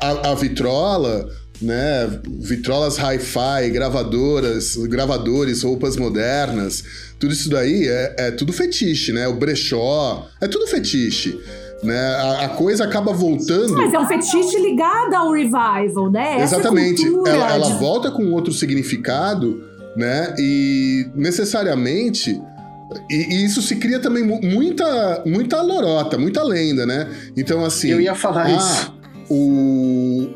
a, 0.00 0.30
a 0.30 0.34
vitrola, 0.34 1.30
né? 1.60 2.20
Vitrolas 2.40 2.98
hi-fi, 2.98 3.70
gravadoras, 3.70 4.76
gravadores, 4.76 5.62
roupas 5.62 5.96
modernas, 5.96 6.82
tudo 7.18 7.32
isso 7.32 7.48
daí 7.48 7.86
é, 7.86 8.14
é 8.18 8.30
tudo 8.32 8.52
fetiche, 8.52 9.12
né? 9.12 9.28
O 9.28 9.34
brechó, 9.34 10.28
é 10.40 10.48
tudo 10.48 10.66
fetiche. 10.66 11.38
Né? 11.82 11.98
A, 11.98 12.44
a 12.44 12.48
coisa 12.50 12.84
acaba 12.84 13.12
voltando. 13.12 13.74
Mas 13.74 13.92
é 13.92 13.98
um 13.98 14.06
fetiche 14.06 14.56
ligado 14.60 15.14
ao 15.14 15.32
revival, 15.32 16.10
né? 16.10 16.40
Essa 16.40 16.56
Exatamente. 16.56 17.02
cultura 17.04 17.30
Ela, 17.32 17.54
ela 17.54 17.70
de- 17.70 17.78
volta 17.78 18.10
com 18.10 18.30
outro 18.32 18.52
significado, 18.52 19.64
né? 19.96 20.34
E 20.38 21.06
necessariamente. 21.14 22.40
E, 23.10 23.14
e 23.34 23.44
isso 23.44 23.60
se 23.62 23.76
cria 23.76 23.98
também 23.98 24.22
mu- 24.22 24.40
muita, 24.42 25.22
muita 25.26 25.60
lorota, 25.60 26.16
muita 26.16 26.42
lenda, 26.44 26.86
né? 26.86 27.08
Então, 27.36 27.64
assim. 27.64 27.88
Eu 27.88 28.00
ia 28.00 28.14
falar 28.14 28.46
ah, 28.46 28.50
isso. 28.52 28.94
O, 29.28 30.28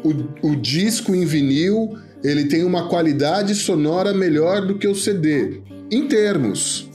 o, 0.43 0.49
o 0.51 0.57
disco 0.57 1.15
em 1.15 1.25
vinil 1.25 1.97
ele 2.25 2.47
tem 2.47 2.65
uma 2.65 2.89
qualidade 2.89 3.55
sonora 3.55 4.13
melhor 4.13 4.67
do 4.67 4.79
que 4.79 4.89
o 4.89 4.95
CD. 4.97 5.61
Em 5.91 6.09
termos. 6.09 6.89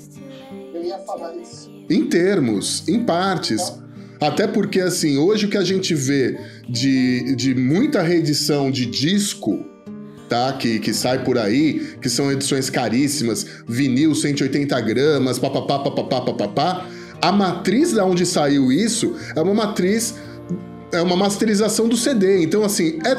Eu 0.74 0.84
ia 0.84 0.98
falar 1.00 1.34
isso. 1.38 1.72
Em 1.90 2.06
termos, 2.08 2.84
em 2.88 3.04
partes. 3.06 3.80
Até 4.22 4.46
porque, 4.46 4.80
assim, 4.80 5.18
hoje 5.18 5.48
o 5.48 5.50
que 5.50 5.58
a 5.58 5.64
gente 5.64 5.96
vê 5.96 6.38
de, 6.70 7.36
de 7.36 7.56
muita 7.56 8.04
reedição 8.04 8.70
de 8.70 8.86
disco, 8.86 9.66
tá? 10.30 10.54
Que, 10.54 10.78
que 10.78 10.94
sai 10.94 11.24
por 11.24 11.40
aí, 11.40 11.96
que 12.00 12.08
são 12.08 12.32
edições 12.32 12.70
caríssimas, 12.70 13.44
vinil 13.68 14.14
180 14.14 14.80
gramas, 14.82 15.40
papapá, 15.40 15.80
papapá, 15.80 16.22
papapá. 16.22 16.88
A 17.20 17.32
matriz 17.32 17.94
da 17.94 18.06
onde 18.06 18.24
saiu 18.24 18.72
isso 18.72 19.16
é 19.36 19.42
uma 19.42 19.56
matriz, 19.56 20.14
é 20.92 21.02
uma 21.02 21.16
masterização 21.16 21.90
do 21.90 21.98
CD. 21.98 22.44
Então, 22.44 22.64
assim, 22.64 23.00
é 23.04 23.16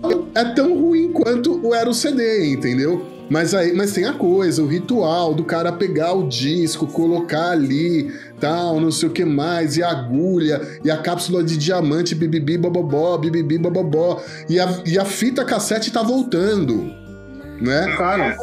tão, 0.00 0.28
é 0.34 0.44
tão 0.54 0.74
ruim 0.74 1.12
quanto 1.12 1.74
era 1.74 1.90
o 1.90 1.94
CD, 1.94 2.46
entendeu? 2.46 3.15
Mas, 3.28 3.54
aí, 3.54 3.72
mas 3.74 3.92
tem 3.92 4.04
a 4.04 4.12
coisa, 4.12 4.62
o 4.62 4.66
ritual 4.68 5.34
do 5.34 5.42
cara 5.44 5.72
pegar 5.72 6.12
o 6.12 6.28
disco, 6.28 6.86
colocar 6.86 7.50
ali, 7.50 8.12
tal, 8.38 8.80
não 8.80 8.92
sei 8.92 9.08
o 9.08 9.12
que 9.12 9.24
mais, 9.24 9.76
e 9.76 9.82
a 9.82 9.90
agulha, 9.90 10.60
e 10.84 10.90
a 10.90 10.96
cápsula 10.96 11.42
de 11.42 11.56
diamante, 11.56 12.14
bibibi, 12.14 12.56
bobobó, 12.56 13.18
bibibi, 13.18 13.58
bobobó. 13.58 14.22
E 14.48 14.60
a, 14.60 14.82
e 14.86 14.96
a 14.98 15.04
fita 15.04 15.44
cassete 15.44 15.90
tá 15.90 16.02
voltando, 16.04 16.88
né? 17.60 17.94
Cara, 17.98 18.36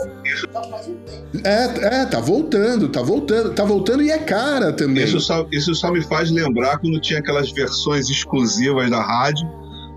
É, 1.44 2.02
é, 2.02 2.06
tá 2.06 2.20
voltando, 2.20 2.90
tá 2.90 3.02
voltando, 3.02 3.52
tá 3.54 3.64
voltando 3.64 4.04
e 4.04 4.12
é 4.12 4.18
cara 4.20 4.72
também. 4.74 5.04
Isso 5.04 5.20
só, 5.20 5.48
isso 5.52 5.74
só 5.76 5.92
me 5.92 6.02
faz 6.04 6.30
lembrar 6.30 6.78
quando 6.80 7.00
tinha 7.00 7.20
aquelas 7.20 7.52
versões 7.52 8.10
exclusivas 8.10 8.90
da 8.90 9.02
rádio. 9.02 9.48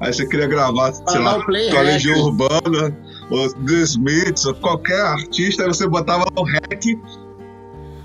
Aí 0.00 0.12
você 0.12 0.26
queria 0.26 0.46
gravar, 0.46 0.92
sei 0.92 1.04
Ah, 1.06 1.18
lá, 1.20 1.44
com 1.44 1.50
a. 1.50 1.80
Legião 1.82 2.18
Urbana, 2.20 2.96
ou 3.30 3.52
The 3.52 3.82
Smiths, 3.82 4.44
qualquer 4.60 5.00
artista, 5.00 5.66
você 5.66 5.86
botava 5.88 6.24
o 6.36 6.42
rec. 6.44 6.98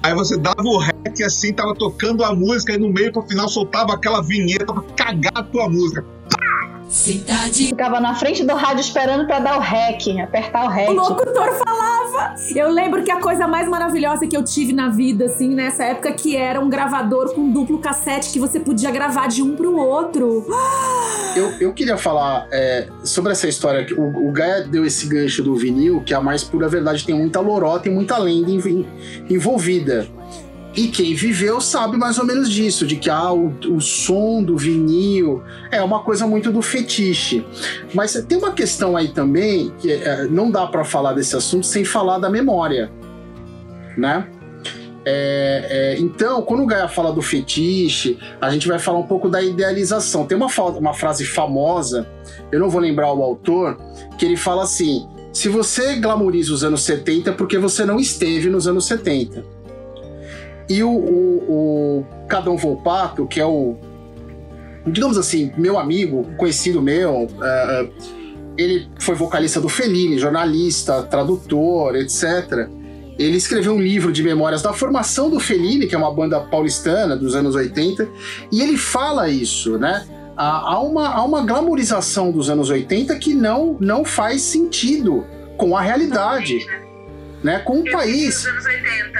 Aí 0.04 0.16
você 0.16 0.38
dava 0.38 0.64
o 0.64 0.78
rec 0.78 1.22
assim, 1.24 1.54
tava 1.54 1.76
tocando 1.76 2.24
a 2.24 2.34
música, 2.34 2.74
e 2.74 2.78
no 2.78 2.90
meio 2.90 3.12
pro 3.12 3.22
final 3.22 3.48
soltava 3.48 3.94
aquela 3.94 4.22
vinheta 4.22 4.74
pra 4.74 4.82
cagar 4.96 5.34
a 5.36 5.44
tua 5.44 5.70
música. 5.70 6.04
Ficava 6.92 8.00
na 8.02 8.14
frente 8.16 8.44
do 8.44 8.54
rádio 8.54 8.82
esperando 8.82 9.26
pra 9.26 9.40
dar 9.40 9.58
o 9.58 9.62
rec, 9.62 10.02
apertar 10.22 10.66
o 10.66 10.68
rec. 10.70 10.90
O 10.90 10.94
locutor 10.94 11.54
falava. 11.66 12.36
Eu 12.54 12.70
lembro 12.70 13.02
que 13.04 13.10
a 13.10 13.20
coisa 13.20 13.48
mais 13.48 13.68
maravilhosa 13.68 14.28
que 14.28 14.36
eu 14.36 14.44
tive 14.44 14.74
na 14.74 14.90
vida, 14.90 15.26
assim, 15.26 15.48
nessa 15.56 15.86
época, 15.86 16.12
que 16.12 16.36
era 16.36 16.60
um 16.60 16.70
gravador 16.70 17.34
com 17.34 17.50
duplo 17.50 17.80
cassete 17.80 18.30
que 18.32 18.40
você 18.40 18.60
podia 18.60 18.92
gravar 18.92 19.28
de 19.28 19.42
um 19.42 19.56
pro 19.56 19.76
outro. 19.78 20.46
eu, 21.36 21.52
eu 21.62 21.74
queria 21.74 21.98
falar 21.98 22.46
é, 22.52 22.88
sobre 23.06 23.32
essa 23.32 23.48
história. 23.48 23.86
que 23.86 23.94
O, 23.94 24.28
o 24.28 24.32
Gaia 24.32 24.64
deu 24.64 24.86
esse 24.86 25.08
gancho 25.08 25.42
do 25.42 25.56
vinil, 25.56 26.02
que 26.06 26.14
a 26.14 26.20
mais 26.20 26.44
pura 26.44 26.68
verdade 26.68 27.06
tem 27.06 27.16
muita 27.16 27.40
lorota 27.40 27.88
e 27.88 27.92
muita 27.92 28.18
lenda 28.18 28.52
env- 28.52 28.86
envolvida. 29.30 30.08
E 30.76 30.88
quem 30.88 31.14
viveu 31.14 31.60
sabe 31.60 31.98
mais 31.98 32.18
ou 32.18 32.26
menos 32.26 32.50
disso, 32.50 32.88
de 32.88 32.96
que 32.96 33.10
ah, 33.10 33.34
o, 33.34 33.54
o 33.70 33.82
som 33.82 34.42
do 34.42 34.56
vinil 34.56 35.44
é 35.70 35.82
uma 35.82 36.02
coisa 36.02 36.26
muito 36.26 36.52
do 36.52 36.62
fetiche. 36.62 37.46
Mas 37.94 38.14
tem 38.28 38.38
uma 38.38 38.54
questão 38.54 38.96
aí 38.96 39.10
também 39.10 39.74
que 39.80 39.92
é, 39.92 40.26
não 40.26 40.50
dá 40.50 40.66
pra 40.68 40.86
falar 40.86 41.14
desse 41.14 41.36
assunto 41.36 41.66
sem 41.66 41.84
falar 41.84 42.20
da 42.20 42.30
memória, 42.30 42.90
né? 43.98 44.28
É, 45.04 45.66
é, 45.70 46.00
então, 46.00 46.44
quando 46.44 46.62
o 46.62 46.66
Gaia 46.66 46.88
fala 46.88 47.12
do 47.12 47.22
fetiche, 47.22 48.18
a 48.40 48.50
gente 48.52 48.68
vai 48.68 48.78
falar 48.78 49.00
um 49.00 49.08
pouco 49.08 49.28
da 49.28 49.42
idealização. 49.42 50.26
Tem 50.26 50.38
uma, 50.38 50.48
uma 50.78 50.94
frase 50.94 51.26
famosa, 51.26 52.08
eu 52.52 52.60
não 52.60 52.70
vou 52.70 52.80
lembrar 52.80 53.12
o 53.12 53.24
autor, 53.24 53.78
que 54.18 54.26
ele 54.26 54.38
fala 54.38 54.64
assim: 54.64 55.08
se 55.34 55.50
você 55.50 55.96
glamoriza 55.96 56.54
os 56.54 56.64
anos 56.64 56.82
70 56.84 57.32
é 57.32 57.34
porque 57.34 57.58
você 57.58 57.84
não 57.84 58.00
esteve 58.00 58.50
nos 58.50 58.68
anos 58.68 58.86
70. 58.86 59.61
E 60.70 60.84
o, 60.84 60.90
o, 60.90 62.02
o 62.02 62.06
Cadão 62.28 62.58
Volpato, 62.58 63.28
que 63.28 63.40
é 63.40 63.46
o, 63.46 63.76
digamos 64.86 65.18
assim, 65.18 65.52
meu 65.58 65.78
amigo, 65.78 66.26
conhecido 66.38 66.82
meu, 66.82 67.26
uh, 67.26 67.92
ele 68.58 68.90
foi 69.00 69.16
vocalista 69.16 69.60
do 69.60 69.70
Fellini, 69.70 70.18
jornalista, 70.18 71.04
tradutor, 71.04 71.96
etc. 71.96 72.68
Ele 73.18 73.38
escreveu 73.38 73.74
um 73.74 73.82
livro 73.82 74.12
de 74.12 74.24
memórias 74.24 74.62
da 74.62 74.74
formação 74.74 75.30
do 75.30 75.40
Fellini, 75.40 75.88
que 75.88 75.96
é 75.96 75.98
uma 75.98 76.14
banda 76.14 76.40
paulistana 76.40 77.16
dos 77.16 77.36
anos 77.36 77.56
80, 77.56 78.08
e 78.52 78.62
ele 78.62 78.78
fala 78.78 79.30
isso, 79.30 79.78
né? 79.78 80.06
Há 80.36 80.80
uma, 80.80 81.10
há 81.10 81.24
uma 81.24 81.42
glamorização 81.42 82.32
dos 82.32 82.50
anos 82.50 82.70
80 82.70 83.16
que 83.18 83.34
não, 83.34 83.78
não 83.80 84.04
faz 84.04 84.42
sentido 84.42 85.24
com 85.56 85.78
a 85.78 85.82
realidade 85.82 86.66
né, 87.44 87.60
com 87.60 87.80
o 87.80 87.92
país. 87.92 88.46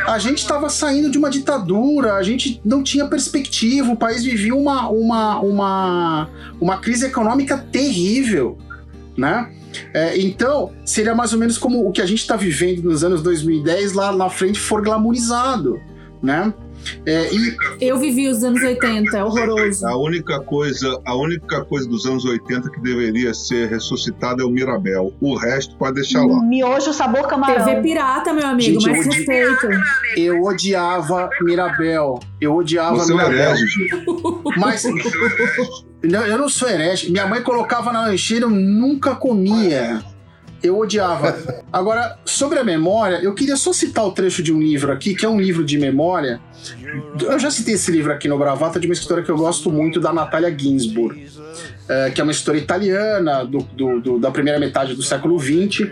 A 0.08 0.20
gente 0.20 0.40
estava 0.40 0.70
saindo 0.70 1.10
de 1.10 1.18
uma 1.18 1.30
ditadura, 1.30 2.16
a 2.16 2.24
gente 2.24 2.62
não 2.64 2.84
tinha 2.84 3.06
perspectiva, 3.08 3.92
o 3.92 3.98
país 3.98 4.24
vivia 4.24 4.56
uma, 4.56 4.90
uma, 4.90 5.40
uma, 5.40 6.30
uma 6.60 6.78
crise 6.78 7.06
econômica 7.06 7.58
terrível, 7.58 8.58
né? 9.18 9.50
É, 9.94 10.20
então, 10.20 10.72
seria 10.86 11.16
mais 11.16 11.32
ou 11.32 11.40
menos 11.40 11.58
como 11.58 11.88
o 11.88 11.92
que 11.92 12.02
a 12.02 12.06
gente 12.06 12.20
está 12.20 12.36
vivendo 12.36 12.84
nos 12.84 13.04
anos 13.04 13.24
2010 13.24 13.94
lá 13.94 14.12
na 14.12 14.30
frente 14.30 14.60
for 14.60 14.82
glamorizado, 14.82 15.80
né? 16.22 16.54
É, 17.06 17.34
e... 17.34 17.58
Eu 17.80 17.98
vivi 17.98 18.28
os 18.28 18.44
anos 18.44 18.62
80, 18.62 19.18
é 19.18 19.24
horroroso. 19.24 19.88
A 19.88 19.98
única 19.98 20.40
coisa, 20.40 21.00
a 21.06 21.16
única 21.16 21.64
coisa 21.66 21.88
dos 21.88 22.06
anos 22.06 22.26
80 22.26 22.70
que 22.70 22.80
deveria 22.82 23.34
ser 23.34 23.70
ressuscitada 23.70 24.44
é 24.44 24.46
o 24.46 24.50
Mirabel. 24.50 25.14
O 25.20 25.36
resto 25.36 25.76
pode 25.78 25.96
deixar 25.96 26.24
lá. 26.26 26.42
Miojo 26.44 26.94
sabor 26.94 27.28
camarão. 27.28 27.66
TV 27.66 27.82
pirata, 27.82 28.34
meu 28.34 28.48
amigo, 28.48 28.80
Gente, 28.80 28.90
mais 28.90 29.06
respeito. 29.06 29.68
Eu 30.16 30.44
odiava 30.44 31.30
Mirabel. 31.42 32.20
Eu 32.40 32.56
odiava 32.56 32.96
Você 32.96 33.12
é 33.12 33.16
Mirabel. 33.16 33.56
É 33.56 34.60
Mas 34.60 34.84
eu 34.84 36.38
não 36.38 36.50
sou 36.50 36.68
herege. 36.70 37.12
Minha 37.12 37.28
mãe 37.28 37.42
colocava 37.42 37.92
na 37.92 38.02
lancheira, 38.02 38.46
eu 38.46 38.50
nunca 38.50 39.16
comia. 39.16 40.02
Eu 40.64 40.78
odiava. 40.78 41.38
Agora, 41.72 42.18
sobre 42.26 42.60
a 42.60 42.64
memória, 42.64 43.20
eu 43.22 43.34
queria 43.34 43.56
só 43.56 43.74
citar 43.74 44.06
o 44.06 44.12
trecho 44.12 44.44
de 44.44 44.54
um 44.54 44.60
livro 44.60 44.92
aqui, 44.92 45.16
que 45.16 45.26
é 45.26 45.30
um 45.30 45.40
livro 45.40 45.64
de 45.64 45.78
memória. 45.78 46.40
Eu 47.20 47.40
já 47.40 47.50
citei 47.50 47.76
esse 47.76 47.92
livro 47.92 48.12
aqui 48.12 48.28
no 48.28 48.38
Bravata, 48.38 48.80
de 48.80 48.88
uma 48.88 48.94
escritora 48.94 49.24
que 49.24 49.32
eu 49.32 49.38
gosto 49.38 49.72
muito, 49.72 50.00
da 50.00 50.14
Natalia 50.14 50.56
Ginsburg, 50.58 51.28
é, 51.88 52.12
que 52.12 52.22
é 52.22 52.24
uma 52.24 52.32
história 52.32 52.60
italiana 52.60 53.44
do, 53.44 53.60
do, 53.60 54.02
do, 54.02 54.20
da 54.20 54.30
primeira 54.30 54.60
metade 54.60 54.94
do 54.94 55.02
século 55.02 55.40
XX, 55.40 55.90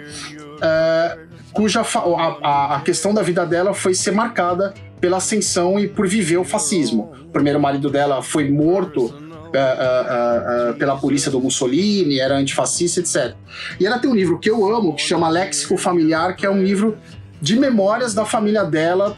é, 0.61 1.17
cuja 1.51 1.81
a, 1.81 2.75
a 2.75 2.81
questão 2.81 3.13
da 3.13 3.21
vida 3.21 3.45
dela 3.45 3.73
foi 3.73 3.93
ser 3.93 4.11
marcada 4.11 4.73
pela 4.99 5.17
ascensão 5.17 5.79
e 5.79 5.87
por 5.87 6.07
viver 6.07 6.37
o 6.37 6.43
fascismo. 6.43 7.13
O 7.23 7.29
primeiro 7.29 7.59
marido 7.59 7.89
dela 7.89 8.21
foi 8.21 8.49
morto 8.49 9.28
uh, 9.49 10.71
uh, 10.71 10.77
pela 10.77 10.97
polícia 10.97 11.31
do 11.31 11.39
Mussolini, 11.39 12.19
era 12.19 12.35
antifascista, 12.35 12.99
etc. 12.99 13.35
E 13.79 13.85
ela 13.85 13.99
tem 13.99 14.09
um 14.09 14.15
livro 14.15 14.39
que 14.39 14.49
eu 14.49 14.73
amo, 14.73 14.95
que 14.95 15.01
chama 15.01 15.29
Léxico 15.29 15.77
Familiar, 15.77 16.35
que 16.35 16.45
é 16.45 16.49
um 16.49 16.63
livro 16.63 16.97
de 17.41 17.57
memórias 17.57 18.13
da 18.13 18.25
família 18.25 18.63
dela 18.63 19.17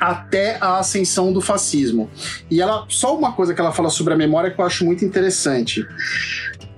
até 0.00 0.58
a 0.60 0.78
ascensão 0.78 1.32
do 1.32 1.40
fascismo. 1.40 2.10
E 2.50 2.60
ela 2.60 2.84
só 2.88 3.16
uma 3.16 3.32
coisa 3.32 3.54
que 3.54 3.60
ela 3.60 3.72
fala 3.72 3.90
sobre 3.90 4.12
a 4.12 4.16
memória 4.16 4.50
que 4.50 4.60
eu 4.60 4.64
acho 4.64 4.84
muito 4.84 5.04
interessante, 5.04 5.86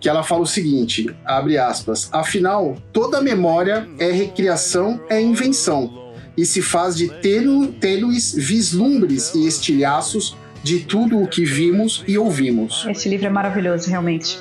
que 0.01 0.09
ela 0.09 0.22
fala 0.22 0.42
o 0.42 0.46
seguinte, 0.46 1.14
abre 1.24 1.59
aspas, 1.59 2.09
afinal, 2.12 2.76
toda 2.92 3.20
memória 3.20 3.88
é 3.99 4.11
recriação, 4.12 5.01
é 5.09 5.20
invenção, 5.20 6.12
e 6.36 6.46
se 6.46 6.62
faz 6.62 6.96
de 6.96 7.09
tênues 7.09 8.32
vislumbres 8.32 9.34
e 9.34 9.46
estilhaços 9.46 10.36
de 10.62 10.80
tudo 10.80 11.22
o 11.22 11.26
que 11.26 11.44
vimos 11.44 12.04
e 12.06 12.18
ouvimos. 12.18 12.86
Esse 12.88 13.09
livro 13.09 13.26
é 13.26 13.30
maravilhoso, 13.30 13.88
realmente. 13.88 14.38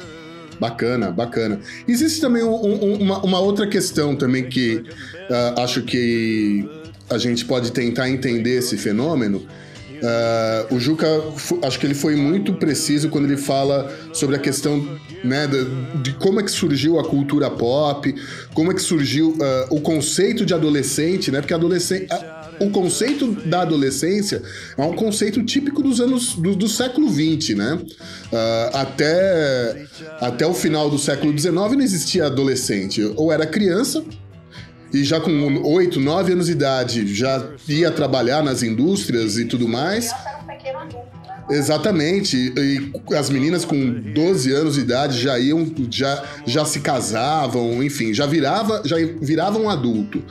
Bacana, 0.59 1.11
bacana. 1.11 1.59
Existe 1.87 2.19
também 2.19 2.43
um, 2.43 2.53
um, 2.53 2.93
uma, 2.95 3.19
uma, 3.19 3.39
outra 3.39 3.67
questão 3.67 4.15
também 4.15 4.49
que 4.49 4.77
uh, 4.77 5.61
acho 5.61 5.83
que 5.83 6.67
a 7.09 7.17
gente 7.17 7.45
pode 7.45 7.71
tentar 7.71 8.09
entender 8.09 8.57
esse 8.57 8.75
fenômeno. 8.75 9.45
Uh, 9.97 10.75
o 10.75 10.79
Juca, 10.79 11.07
acho 11.63 11.79
que 11.79 11.85
ele 11.85 11.95
foi 11.95 12.15
muito 12.15 12.53
preciso 12.53 13.09
quando 13.09 13.25
ele 13.25 13.37
fala 13.37 13.91
sobre 14.13 14.35
a 14.35 14.39
questão 14.39 14.99
né, 15.23 15.47
de, 15.47 15.65
de 16.01 16.13
como 16.13 16.39
é 16.39 16.43
que 16.43 16.51
surgiu 16.51 16.99
a 16.99 17.03
cultura 17.03 17.49
pop, 17.49 18.13
como 18.53 18.71
é 18.71 18.75
que 18.75 18.81
surgiu 18.81 19.29
uh, 19.29 19.75
o 19.75 19.81
conceito 19.81 20.45
de 20.45 20.53
adolescente, 20.53 21.31
né? 21.31 21.39
Porque 21.39 21.53
adolescente 21.53 22.07
o 22.59 22.69
conceito 22.69 23.31
da 23.45 23.61
adolescência 23.61 24.41
é 24.77 24.81
um 24.81 24.93
conceito 24.93 25.43
típico 25.43 25.81
dos 25.81 25.99
anos 25.99 26.35
do, 26.35 26.55
do 26.55 26.67
século 26.67 27.09
XX, 27.09 27.55
né? 27.55 27.73
Uh, 27.75 28.77
até, 28.77 29.85
até 30.19 30.45
o 30.45 30.53
final 30.53 30.89
do 30.89 30.97
século 30.97 31.37
XIX 31.37 31.53
não 31.53 31.81
existia 31.81 32.25
adolescente. 32.25 33.01
Ou 33.15 33.31
era 33.31 33.45
criança, 33.45 34.03
e 34.93 35.03
já 35.03 35.19
com 35.19 35.61
8, 35.63 35.99
9 35.99 36.33
anos 36.33 36.45
de 36.47 36.53
idade 36.53 37.13
já 37.13 37.45
ia 37.67 37.91
trabalhar 37.91 38.41
nas 38.41 38.63
indústrias 38.63 39.37
e 39.37 39.45
tudo 39.45 39.67
mais. 39.67 40.11
Exatamente. 41.49 42.53
E 42.57 42.91
as 43.15 43.29
meninas 43.29 43.63
com 43.63 43.89
12 44.13 44.51
anos 44.51 44.75
de 44.75 44.81
idade 44.81 45.21
já 45.21 45.39
iam, 45.39 45.69
já, 45.89 46.23
já 46.45 46.65
se 46.65 46.79
casavam, 46.79 47.81
enfim, 47.83 48.13
já 48.13 48.25
virava, 48.25 48.81
já 48.85 48.97
viravam 49.21 49.63
um 49.63 49.69
adulto. 49.69 50.23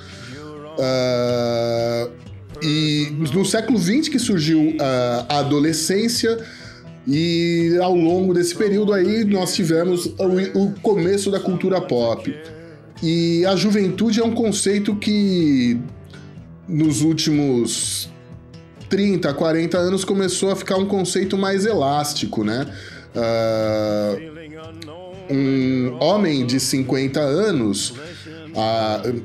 Uh, 0.79 2.11
e 2.63 3.11
no 3.35 3.45
século 3.45 3.79
XX 3.79 4.09
que 4.09 4.19
surgiu 4.19 4.77
a 5.29 5.41
adolescência, 5.41 6.39
e 7.07 7.79
ao 7.81 7.95
longo 7.95 8.35
desse 8.35 8.55
período 8.55 8.93
aí 8.93 9.25
nós 9.25 9.55
tivemos 9.55 10.07
o, 10.07 10.65
o, 10.65 10.73
começo 10.81 11.31
da 11.31 11.39
cultura 11.39 11.81
pop. 11.81 12.35
E 13.03 13.45
a 13.47 13.55
juventude 13.55 14.21
é 14.21 14.25
um 14.25 14.35
conceito 14.35 14.97
que 14.97 15.79
nos 16.67 17.03
últimos 17.03 18.09
30, 18.89 19.33
40 19.35 19.79
anos 19.79 20.05
começou 20.05 20.51
a 20.51 20.57
ficar 20.57 20.77
um 20.77 20.87
conceito 20.87 21.37
mais 21.37 21.65
elástico, 21.65 22.43
né? 22.43 22.67
Uh, 23.15 24.37
um 25.33 25.97
homem 26.01 26.45
de 26.45 26.59
50 26.59 27.21
anos. 27.21 27.91
Uh, 27.91 29.23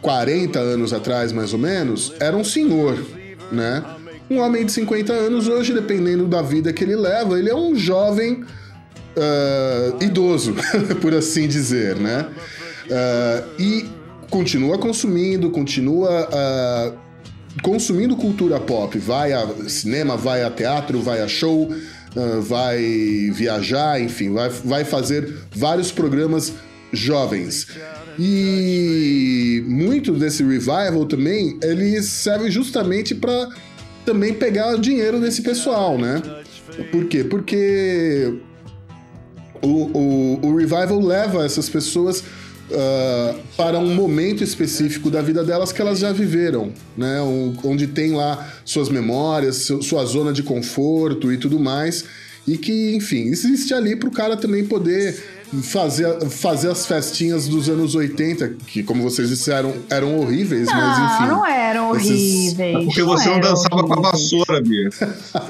40 0.00 0.58
anos 0.58 0.92
atrás, 0.92 1.32
mais 1.32 1.52
ou 1.52 1.58
menos, 1.58 2.12
era 2.18 2.36
um 2.36 2.44
senhor, 2.44 2.98
né? 3.52 3.84
Um 4.30 4.38
homem 4.38 4.64
de 4.64 4.72
50 4.72 5.12
anos 5.12 5.48
hoje, 5.48 5.72
dependendo 5.72 6.26
da 6.26 6.40
vida 6.40 6.72
que 6.72 6.84
ele 6.84 6.96
leva, 6.96 7.38
ele 7.38 7.50
é 7.50 7.54
um 7.54 7.74
jovem 7.74 8.44
uh, 9.16 10.02
idoso, 10.02 10.54
por 11.00 11.14
assim 11.14 11.48
dizer, 11.48 11.96
né? 11.96 12.28
Uh, 12.86 13.60
e 13.60 13.90
continua 14.30 14.78
consumindo, 14.78 15.50
continua 15.50 16.28
uh, 16.28 16.98
consumindo 17.62 18.16
cultura 18.16 18.60
pop, 18.60 18.96
vai 18.98 19.32
a 19.32 19.46
cinema, 19.68 20.16
vai 20.16 20.44
a 20.44 20.50
teatro, 20.50 21.00
vai 21.00 21.20
a 21.20 21.28
show, 21.28 21.68
vai 22.42 23.30
viajar, 23.32 24.00
enfim, 24.00 24.32
vai, 24.32 24.48
vai 24.48 24.84
fazer 24.84 25.32
vários 25.54 25.92
programas 25.92 26.52
jovens. 26.92 27.66
E 28.18 29.64
muito 29.66 30.12
desse 30.12 30.42
revival 30.42 31.06
também, 31.06 31.58
ele 31.62 32.02
serve 32.02 32.50
justamente 32.50 33.14
para 33.14 33.48
também 34.04 34.34
pegar 34.34 34.76
dinheiro 34.76 35.20
desse 35.20 35.42
pessoal, 35.42 35.96
né? 35.96 36.22
Por 36.90 37.06
quê? 37.06 37.24
Porque 37.24 38.34
o, 39.62 39.68
o, 39.68 40.46
o 40.46 40.56
revival 40.56 41.00
leva 41.00 41.44
essas 41.44 41.68
pessoas 41.68 42.20
uh, 42.20 43.38
para 43.56 43.78
um 43.78 43.94
momento 43.94 44.42
específico 44.42 45.10
da 45.10 45.20
vida 45.20 45.44
delas 45.44 45.72
que 45.72 45.80
elas 45.80 45.98
já 45.98 46.12
viveram, 46.12 46.72
né? 46.96 47.20
Onde 47.64 47.86
tem 47.86 48.12
lá 48.12 48.52
suas 48.64 48.88
memórias, 48.88 49.68
sua 49.82 50.04
zona 50.04 50.32
de 50.32 50.42
conforto 50.42 51.32
e 51.32 51.36
tudo 51.36 51.58
mais. 51.58 52.04
E 52.46 52.56
que, 52.56 52.94
enfim, 52.94 53.28
existe 53.28 53.74
ali 53.74 53.94
para 53.94 54.08
o 54.08 54.12
cara 54.12 54.36
também 54.36 54.64
poder 54.64 55.39
fazer, 55.62 56.28
fazer 56.28 56.70
as 56.70 56.86
festinhas 56.86 57.48
dos 57.48 57.68
anos 57.68 57.94
80, 57.94 58.56
que, 58.66 58.82
como 58.82 59.02
vocês 59.02 59.28
disseram, 59.28 59.74
eram 59.88 60.18
horríveis, 60.18 60.66
não, 60.66 60.74
mas 60.74 60.98
enfim. 60.98 61.26
Não, 61.28 61.46
eram 61.46 61.90
horríveis. 61.90 62.58
É 62.58 62.84
porque 62.84 63.02
você 63.02 63.28
não, 63.28 63.40
dançava 63.40 63.82
com 63.82 63.92
a 63.92 64.00
vassoura, 64.00 64.62
Bia. 64.62 64.88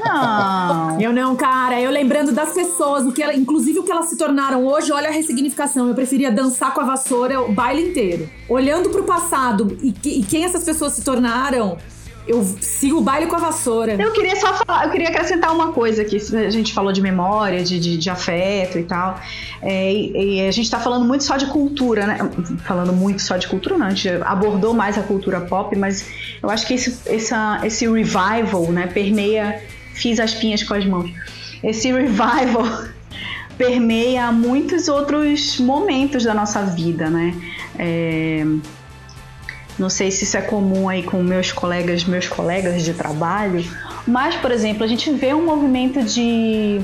Não. 0.05 1.01
eu 1.01 1.13
não, 1.13 1.37
cara. 1.37 1.81
Eu 1.81 1.91
lembrando 1.91 2.33
das 2.33 2.53
pessoas, 2.53 3.05
o 3.05 3.13
que 3.13 3.23
ela, 3.23 3.35
inclusive 3.35 3.79
o 3.79 3.83
que 3.83 3.93
elas 3.93 4.07
se 4.07 4.17
tornaram 4.17 4.67
hoje, 4.67 4.91
olha 4.93 5.09
a 5.09 5.13
ressignificação. 5.13 5.89
Eu 5.89 5.95
preferia 5.95 6.31
dançar 6.33 6.73
com 6.73 6.81
a 6.81 6.85
vassoura 6.85 7.41
o 7.41 7.53
baile 7.53 7.91
inteiro. 7.91 8.29
Olhando 8.49 8.91
pro 8.91 9.05
passado 9.05 9.77
e, 9.83 9.95
e 10.05 10.23
quem 10.23 10.45
essas 10.45 10.65
pessoas 10.65 10.95
se 10.95 11.03
tornaram 11.03 11.79
eu 12.31 12.45
sigo 12.61 12.99
o 12.99 13.01
baile 13.01 13.27
com 13.27 13.35
a 13.35 13.41
vassoura. 13.41 14.01
Eu 14.01 14.13
queria 14.13 14.37
só 14.37 14.55
falar, 14.55 14.85
eu 14.85 14.91
queria 14.93 15.09
acrescentar 15.09 15.53
uma 15.53 15.73
coisa 15.73 16.03
aqui. 16.03 16.17
A 16.17 16.51
gente 16.51 16.73
falou 16.73 16.93
de 16.93 17.03
memória, 17.03 17.65
de, 17.65 17.81
de, 17.81 17.99
de 17.99 18.09
afeto 18.09 18.79
e 18.79 18.85
tal. 18.85 19.21
É, 19.61 19.93
e, 19.93 20.37
e, 20.37 20.49
a 20.49 20.51
gente 20.53 20.71
tá 20.71 20.79
falando 20.79 21.05
muito 21.05 21.25
só 21.25 21.37
de 21.37 21.47
cultura, 21.47 22.07
né? 22.07 22.19
Falando 22.65 22.93
muito 22.93 23.21
só 23.21 23.37
de 23.37 23.49
cultura, 23.49 23.77
não. 23.77 23.87
A 23.87 23.91
gente 23.91 24.09
abordou 24.25 24.73
mais 24.73 24.97
a 24.97 25.03
cultura 25.03 25.41
pop, 25.41 25.77
mas 25.77 26.07
eu 26.41 26.49
acho 26.49 26.69
que 26.69 26.75
esse, 26.75 26.97
essa, 27.13 27.61
esse 27.65 27.89
revival, 27.91 28.71
né, 28.71 28.87
permeia. 28.87 29.61
Fiz 29.93 30.21
as 30.21 30.33
pinhas 30.33 30.63
com 30.63 30.73
as 30.73 30.87
mãos. 30.87 31.11
Esse 31.65 31.93
revival 31.93 32.85
permeia 33.59 34.31
muitos 34.31 34.87
outros 34.87 35.59
momentos 35.59 36.23
da 36.23 36.33
nossa 36.33 36.63
vida, 36.63 37.11
né? 37.11 37.35
É, 37.77 38.47
não 39.81 39.89
sei 39.89 40.11
se 40.11 40.25
isso 40.25 40.37
é 40.37 40.43
comum 40.43 40.91
aí 40.91 41.03
com 41.03 41.23
meus 41.23 41.51
colegas, 41.51 42.05
meus 42.05 42.29
colegas 42.29 42.85
de 42.85 42.93
trabalho, 42.93 43.65
mas, 44.07 44.37
por 44.37 44.53
exemplo, 44.53 44.85
a 44.85 44.87
gente 44.87 45.11
vê 45.11 45.33
um 45.33 45.47
movimento 45.47 46.03
de, 46.03 46.83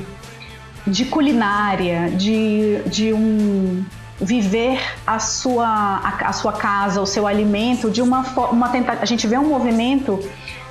de 0.87 1.05
culinária, 1.05 2.09
de, 2.09 2.81
de 2.87 3.13
um 3.13 3.85
viver 4.19 4.81
a 5.05 5.19
sua, 5.19 5.67
a, 5.67 6.29
a 6.29 6.33
sua 6.33 6.53
casa, 6.53 6.99
o 6.99 7.05
seu 7.05 7.27
alimento, 7.27 7.91
de 7.91 8.01
uma, 8.01 8.21
uma. 8.49 8.71
A 8.99 9.05
gente 9.05 9.27
vê 9.27 9.37
um 9.37 9.47
movimento 9.47 10.19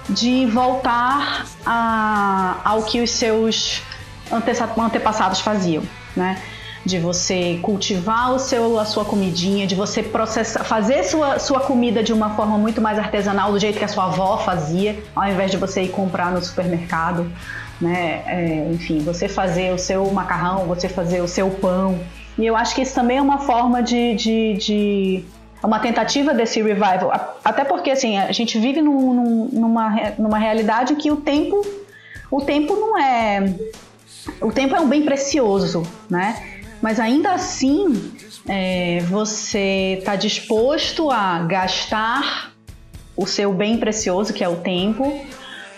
de 0.08 0.46
voltar 0.46 1.46
a, 1.64 2.56
ao 2.64 2.82
que 2.82 3.00
os 3.00 3.12
seus 3.12 3.82
antepassados 4.32 5.40
faziam, 5.40 5.84
né? 6.16 6.42
De 6.86 7.00
você 7.00 7.58
cultivar 7.62 8.32
o 8.32 8.38
seu, 8.38 8.78
a 8.78 8.84
sua 8.84 9.04
comidinha, 9.04 9.66
de 9.66 9.74
você 9.74 10.04
processar, 10.04 10.62
fazer 10.62 11.02
sua, 11.02 11.40
sua 11.40 11.58
comida 11.58 12.00
de 12.00 12.12
uma 12.12 12.30
forma 12.36 12.56
muito 12.56 12.80
mais 12.80 12.96
artesanal, 12.96 13.50
do 13.50 13.58
jeito 13.58 13.76
que 13.76 13.84
a 13.84 13.88
sua 13.88 14.04
avó 14.04 14.38
fazia, 14.38 14.96
ao 15.14 15.26
invés 15.26 15.50
de 15.50 15.56
você 15.56 15.82
ir 15.82 15.88
comprar 15.88 16.30
no 16.30 16.40
supermercado, 16.40 17.30
né? 17.80 18.22
É, 18.26 18.68
enfim, 18.72 19.00
você 19.00 19.28
fazer 19.28 19.74
o 19.74 19.78
seu 19.78 20.08
macarrão, 20.12 20.66
você 20.66 20.88
fazer 20.88 21.20
o 21.20 21.26
seu 21.26 21.50
pão. 21.50 21.98
E 22.38 22.46
eu 22.46 22.56
acho 22.56 22.72
que 22.72 22.82
isso 22.82 22.94
também 22.94 23.18
é 23.18 23.22
uma 23.22 23.38
forma 23.38 23.82
de, 23.82 24.14
de, 24.14 24.54
de 24.54 25.24
uma 25.60 25.80
tentativa 25.80 26.32
desse 26.32 26.62
revival. 26.62 27.10
Até 27.44 27.64
porque 27.64 27.90
assim, 27.90 28.16
a 28.16 28.30
gente 28.30 28.60
vive 28.60 28.80
num, 28.80 29.12
num, 29.12 29.48
numa, 29.52 29.90
numa 30.16 30.38
realidade 30.38 30.94
que 30.94 31.10
o 31.10 31.16
tempo, 31.16 31.66
o 32.30 32.40
tempo 32.42 32.76
não 32.76 32.96
é. 32.96 33.52
O 34.40 34.52
tempo 34.52 34.74
é 34.76 34.80
um 34.80 34.88
bem 34.88 35.02
precioso, 35.02 35.82
né? 36.08 36.55
Mas 36.82 37.00
ainda 37.00 37.32
assim 37.32 38.12
é, 38.48 39.00
você 39.08 39.96
está 39.98 40.16
disposto 40.16 41.10
a 41.10 41.40
gastar 41.40 42.52
o 43.16 43.26
seu 43.26 43.52
bem 43.52 43.78
precioso, 43.78 44.32
que 44.32 44.44
é 44.44 44.48
o 44.48 44.56
tempo, 44.56 45.24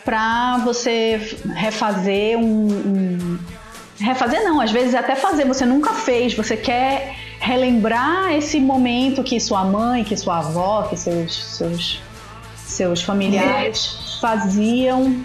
para 0.04 0.58
você 0.58 1.38
refazer 1.54 2.36
um, 2.38 2.68
um, 2.68 3.38
Refazer 4.00 4.44
não, 4.44 4.60
às 4.60 4.70
vezes 4.70 4.94
até 4.94 5.16
fazer, 5.16 5.44
você 5.44 5.66
nunca 5.66 5.92
fez, 5.92 6.32
você 6.32 6.56
quer 6.56 7.16
relembrar 7.40 8.32
esse 8.32 8.60
momento 8.60 9.24
que 9.24 9.40
sua 9.40 9.64
mãe, 9.64 10.04
que 10.04 10.16
sua 10.16 10.38
avó, 10.38 10.84
que 10.84 10.96
seus, 10.96 11.56
seus, 11.56 12.00
seus 12.56 13.02
familiares 13.02 14.18
faziam 14.20 15.24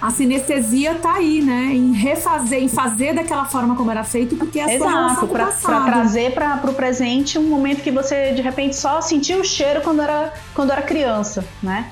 a 0.00 0.10
sinestesia 0.10 0.94
tá 0.96 1.14
aí, 1.14 1.42
né? 1.42 1.72
Em 1.72 1.92
refazer, 1.92 2.62
em 2.62 2.68
fazer 2.68 3.14
daquela 3.14 3.44
forma 3.44 3.74
como 3.76 3.90
era 3.90 4.04
feito, 4.04 4.36
porque 4.36 4.60
é 4.60 4.74
Exato, 4.74 5.26
para 5.26 5.50
trazer 5.50 6.34
para 6.34 6.60
o 6.64 6.74
presente 6.74 7.38
um 7.38 7.48
momento 7.48 7.82
que 7.82 7.90
você 7.90 8.32
de 8.32 8.42
repente 8.42 8.76
só 8.76 9.00
sentiu 9.00 9.40
o 9.40 9.44
cheiro 9.44 9.80
quando 9.80 10.02
era, 10.02 10.32
quando 10.54 10.70
era 10.70 10.82
criança, 10.82 11.44
né? 11.62 11.90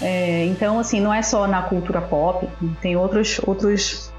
É, 0.00 0.46
então, 0.46 0.78
assim, 0.78 1.00
não 1.00 1.12
é 1.12 1.22
só 1.22 1.46
na 1.46 1.62
cultura 1.62 2.00
pop, 2.00 2.48
tem 2.80 2.96
outros, 2.96 3.40
outros 3.44 4.12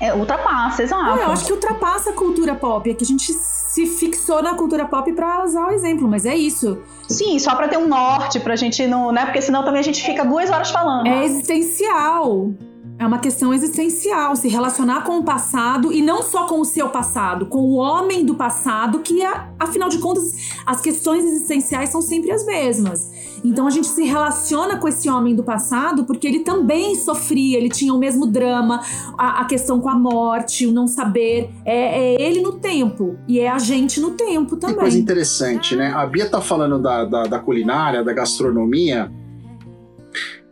é, 0.00 0.12
ultrapassa, 0.12 0.82
exato. 0.82 1.18
É, 1.18 1.24
eu 1.24 1.30
acho 1.30 1.46
que 1.46 1.52
ultrapassa 1.52 2.10
a 2.10 2.12
cultura 2.12 2.54
pop. 2.54 2.90
É 2.90 2.94
que 2.94 3.02
a 3.02 3.06
gente 3.06 3.32
se 3.74 3.86
fixou 3.86 4.40
na 4.40 4.54
cultura 4.54 4.86
pop 4.86 5.12
para 5.14 5.42
usar 5.42 5.66
o 5.66 5.72
exemplo, 5.72 6.06
mas 6.06 6.24
é 6.24 6.36
isso. 6.36 6.78
Sim, 7.08 7.40
só 7.40 7.56
para 7.56 7.66
ter 7.66 7.76
um 7.76 7.88
norte, 7.88 8.38
pra 8.38 8.54
gente 8.54 8.86
não. 8.86 9.10
né? 9.10 9.24
Porque 9.24 9.42
senão 9.42 9.64
também 9.64 9.80
a 9.80 9.82
gente 9.82 10.00
fica 10.00 10.24
duas 10.24 10.48
horas 10.48 10.70
falando. 10.70 11.08
É 11.08 11.24
existencial. 11.24 12.52
É 12.96 13.04
uma 13.04 13.18
questão 13.18 13.52
existencial, 13.52 14.36
se 14.36 14.46
relacionar 14.46 15.02
com 15.02 15.18
o 15.18 15.24
passado 15.24 15.92
e 15.92 16.00
não 16.00 16.22
só 16.22 16.46
com 16.46 16.60
o 16.60 16.64
seu 16.64 16.88
passado, 16.88 17.46
com 17.46 17.58
o 17.58 17.74
homem 17.74 18.24
do 18.24 18.36
passado, 18.36 19.00
que 19.00 19.20
afinal 19.58 19.88
de 19.88 19.98
contas 19.98 20.52
as 20.64 20.80
questões 20.80 21.24
existenciais 21.24 21.88
são 21.88 22.00
sempre 22.00 22.30
as 22.30 22.46
mesmas. 22.46 23.10
Então 23.44 23.66
a 23.66 23.70
gente 23.70 23.86
se 23.86 24.04
relaciona 24.04 24.78
com 24.78 24.88
esse 24.88 25.08
homem 25.08 25.34
do 25.34 25.44
passado 25.44 26.04
porque 26.04 26.26
ele 26.26 26.40
também 26.40 26.94
sofria, 26.96 27.58
ele 27.58 27.68
tinha 27.68 27.92
o 27.92 27.98
mesmo 27.98 28.26
drama, 28.26 28.80
a, 29.18 29.42
a 29.42 29.44
questão 29.44 29.80
com 29.80 29.88
a 29.88 29.94
morte, 29.94 30.66
o 30.66 30.72
não 30.72 30.86
saber. 30.86 31.50
É, 31.64 32.14
é, 32.14 32.22
ele 32.22 32.40
no 32.40 32.52
tempo 32.52 33.18
e 33.28 33.38
é 33.38 33.48
a 33.48 33.58
gente 33.58 34.00
no 34.00 34.12
tempo 34.12 34.56
também. 34.56 34.76
Que 34.76 34.80
coisa 34.80 34.98
interessante, 34.98 35.76
né? 35.76 35.92
A 35.94 36.06
Bia 36.06 36.28
tá 36.28 36.40
falando 36.40 36.78
da, 36.78 37.04
da, 37.04 37.24
da 37.24 37.38
culinária, 37.38 38.02
da 38.02 38.12
gastronomia 38.12 39.10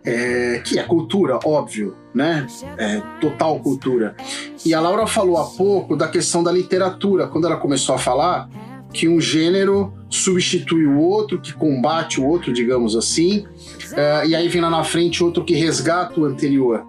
é, 0.05 0.61
que 0.65 0.79
é 0.79 0.83
cultura, 0.83 1.39
óbvio, 1.45 1.97
né? 2.15 2.47
É, 2.77 3.01
total 3.21 3.61
cultura. 3.61 4.15
E 4.65 4.75
a 4.75 4.81
Laura 4.81 5.07
falou 5.07 5.39
há 5.39 5.45
pouco 5.45 5.97
da 5.97 6.09
questão 6.09 6.43
da 6.43 6.51
literatura, 6.51 7.27
quando 7.27 7.47
ela 7.47 7.57
começou 7.57 7.95
a 7.95 7.99
falar 7.99 8.49
que 8.93 9.09
um 9.09 9.21
gênero 9.21 9.93
substitui 10.09 10.87
o 10.87 10.99
outro, 10.99 11.41
que 11.41 11.53
combate 11.53 12.21
o 12.21 12.27
outro, 12.27 12.53
digamos 12.53 12.95
assim, 12.95 13.45
é, 13.95 14.27
e 14.27 14.35
aí 14.35 14.49
vem 14.49 14.61
lá 14.61 14.71
na 14.71 14.85
frente 14.85 15.25
outro 15.25 15.45
que 15.45 15.55
resgata 15.55 16.21
o 16.21 16.25
anterior. 16.25 16.85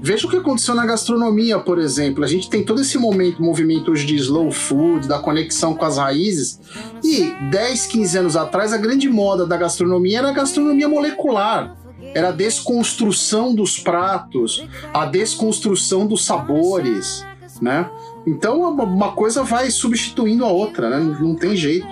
Veja 0.00 0.28
o 0.28 0.30
que 0.30 0.36
aconteceu 0.36 0.76
na 0.76 0.86
gastronomia, 0.86 1.58
por 1.58 1.78
exemplo. 1.78 2.22
A 2.22 2.26
gente 2.28 2.48
tem 2.48 2.64
todo 2.64 2.80
esse 2.80 2.96
momento, 2.96 3.42
movimento 3.42 3.90
hoje 3.90 4.06
de 4.06 4.14
slow 4.14 4.50
food, 4.52 5.08
da 5.08 5.18
conexão 5.18 5.74
com 5.74 5.84
as 5.84 5.98
raízes. 5.98 6.60
E 7.02 7.32
10, 7.50 7.86
15 7.86 8.18
anos 8.18 8.36
atrás, 8.36 8.72
a 8.72 8.76
grande 8.76 9.08
moda 9.08 9.44
da 9.44 9.56
gastronomia 9.56 10.18
era 10.18 10.28
a 10.28 10.32
gastronomia 10.32 10.88
molecular 10.88 11.76
era 12.14 12.28
a 12.28 12.32
desconstrução 12.32 13.54
dos 13.54 13.78
pratos, 13.78 14.66
a 14.94 15.04
desconstrução 15.06 16.06
dos 16.06 16.24
sabores, 16.24 17.24
né? 17.60 17.90
Então 18.28 18.60
uma 18.60 19.12
coisa 19.12 19.42
vai 19.42 19.70
substituindo 19.70 20.44
a 20.44 20.48
outra, 20.48 20.90
né? 20.90 21.16
Não 21.20 21.34
tem 21.34 21.56
jeito. 21.56 21.88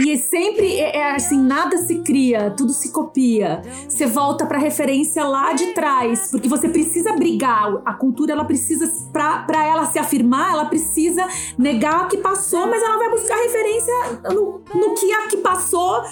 E 0.00 0.16
sempre 0.18 0.78
é, 0.78 0.98
é, 0.98 1.14
assim, 1.14 1.40
nada 1.40 1.78
se 1.78 2.00
cria, 2.00 2.50
tudo 2.50 2.72
se 2.72 2.92
copia. 2.92 3.62
Você 3.88 4.06
volta 4.06 4.44
para 4.46 4.58
referência 4.58 5.24
lá 5.24 5.52
de 5.54 5.72
trás, 5.72 6.28
porque 6.30 6.48
você 6.48 6.68
precisa 6.68 7.14
brigar. 7.14 7.80
A 7.84 7.94
cultura 7.94 8.32
ela 8.32 8.44
precisa 8.44 8.86
para 9.12 9.66
ela 9.66 9.86
se 9.86 9.98
afirmar, 9.98 10.52
ela 10.52 10.66
precisa 10.66 11.26
negar 11.56 12.04
o 12.04 12.08
que 12.08 12.18
passou, 12.18 12.66
mas 12.66 12.82
ela 12.82 12.98
vai 12.98 13.10
buscar 13.10 13.36
referência 13.36 13.94
no, 14.34 14.60
no 14.74 14.94
que 14.94 15.12
a 15.12 15.26
que 15.26 15.38
passou 15.38 16.02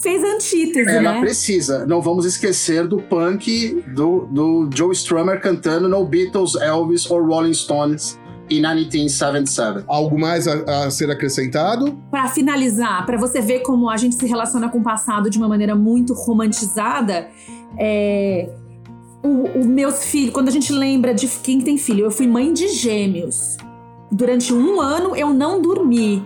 fez 0.00 0.22
antítese, 0.22 0.90
ela 0.90 1.14
né? 1.14 1.20
precisa. 1.20 1.86
Não 1.86 2.00
vamos 2.00 2.24
esquecer 2.26 2.86
do 2.86 2.98
punk 2.98 3.82
do, 3.94 4.26
do 4.30 4.70
Joe 4.72 4.92
Strummer 4.92 5.40
cantando 5.40 5.88
No 5.88 6.04
Beatles, 6.04 6.54
Elvis 6.56 7.10
ou 7.10 7.24
Rolling 7.24 7.54
Stones 7.54 8.18
em 8.50 8.60
1977. 8.60 9.84
Algo 9.86 10.18
mais 10.18 10.46
a, 10.46 10.86
a 10.86 10.90
ser 10.90 11.10
acrescentado? 11.10 11.98
Para 12.10 12.28
finalizar, 12.28 13.04
para 13.06 13.16
você 13.16 13.40
ver 13.40 13.60
como 13.60 13.88
a 13.88 13.96
gente 13.96 14.14
se 14.14 14.26
relaciona 14.26 14.68
com 14.68 14.78
o 14.78 14.82
passado 14.82 15.30
de 15.30 15.38
uma 15.38 15.48
maneira 15.48 15.74
muito 15.74 16.12
romantizada, 16.14 17.28
é, 17.78 18.48
o, 19.22 19.60
o 19.60 19.66
meus 19.66 20.04
filhos, 20.04 20.32
quando 20.32 20.48
a 20.48 20.52
gente 20.52 20.72
lembra 20.72 21.14
de 21.14 21.26
quem 21.26 21.60
tem 21.60 21.78
filho, 21.78 22.04
eu 22.04 22.10
fui 22.10 22.26
mãe 22.26 22.52
de 22.52 22.68
gêmeos. 22.68 23.56
Durante 24.12 24.52
um 24.52 24.80
ano 24.80 25.16
eu 25.16 25.32
não 25.32 25.60
dormi. 25.60 26.24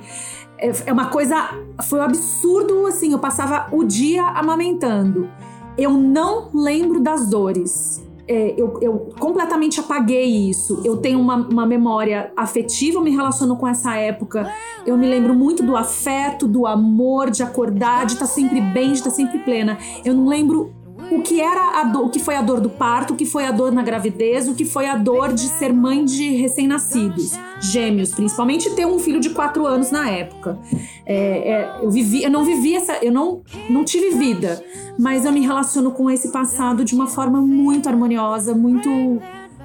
É, 0.59 0.73
é 0.87 0.93
uma 0.93 1.07
coisa. 1.07 1.51
Foi 1.85 2.01
um 2.01 2.03
absurdo, 2.03 2.87
assim. 2.87 3.13
Eu 3.13 3.19
passava 3.19 3.69
o 3.71 3.85
dia 3.85 4.25
amamentando. 4.25 5.31
Eu 5.77 5.93
não 5.93 6.51
lembro 6.53 7.01
das 7.01 7.29
dores 7.29 8.08
é, 8.29 8.55
eu, 8.59 8.79
eu, 8.83 9.09
completamente 9.19 9.81
apaguei 9.81 10.25
isso. 10.25 10.83
Eu 10.85 10.99
tenho 10.99 11.19
uma, 11.19 11.37
uma, 11.37 11.67
memória 11.67 12.31
afetiva, 12.37 12.99
eu 12.99 13.03
me 13.03 13.11
relaciono 13.11 13.57
com 13.57 13.67
essa 13.67 13.97
época. 13.97 14.53
Eu 14.87 14.99
me 14.99 15.09
lembro 15.09 15.35
muito 15.35 15.63
do 15.63 15.75
afeto, 15.75 16.47
do 16.47 16.67
amor, 16.67 17.31
de 17.31 17.43
acordar, 17.43 18.05
de 18.05 18.13
estar 18.13 18.27
sempre 18.27 18.61
bem, 18.61 18.89
de 18.93 18.99
estar 18.99 19.11
sempre 19.11 19.39
plena. 19.39 19.79
Eu 20.05 20.15
não 20.15 20.29
lembro 20.29 20.75
o 21.11 21.23
que 21.23 21.41
era 21.41 21.81
a 21.81 21.85
dor, 21.85 22.07
o 22.07 22.11
que 22.11 22.19
foi 22.19 22.35
a 22.35 22.43
dor 22.43 22.61
do 22.61 22.69
parto, 22.69 23.15
o 23.15 23.17
que 23.17 23.25
foi 23.25 23.45
a 23.45 23.53
dor 23.53 23.73
na 23.73 23.83
gravidez, 23.83 24.49
o 24.49 24.55
que 24.55 24.65
foi 24.65 24.87
a 24.87 24.97
dor 24.97 25.33
de 25.33 25.49
ser 25.49 25.73
mãe 25.73 26.05
de 26.05 26.37
recém-nascidos, 26.37 27.33
gêmeos, 27.61 28.13
principalmente 28.13 28.71
ter 28.75 28.87
um 28.87 28.99
filho 28.99 29.21
de 29.21 29.31
quatro 29.31 29.67
anos 29.67 29.91
na 29.91 30.11
época. 30.11 30.59
É, 31.07 31.53
é, 31.53 31.79
eu 31.83 31.91
vivi, 31.91 32.23
eu 32.23 32.31
não 32.31 32.45
vivi 32.45 32.75
essa, 32.75 32.99
eu 33.03 33.13
não, 33.13 33.43
não 33.71 33.85
tive 33.85 34.11
vida, 34.11 34.63
mas 34.99 35.25
eu 35.25 35.33
me 35.33 35.41
relaciono 35.41 35.93
com 35.93 36.11
esse 36.11 36.31
passado 36.31 36.85
de 36.85 36.95
uma 36.95 37.07
forma 37.07 37.41
muito 37.41 37.89
harmoniosa, 37.89 38.55
muito 38.55 38.91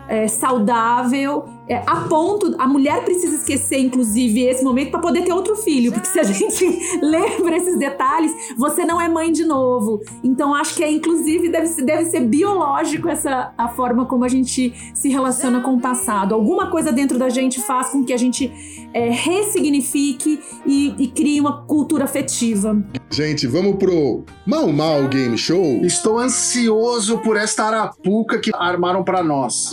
é, 0.08 0.28
saudável, 0.28 1.45
é, 1.68 1.78
a 1.88 2.01
ponto. 2.08 2.56
A 2.60 2.68
mulher 2.68 3.04
precisa 3.04 3.36
esquecer, 3.36 3.80
inclusive, 3.80 4.41
esse 4.41 4.64
momento 4.64 4.91
para 4.91 4.99
poder 4.99 5.24
ter 5.24 5.34
outro 5.34 5.56
filho. 5.56 5.91
Porque 5.91 6.08
se 6.08 6.20
a 6.20 6.24
gente 6.24 6.66
lembra 7.01 7.58
esses 7.58 7.78
detalhes, 7.78 8.32
você 8.58 8.86
não 8.86 8.99
é 8.99 9.08
mãe 9.08 9.32
de 9.32 9.45
novo. 9.45 10.01
Então, 10.24 10.54
acho 10.54 10.76
que 10.76 10.84
é, 10.84 10.91
inclusive, 10.91 11.49
deve 11.49 11.68
ser, 11.68 11.84
deve 11.84 12.06
ser 12.06 12.22
biológico 12.22 13.08
essa 13.10 13.54
a 13.58 13.70
forma 13.70 14.06
como 14.06 14.26
a 14.26 14.30
gente 14.30 14.74
se 14.93 15.10
relaciona 15.10 15.62
com 15.62 15.76
o 15.76 15.80
passado. 15.80 16.34
Alguma 16.36 16.70
coisa 16.70 16.91
dentro 16.91 17.18
da 17.18 17.30
gente 17.30 17.62
faz 17.62 17.89
com 17.89 18.04
que 18.04 18.14
a 18.14 18.18
gente 18.18 18.51
é, 18.93 19.10
ressignifique 19.10 20.39
e, 20.66 20.93
e 20.97 21.08
crie 21.08 21.39
uma 21.39 21.64
cultura 21.66 22.04
afetiva. 22.04 22.84
Gente, 23.14 23.45
vamos 23.45 23.76
pro 23.76 24.26
Mal 24.43 24.74
Mal 24.74 25.07
Game 25.07 25.38
Show. 25.38 25.86
Estou 25.86 26.18
ansioso 26.18 27.20
por 27.20 27.38
esta 27.38 27.66
arapuca 27.66 28.39
que 28.39 28.49
armaram 28.55 29.03
para 29.03 29.24
nós. 29.24 29.70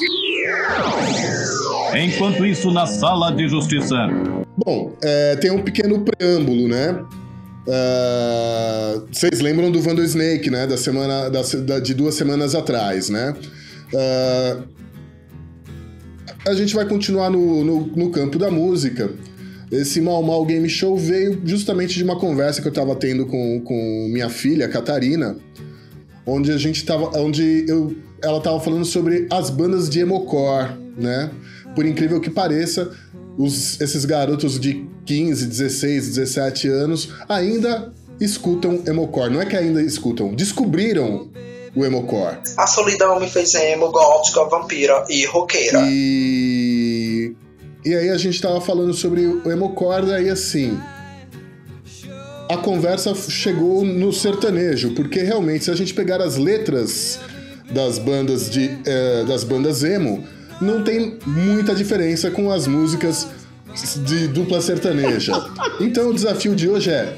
Enquanto 1.95 2.45
isso, 2.45 2.71
na 2.71 2.85
sala 2.85 3.31
de 3.31 3.49
justiça. 3.49 3.97
Bom, 4.63 4.93
é, 5.03 5.37
tem 5.37 5.51
um 5.51 5.63
pequeno 5.63 6.05
preâmbulo, 6.05 6.69
né? 6.69 7.03
Uh, 7.67 9.07
vocês 9.11 9.41
lembram 9.41 9.71
do 9.73 9.81
Vandal 9.81 10.05
Snake, 10.05 10.51
né? 10.51 10.67
Da 10.67 10.77
semana, 10.77 11.31
da, 11.31 11.41
da, 11.41 11.81
de 11.81 11.95
duas 11.95 12.17
semanas 12.17 12.55
atrás, 12.55 13.09
né? 13.09 13.35
Uh, 13.95 14.69
a 16.47 16.55
gente 16.55 16.75
vai 16.75 16.87
continuar 16.87 17.31
no, 17.31 17.65
no, 17.65 17.87
no, 17.87 18.11
campo 18.11 18.39
da 18.39 18.51
música. 18.51 19.11
Esse 19.71 20.01
Mal 20.01 20.23
Mal 20.23 20.45
Game 20.45 20.69
Show 20.69 20.97
veio 20.97 21.41
justamente 21.45 21.95
de 21.95 22.03
uma 22.03 22.19
conversa 22.19 22.61
que 22.61 22.67
eu 22.67 22.73
tava 22.73 22.97
tendo 22.97 23.25
com, 23.27 23.61
com 23.61 24.09
minha 24.11 24.29
filha, 24.29 24.69
Catarina, 24.69 25.37
onde 26.27 26.51
a 26.51 26.57
gente 26.57 26.85
tava. 26.85 27.17
onde 27.19 27.65
eu, 27.69 27.95
ela 28.23 28.41
tava 28.41 28.59
falando 28.61 28.85
sobre 28.85 29.27
as 29.31 29.49
bandas 29.49 29.89
de 29.89 30.01
emocore, 30.01 30.73
né? 30.97 31.31
Por 31.75 31.87
incrível 31.87 32.21
que 32.21 32.31
pareça, 32.31 32.91
os, 33.39 33.81
esses 33.81 34.05
garotos 34.05 34.59
de 34.59 34.87
15, 35.07 35.47
16, 35.47 36.09
17 36.09 36.69
anos 36.69 37.09
ainda 37.29 37.93
escutam 38.21 38.83
emocore. 38.87 39.33
Não 39.33 39.41
é 39.41 39.47
que 39.47 39.57
ainda 39.57 39.81
escutam, 39.81 40.35
descobriram 40.35 41.31
o 41.75 41.85
emocore. 41.85 42.39
A 42.57 42.67
solidão 42.67 43.21
me 43.21 43.29
fez 43.29 43.55
emo, 43.55 43.91
gótica, 43.91 44.45
vampira 44.45 45.05
e 45.09 45.25
roqueira. 45.27 45.81
E 45.89 46.70
e 47.85 47.95
aí 47.95 48.11
a 48.11 48.19
gente 48.19 48.41
tava 48.41 48.61
falando 48.61 48.93
sobre 48.93 49.27
o 49.27 49.51
emocore, 49.51 50.07
daí 50.07 50.29
assim, 50.29 50.79
a 52.49 52.57
conversa 52.57 53.15
chegou 53.15 53.85
no 53.85 54.13
sertanejo, 54.13 54.91
porque 54.91 55.21
realmente 55.21 55.65
se 55.65 55.71
a 55.71 55.75
gente 55.75 55.95
pegar 55.95 56.21
as 56.21 56.37
letras 56.37 57.21
das 57.73 57.99
bandas 57.99 58.51
de 58.51 58.79
eh, 58.85 59.25
das 59.27 59.45
bandas 59.45 59.85
emo, 59.85 60.25
não 60.61 60.83
tem 60.83 61.19
muita 61.25 61.75
diferença 61.75 62.31
com 62.31 62.51
as 62.51 62.67
músicas 62.67 63.29
de 64.05 64.27
dupla 64.29 64.61
sertaneja. 64.61 65.33
Então 65.81 66.11
o 66.11 66.15
desafio 66.15 66.55
de 66.55 66.69
hoje 66.69 66.91
é 66.91 67.17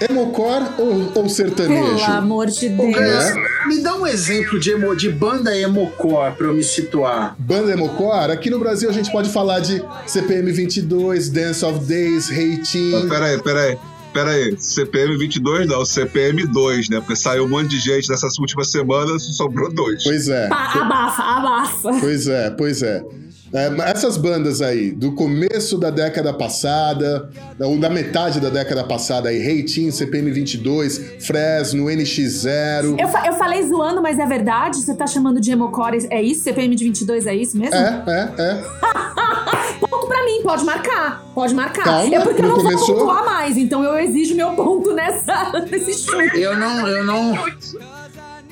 Emocor 0.00 0.62
ou, 0.78 1.12
ou 1.14 1.28
sertanejo? 1.28 1.96
Pelo 1.96 2.04
amor 2.04 2.46
de 2.46 2.68
Deus. 2.68 2.96
É? 2.96 3.34
Me 3.66 3.82
dá 3.82 3.94
um 3.94 4.06
exemplo 4.06 4.58
de, 4.58 4.70
emo, 4.70 4.96
de 4.96 5.10
banda 5.10 5.56
emocor 5.56 6.32
pra 6.32 6.46
eu 6.46 6.54
me 6.54 6.62
situar. 6.62 7.36
Banda 7.38 7.72
emocor? 7.72 8.30
Aqui 8.30 8.48
no 8.48 8.58
Brasil 8.58 8.88
a 8.88 8.92
gente 8.92 9.12
pode 9.12 9.30
falar 9.30 9.60
de 9.60 9.82
CPM 10.06 10.50
22, 10.50 11.28
Dance 11.28 11.64
of 11.64 11.80
Days, 11.80 12.28
Reitinho. 12.28 13.04
Ah, 13.04 13.08
peraí, 13.08 13.42
peraí. 13.42 13.78
Pera 14.12 14.32
aí, 14.32 14.56
CPM 14.58 15.16
22 15.16 15.68
não, 15.68 15.84
CPM 15.84 16.44
2, 16.44 16.88
né? 16.88 16.98
Porque 16.98 17.14
saiu 17.14 17.44
um 17.44 17.48
monte 17.48 17.68
de 17.68 17.78
gente 17.78 18.08
nessas 18.10 18.36
últimas 18.40 18.70
semanas, 18.70 19.22
sobrou 19.36 19.72
dois. 19.72 20.02
Pois 20.02 20.28
é. 20.28 20.46
Abafa, 20.46 21.22
abafa. 21.22 21.90
Pois 22.00 22.26
é, 22.26 22.50
pois 22.50 22.82
é. 22.82 23.04
É, 23.52 23.90
essas 23.90 24.16
bandas 24.16 24.62
aí, 24.62 24.92
do 24.92 25.12
começo 25.12 25.76
da 25.76 25.90
década 25.90 26.32
passada, 26.32 27.28
ou 27.58 27.78
da 27.78 27.90
metade 27.90 28.40
da 28.40 28.48
década 28.48 28.84
passada 28.84 29.28
aí, 29.28 29.38
Reitinho, 29.38 29.90
CPM 29.90 30.30
22, 30.30 31.24
Fresno, 31.26 31.86
NX0. 31.86 32.98
Eu, 32.98 33.08
fa 33.08 33.26
eu 33.26 33.32
falei 33.34 33.62
zoando, 33.66 34.00
mas 34.00 34.18
é 34.18 34.26
verdade? 34.26 34.76
Você 34.76 34.94
tá 34.94 35.06
chamando 35.06 35.40
de 35.40 35.50
Emocore, 35.50 36.06
é 36.10 36.22
isso? 36.22 36.42
CPM 36.42 36.76
de 36.76 36.84
22 36.84 37.26
é 37.26 37.34
isso 37.34 37.58
mesmo? 37.58 37.74
É, 37.74 38.04
é, 38.06 38.42
é. 38.42 38.62
ponto 39.80 40.06
pra 40.06 40.24
mim, 40.24 40.42
pode 40.42 40.64
marcar, 40.64 41.24
pode 41.34 41.54
marcar. 41.54 41.84
Calma, 41.84 42.14
é 42.14 42.20
porque 42.20 42.42
eu 42.42 42.48
não 42.48 42.56
começou... 42.56 42.86
vou 42.86 42.96
pontuar 42.98 43.24
mais, 43.24 43.56
então 43.56 43.82
eu 43.82 43.98
exijo 43.98 44.34
meu 44.34 44.50
ponto 44.52 44.92
nessa, 44.92 45.52
nesse 45.70 45.94
chute. 45.94 46.40
Eu 46.40 46.56
não, 46.56 46.86
eu 46.86 47.04
não... 47.04 47.34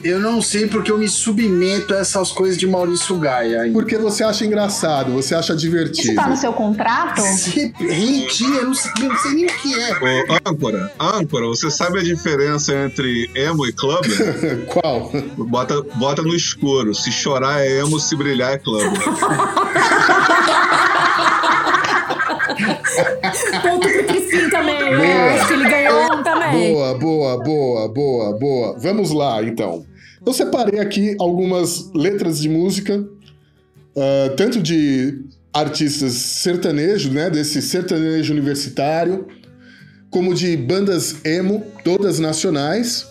Eu 0.02 0.20
não 0.20 0.40
sei 0.40 0.66
porque 0.66 0.90
eu 0.90 0.98
me 0.98 1.08
submeto 1.08 1.92
a 1.92 1.98
essas 1.98 2.30
coisas 2.30 2.56
de 2.56 2.66
Maurício 2.66 3.16
Gaia. 3.16 3.62
Ainda. 3.62 3.72
Porque 3.72 3.98
você 3.98 4.22
acha 4.22 4.44
engraçado, 4.44 5.12
você 5.12 5.34
acha 5.34 5.56
divertido. 5.56 6.08
Isso 6.08 6.14
tá 6.14 6.28
no 6.28 6.36
seu 6.36 6.52
contrato? 6.52 7.20
Rentia, 7.78 8.46
eu 8.46 8.66
não 8.66 8.74
sei, 8.74 8.90
eu 9.00 9.08
não 9.08 9.16
sei 9.16 9.32
nem 9.32 9.46
o 9.46 9.48
que 9.48 9.74
é. 9.74 9.92
Ô, 9.92 10.50
âncora, 10.50 10.92
âncora, 11.00 11.46
você 11.46 11.70
sabe 11.70 11.98
a 11.98 12.02
diferença 12.02 12.72
entre 12.74 13.30
emo 13.34 13.66
e 13.66 13.72
clubber? 13.72 14.64
Qual? 14.66 15.10
Bota, 15.36 15.82
bota 15.96 16.22
no 16.22 16.34
escuro. 16.34 16.94
Se 16.94 17.10
chorar 17.10 17.60
é 17.60 17.80
emo, 17.80 17.98
se 17.98 18.14
brilhar 18.14 18.52
é 18.52 18.58
clubber. 18.58 18.92
Ponto 23.62 23.88
pro 23.88 24.04
Crispim 24.04 24.50
também. 24.50 24.74
É, 24.74 25.30
acho 25.34 25.48
que 25.48 25.52
ele 25.54 25.70
ganhou 25.70 26.12
um 26.12 26.22
também. 26.22 26.72
Boa, 26.72 26.94
boa, 26.98 27.42
boa, 27.42 27.88
boa, 27.88 28.38
boa. 28.38 28.78
Vamos 28.78 29.10
lá, 29.10 29.42
então. 29.42 29.84
Eu 30.24 30.32
separei 30.32 30.80
aqui 30.80 31.16
algumas 31.18 31.90
letras 31.94 32.40
de 32.40 32.48
música, 32.48 32.98
uh, 32.98 34.36
tanto 34.36 34.60
de 34.60 35.24
artistas 35.52 36.12
sertanejos, 36.12 37.12
né, 37.12 37.30
desse 37.30 37.62
sertanejo 37.62 38.32
universitário, 38.32 39.26
como 40.10 40.34
de 40.34 40.56
bandas 40.56 41.24
emo, 41.24 41.64
todas 41.84 42.18
nacionais, 42.18 43.06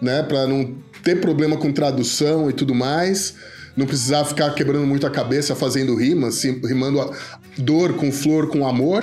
né, 0.00 0.22
para 0.22 0.46
não 0.46 0.74
ter 1.02 1.20
problema 1.20 1.56
com 1.56 1.72
tradução 1.72 2.48
e 2.48 2.52
tudo 2.52 2.74
mais, 2.74 3.34
não 3.76 3.86
precisar 3.86 4.24
ficar 4.24 4.50
quebrando 4.54 4.86
muito 4.86 5.06
a 5.06 5.10
cabeça 5.10 5.54
fazendo 5.54 5.94
rimas, 5.94 6.42
rimando 6.42 7.00
a 7.00 7.10
dor 7.58 7.94
com 7.94 8.12
flor 8.12 8.48
com 8.48 8.66
amor. 8.66 9.02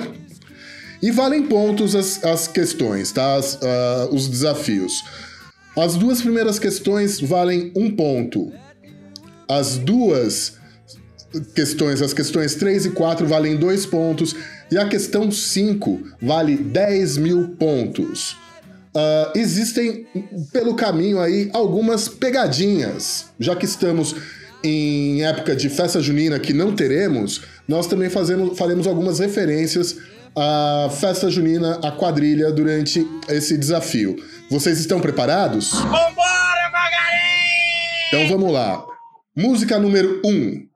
E 1.02 1.10
valem 1.10 1.44
pontos 1.44 1.94
as, 1.94 2.22
as 2.24 2.46
questões, 2.46 3.10
tá? 3.10 3.36
As, 3.36 3.54
uh, 3.54 4.12
os 4.12 4.28
desafios. 4.28 5.02
As 5.76 5.94
duas 5.94 6.20
primeiras 6.20 6.58
questões 6.58 7.20
valem 7.20 7.72
um 7.74 7.90
ponto. 7.90 8.52
As 9.48 9.78
duas 9.78 10.58
questões, 11.54 12.02
as 12.02 12.12
questões 12.12 12.54
3 12.54 12.86
e 12.86 12.90
4 12.90 13.26
valem 13.26 13.56
dois 13.56 13.86
pontos. 13.86 14.34
E 14.70 14.76
a 14.76 14.86
questão 14.88 15.30
5 15.30 16.00
vale 16.20 16.56
10 16.56 17.16
mil 17.16 17.48
pontos. 17.50 18.36
Uh, 18.94 19.38
existem 19.38 20.06
pelo 20.52 20.74
caminho 20.74 21.20
aí 21.20 21.48
algumas 21.52 22.08
pegadinhas, 22.08 23.26
já 23.38 23.54
que 23.54 23.64
estamos 23.64 24.16
em 24.62 25.24
época 25.24 25.54
de 25.56 25.68
festa 25.68 26.00
junina 26.00 26.38
que 26.38 26.52
não 26.52 26.74
teremos, 26.74 27.42
nós 27.66 27.86
também 27.86 28.10
fazemos, 28.10 28.58
faremos 28.58 28.86
algumas 28.86 29.18
referências 29.20 29.96
à 30.36 30.88
festa 30.90 31.30
junina, 31.30 31.80
à 31.82 31.90
quadrilha 31.90 32.52
durante 32.52 33.06
esse 33.28 33.56
desafio. 33.56 34.16
Vocês 34.50 34.78
estão 34.78 35.00
preparados? 35.00 35.70
Vambora, 35.70 36.70
Magarim! 36.72 38.08
Então 38.08 38.28
vamos 38.28 38.52
lá. 38.52 38.84
Música 39.36 39.78
número 39.78 40.20
1. 40.24 40.28
Um. 40.28 40.70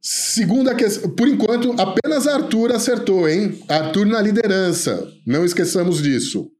Segunda 0.00 0.74
questão. 0.74 1.10
Por 1.10 1.28
enquanto, 1.28 1.74
apenas 1.80 2.26
Arthur 2.26 2.72
acertou, 2.72 3.28
hein? 3.28 3.60
Arthur 3.68 4.06
na 4.06 4.20
liderança. 4.20 5.06
Não 5.26 5.44
esqueçamos 5.44 6.02
disso. 6.02 6.50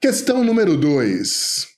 Questão 0.00 0.42
número 0.42 0.76
2. 0.76 1.72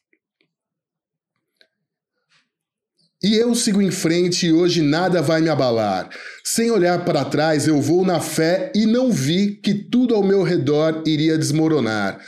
E 3.23 3.37
eu 3.37 3.55
sigo 3.55 3.81
em 3.81 3.91
frente 3.91 4.47
e 4.47 4.53
hoje 4.53 4.83
nada 4.83 5.23
vai 5.23 5.41
me 5.41 5.49
abalar. 5.49 6.11
Sem 6.45 6.71
olhar 6.71 7.05
para 7.07 7.25
trás, 7.25 7.67
eu 7.67 7.81
vou 7.81 8.05
na 8.05 8.21
fé 8.21 8.71
e 8.75 8.85
não 8.85 9.11
vi 9.11 9.57
que 9.63 9.73
tudo 9.73 10.15
ao 10.15 10.23
meu 10.23 10.43
redor 10.43 11.03
iria 11.07 11.39
desmoronar. 11.39 12.21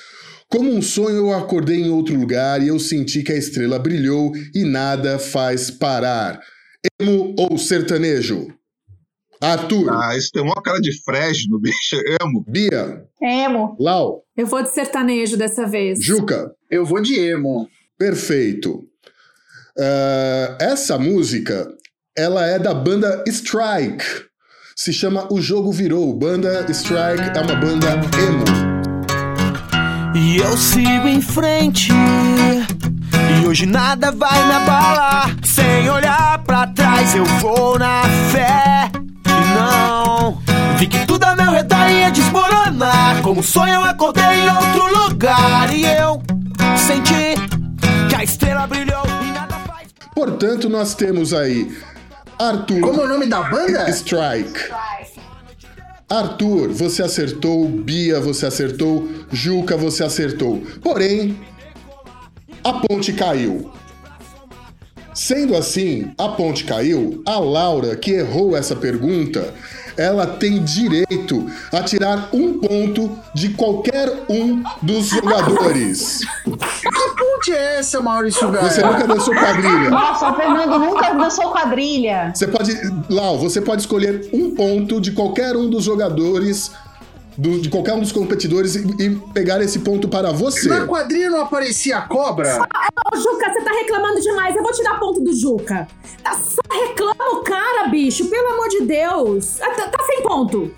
Como 0.49 0.72
um 0.72 0.80
sonho, 0.80 1.16
eu 1.16 1.34
acordei 1.34 1.82
em 1.82 1.91
outro 1.91 2.14
lugar 2.14 2.62
e 2.62 2.68
eu 2.68 2.78
senti 2.78 3.22
que 3.22 3.32
a 3.32 3.37
estrela 3.37 3.78
brilhou 3.78 4.32
e 4.55 4.64
nada 4.64 5.18
faz 5.18 5.70
parar. 5.70 6.41
Emo 7.01 7.34
ou 7.39 7.59
sertanejo? 7.59 8.49
Arthur. 9.41 9.91
Ah, 9.91 10.16
isso 10.16 10.30
tem 10.32 10.43
uma 10.43 10.62
cara 10.62 10.80
de 10.80 10.93
fresno, 11.03 11.59
bicho. 11.61 11.97
Emo. 12.20 12.45
Bia. 12.47 13.05
Emo. 13.22 13.76
Lau. 13.78 14.22
Eu 14.37 14.47
vou 14.47 14.62
de 14.62 14.72
sertanejo 14.72 15.37
dessa 15.37 15.66
vez. 15.66 15.99
Juca. 16.03 16.53
Eu 16.70 16.84
vou 16.84 17.01
de 17.01 17.18
emo. 17.18 17.68
Perfeito. 17.99 18.84
Ah, 19.78 20.57
essa 20.61 20.99
música, 20.99 21.68
ela 22.16 22.47
é 22.47 22.59
da 22.59 22.72
banda 22.72 23.24
Strike. 23.28 24.05
Se 24.74 24.93
chama 24.93 25.26
O 25.32 25.41
Jogo 25.41 25.72
Virou. 25.72 26.12
Banda 26.14 26.66
Strike 26.70 27.37
é 27.37 27.41
uma 27.41 27.57
banda 27.57 27.93
emo. 28.18 28.76
E 30.14 30.39
eu 30.39 30.57
sigo 30.57 31.09
em 31.09 31.20
frente. 31.20 31.91
E 33.47 33.49
hoje 33.49 33.64
nada 33.64 34.11
vai 34.11 34.44
me 34.44 34.55
abalar. 34.55 35.36
Sem 35.44 35.88
olhar 35.88 36.42
pra 36.42 36.66
trás, 36.66 37.14
eu 37.14 37.24
vou 37.24 37.78
na 37.78 38.03
fé. 38.32 38.90
E 39.24 39.55
não 39.55 40.42
vi 40.76 40.88
que 40.88 41.07
tudo 41.07 41.22
ao 41.22 41.36
meu 41.36 41.53
redor 41.53 41.88
ia 41.88 42.11
desmoronar. 42.11 43.22
Como 43.22 43.44
sonho, 43.44 43.74
eu 43.74 43.84
acordei 43.84 44.24
em 44.24 44.51
outro 44.51 44.99
lugar. 44.99 45.72
E 45.72 45.84
eu 45.84 46.20
senti 46.76 47.36
que 48.09 48.16
a 48.16 48.24
estrela 48.24 48.66
brilhou 48.66 49.05
e 49.22 49.30
nada 49.30 49.55
faz. 49.61 49.90
Portanto, 50.12 50.68
nós 50.68 50.97
temos 50.97 51.32
aí 51.32 51.72
Arthur. 52.40 52.80
Como 52.80 53.01
é 53.01 53.05
o 53.05 53.09
nome 53.09 53.26
da 53.26 53.44
banda? 53.44 53.88
Strike. 53.90 54.72
Arthur, 56.11 56.72
você 56.72 57.01
acertou. 57.05 57.68
Bia, 57.68 58.18
você 58.18 58.47
acertou. 58.47 59.09
Juca, 59.30 59.76
você 59.76 60.03
acertou. 60.03 60.61
Porém, 60.82 61.38
a 62.67 62.73
ponte 62.73 63.12
caiu. 63.12 63.71
Sendo 65.14 65.57
assim, 65.57 66.12
a 66.19 66.31
ponte 66.31 66.64
caiu, 66.64 67.23
a 67.25 67.39
Laura, 67.39 67.95
que 67.95 68.11
errou 68.11 68.57
essa 68.57 68.75
pergunta, 68.75 69.55
ela 69.97 70.27
tem 70.27 70.64
direito 70.64 71.47
a 71.73 71.81
tirar 71.85 72.29
um 72.33 72.59
ponto 72.59 73.17
de 73.33 73.51
qualquer 73.51 74.12
um 74.29 74.64
dos 74.83 75.07
jogadores. 75.07 76.23
Que 76.45 76.91
ponte 77.17 77.53
é 77.53 77.79
essa, 77.79 78.01
Maurício 78.01 78.51
Gaia? 78.51 78.69
Você 78.69 78.83
nunca 78.83 79.07
dançou 79.07 79.35
quadrilha. 79.35 79.91
Nossa, 79.91 80.33
o 80.33 80.35
Fernando 80.35 80.79
nunca 80.81 81.14
dançou 81.14 81.53
quadrilha. 81.53 82.33
Você 82.35 82.49
pode, 82.49 82.77
Lau, 83.09 83.39
você 83.39 83.61
pode 83.61 83.83
escolher 83.83 84.29
um 84.33 84.57
ponto 84.57 85.01
de 85.01 85.12
qualquer 85.12 85.57
um 85.57 85.71
dos 85.71 85.85
jogadores, 85.85 86.73
do- 87.37 87.61
de 87.61 87.68
qualquer 87.68 87.95
um 87.95 88.01
dos 88.01 88.12
competidores 88.12 88.74
e, 88.76 88.80
e 89.03 89.11
pegar 89.32 89.61
esse 89.62 89.80
ponto 89.80 90.09
para 90.09 90.32
você. 90.32 90.68
Na 90.68 90.87
quadrilha 90.87 91.30
não 91.30 91.41
aparecia 91.43 91.99
a 91.99 92.03
cobra? 92.03 92.62
Ô, 93.12 93.16
Juca, 93.16 93.53
você 93.53 93.61
tá 93.62 93.70
reclamando 93.72 94.20
demais. 94.20 94.55
Eu 94.57 94.62
vou 94.62 94.72
te 94.72 94.82
dar 94.82 94.99
ponto 94.99 95.20
do 95.20 95.32
Juca. 95.34 95.87
Tá- 96.22 96.34
Só 96.34 96.61
reclama 96.72 97.32
o 97.32 97.43
cara, 97.43 97.89
bicho. 97.89 98.26
Pelo 98.28 98.49
amor 98.55 98.68
de 98.68 98.82
Deus. 98.82 99.61
Ah, 99.61 99.70
Tá, 99.70 99.89
tá 99.89 100.05
sem 100.05 100.22
ponto. 100.22 100.70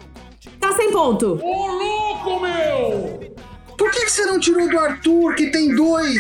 Tá 0.61 0.73
sem 0.73 0.91
ponto. 0.91 1.39
Ô, 1.43 1.67
louco, 1.67 2.41
meu! 2.41 3.29
Por 3.77 3.93
que, 3.93 4.07
que 4.07 4.11
você 4.11 4.27
não 4.27 4.41
tirou 4.41 4.69
do 4.69 4.77
Arthur, 4.77 5.37
que 5.37 5.53
tem 5.53 5.73
dois? 5.73 6.19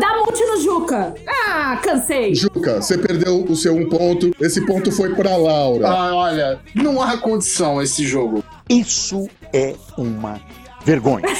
Dá 0.00 0.16
multi 0.16 0.44
no 0.44 0.56
Juca. 0.60 1.14
Ah, 1.28 1.78
cansei. 1.80 2.34
Juca, 2.34 2.82
você 2.82 2.98
perdeu 2.98 3.44
o 3.44 3.54
seu 3.54 3.72
um 3.76 3.88
ponto. 3.88 4.32
Esse 4.40 4.66
ponto 4.66 4.90
foi 4.90 5.14
para 5.14 5.36
Laura. 5.36 5.88
Ah, 5.88 6.12
olha, 6.16 6.58
não 6.74 7.00
há 7.00 7.16
condição 7.16 7.80
esse 7.80 8.04
jogo. 8.04 8.42
Isso 8.68 9.28
é 9.52 9.74
uma 9.96 10.40
vergonha. 10.84 11.26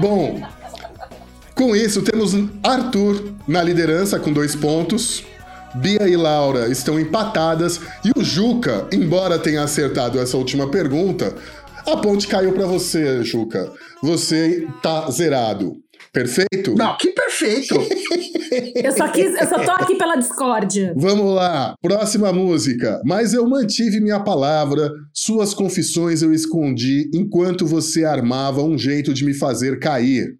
Bom, 0.00 0.42
com 1.54 1.74
isso 1.74 2.02
temos 2.02 2.34
Arthur 2.62 3.32
na 3.46 3.62
liderança 3.62 4.18
com 4.18 4.32
dois 4.32 4.54
pontos. 4.54 5.24
Bia 5.74 6.08
e 6.08 6.16
Laura 6.16 6.68
estão 6.68 6.98
empatadas 6.98 7.80
e 8.04 8.10
o 8.18 8.24
Juca, 8.24 8.88
embora 8.92 9.38
tenha 9.38 9.62
acertado 9.62 10.18
essa 10.18 10.36
última 10.36 10.68
pergunta, 10.68 11.34
a 11.86 11.96
ponte 11.96 12.26
caiu 12.26 12.52
para 12.52 12.66
você, 12.66 13.22
Juca. 13.24 13.70
Você 14.02 14.66
tá 14.82 15.10
zerado. 15.10 15.76
Perfeito? 16.12 16.74
Não, 16.74 16.96
que 16.96 17.12
perfeito! 17.12 17.74
Eu 18.74 18.90
só, 18.90 19.06
quis, 19.08 19.32
eu 19.40 19.46
só 19.46 19.62
tô 19.64 19.70
aqui 19.70 19.94
pela 19.94 20.16
discórdia. 20.16 20.92
Vamos 20.96 21.32
lá, 21.34 21.74
próxima 21.80 22.32
música. 22.32 23.00
Mas 23.04 23.32
eu 23.32 23.48
mantive 23.48 24.00
minha 24.00 24.18
palavra, 24.18 24.90
suas 25.14 25.54
confissões 25.54 26.20
eu 26.20 26.32
escondi 26.32 27.08
enquanto 27.14 27.64
você 27.64 28.04
armava 28.04 28.60
um 28.62 28.76
jeito 28.76 29.14
de 29.14 29.24
me 29.24 29.32
fazer 29.34 29.78
cair. 29.78 30.36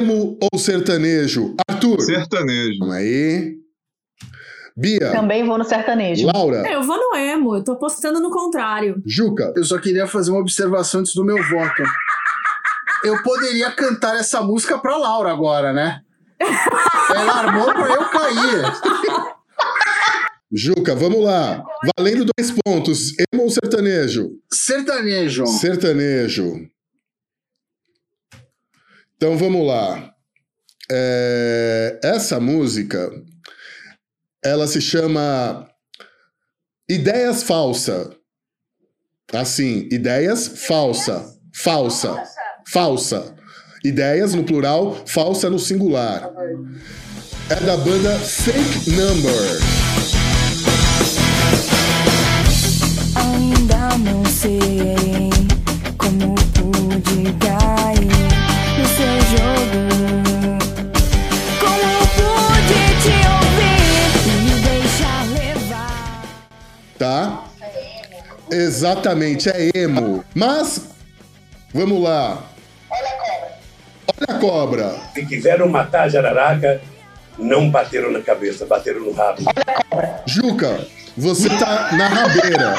Emo 0.00 0.36
ou 0.52 0.58
sertanejo? 0.58 1.54
Arthur. 1.68 2.00
Sertanejo. 2.00 2.78
Vamos 2.80 2.94
aí. 2.96 3.54
Bia. 4.76 5.12
Também 5.12 5.46
vou 5.46 5.58
no 5.58 5.64
sertanejo. 5.64 6.26
Laura. 6.26 6.66
É, 6.66 6.74
Eu 6.74 6.82
vou 6.82 6.96
no 6.96 7.16
emo, 7.16 7.56
eu 7.56 7.62
tô 7.62 7.72
apostando 7.72 8.18
no 8.18 8.30
contrário. 8.30 9.00
Juca. 9.06 9.52
Eu 9.56 9.64
só 9.64 9.78
queria 9.78 10.06
fazer 10.06 10.32
uma 10.32 10.40
observação 10.40 11.00
antes 11.00 11.14
do 11.14 11.24
meu 11.24 11.36
voto. 11.48 11.82
Eu 13.04 13.22
poderia 13.22 13.70
cantar 13.72 14.16
essa 14.16 14.40
música 14.42 14.78
pra 14.78 14.96
Laura 14.96 15.30
agora, 15.32 15.72
né? 15.72 16.02
Ela 17.14 17.32
armou 17.32 17.66
pra 17.72 17.88
eu 17.88 18.08
cair. 18.10 18.62
Juca, 20.52 20.94
vamos 20.94 21.22
lá. 21.22 21.64
Valendo 21.96 22.26
dois 22.36 22.52
pontos. 22.64 23.12
Emo 23.32 23.44
ou 23.44 23.50
sertanejo? 23.50 24.38
Sertanejo. 24.52 25.46
Sertanejo. 25.46 26.68
Então 29.16 29.36
vamos 29.36 29.66
lá. 29.66 30.12
É, 30.90 31.98
Essa 32.02 32.38
música, 32.38 33.10
ela 34.44 34.66
se 34.66 34.80
chama 34.80 35.68
Ideias 36.88 37.42
Falsa. 37.42 38.16
Assim, 39.32 39.88
ideias 39.90 40.66
falsa. 40.66 41.24
Falsa. 41.54 42.22
Falsa. 42.72 43.34
Ideias 43.84 44.32
no 44.32 44.44
plural, 44.44 44.96
falsa 45.04 45.50
no 45.50 45.58
singular. 45.58 46.30
É 47.50 47.56
da 47.56 47.76
banda 47.76 48.18
Fake 48.18 48.90
Number. 48.92 49.60
Ainda 53.14 53.98
não 53.98 54.24
sei 54.24 55.28
como 55.98 56.34
pude 56.34 57.30
cair 57.40 58.08
no 58.78 58.86
seu 58.88 59.20
jogo. 59.36 59.78
Como 61.60 61.92
pude 62.16 62.82
te 63.02 63.16
ouvir 63.36 63.84
e 64.24 64.30
me 64.44 64.54
deixar 64.62 65.28
levar. 65.28 66.22
Tá? 66.98 67.44
Exatamente, 68.50 69.50
é 69.50 69.70
emo. 69.74 70.24
Mas, 70.34 70.80
vamos 71.74 72.02
lá. 72.02 72.48
Olha 74.06 74.36
a 74.36 74.40
cobra. 74.40 74.96
Se 75.14 75.24
quiseram 75.26 75.68
matar 75.68 76.04
a 76.04 76.08
jararaca, 76.08 76.80
não 77.38 77.70
bateram 77.70 78.10
na 78.10 78.20
cabeça, 78.20 78.66
bateram 78.66 79.00
no 79.00 79.12
rabo. 79.12 79.42
Juca, 80.26 80.86
você 81.16 81.48
tá 81.48 81.90
na 81.92 82.08
rabeira. 82.08 82.74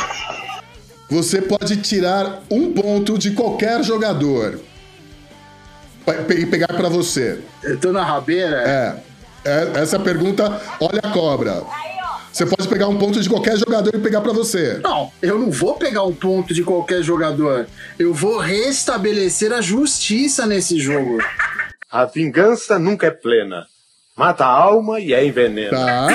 Você 1.10 1.42
pode 1.42 1.78
tirar 1.78 2.42
um 2.50 2.74
ponto 2.74 3.18
de 3.18 3.32
qualquer 3.32 3.84
jogador 3.84 4.60
e 6.30 6.46
pegar 6.46 6.68
para 6.68 6.90
você. 6.90 7.40
Eu 7.64 7.80
tô 7.80 7.92
na 7.92 8.04
rabeira? 8.04 9.04
É. 9.46 9.50
é. 9.50 9.82
Essa 9.82 10.00
pergunta, 10.00 10.62
olha 10.80 11.00
a 11.04 11.12
cobra. 11.12 11.62
Você 12.34 12.48
pode 12.48 12.68
pegar 12.68 12.88
um 12.88 12.98
ponto 12.98 13.22
de 13.22 13.30
qualquer 13.30 13.56
jogador 13.58 13.94
e 13.94 14.00
pegar 14.00 14.20
para 14.22 14.34
você. 14.34 14.80
Não, 14.84 15.12
eu 15.22 15.38
não 15.38 15.52
vou 15.52 15.76
pegar 15.76 16.02
um 16.04 16.16
ponto 16.16 16.52
de 16.52 16.64
qualquer 16.64 17.04
jogador. 17.04 17.68
Eu 18.00 18.12
vou 18.12 18.40
restabelecer 18.40 19.54
a 19.54 19.62
justiça 19.62 20.48
nesse 20.48 20.80
jogo. 20.80 21.20
A 21.92 22.06
vingança 22.06 22.80
nunca 22.80 23.06
é 23.06 23.12
plena. 23.12 23.68
Mata 24.18 24.46
a 24.46 24.50
alma 24.50 25.00
e 25.00 25.14
é 25.14 25.24
envenena. 25.26 25.78
Tá. 25.78 26.08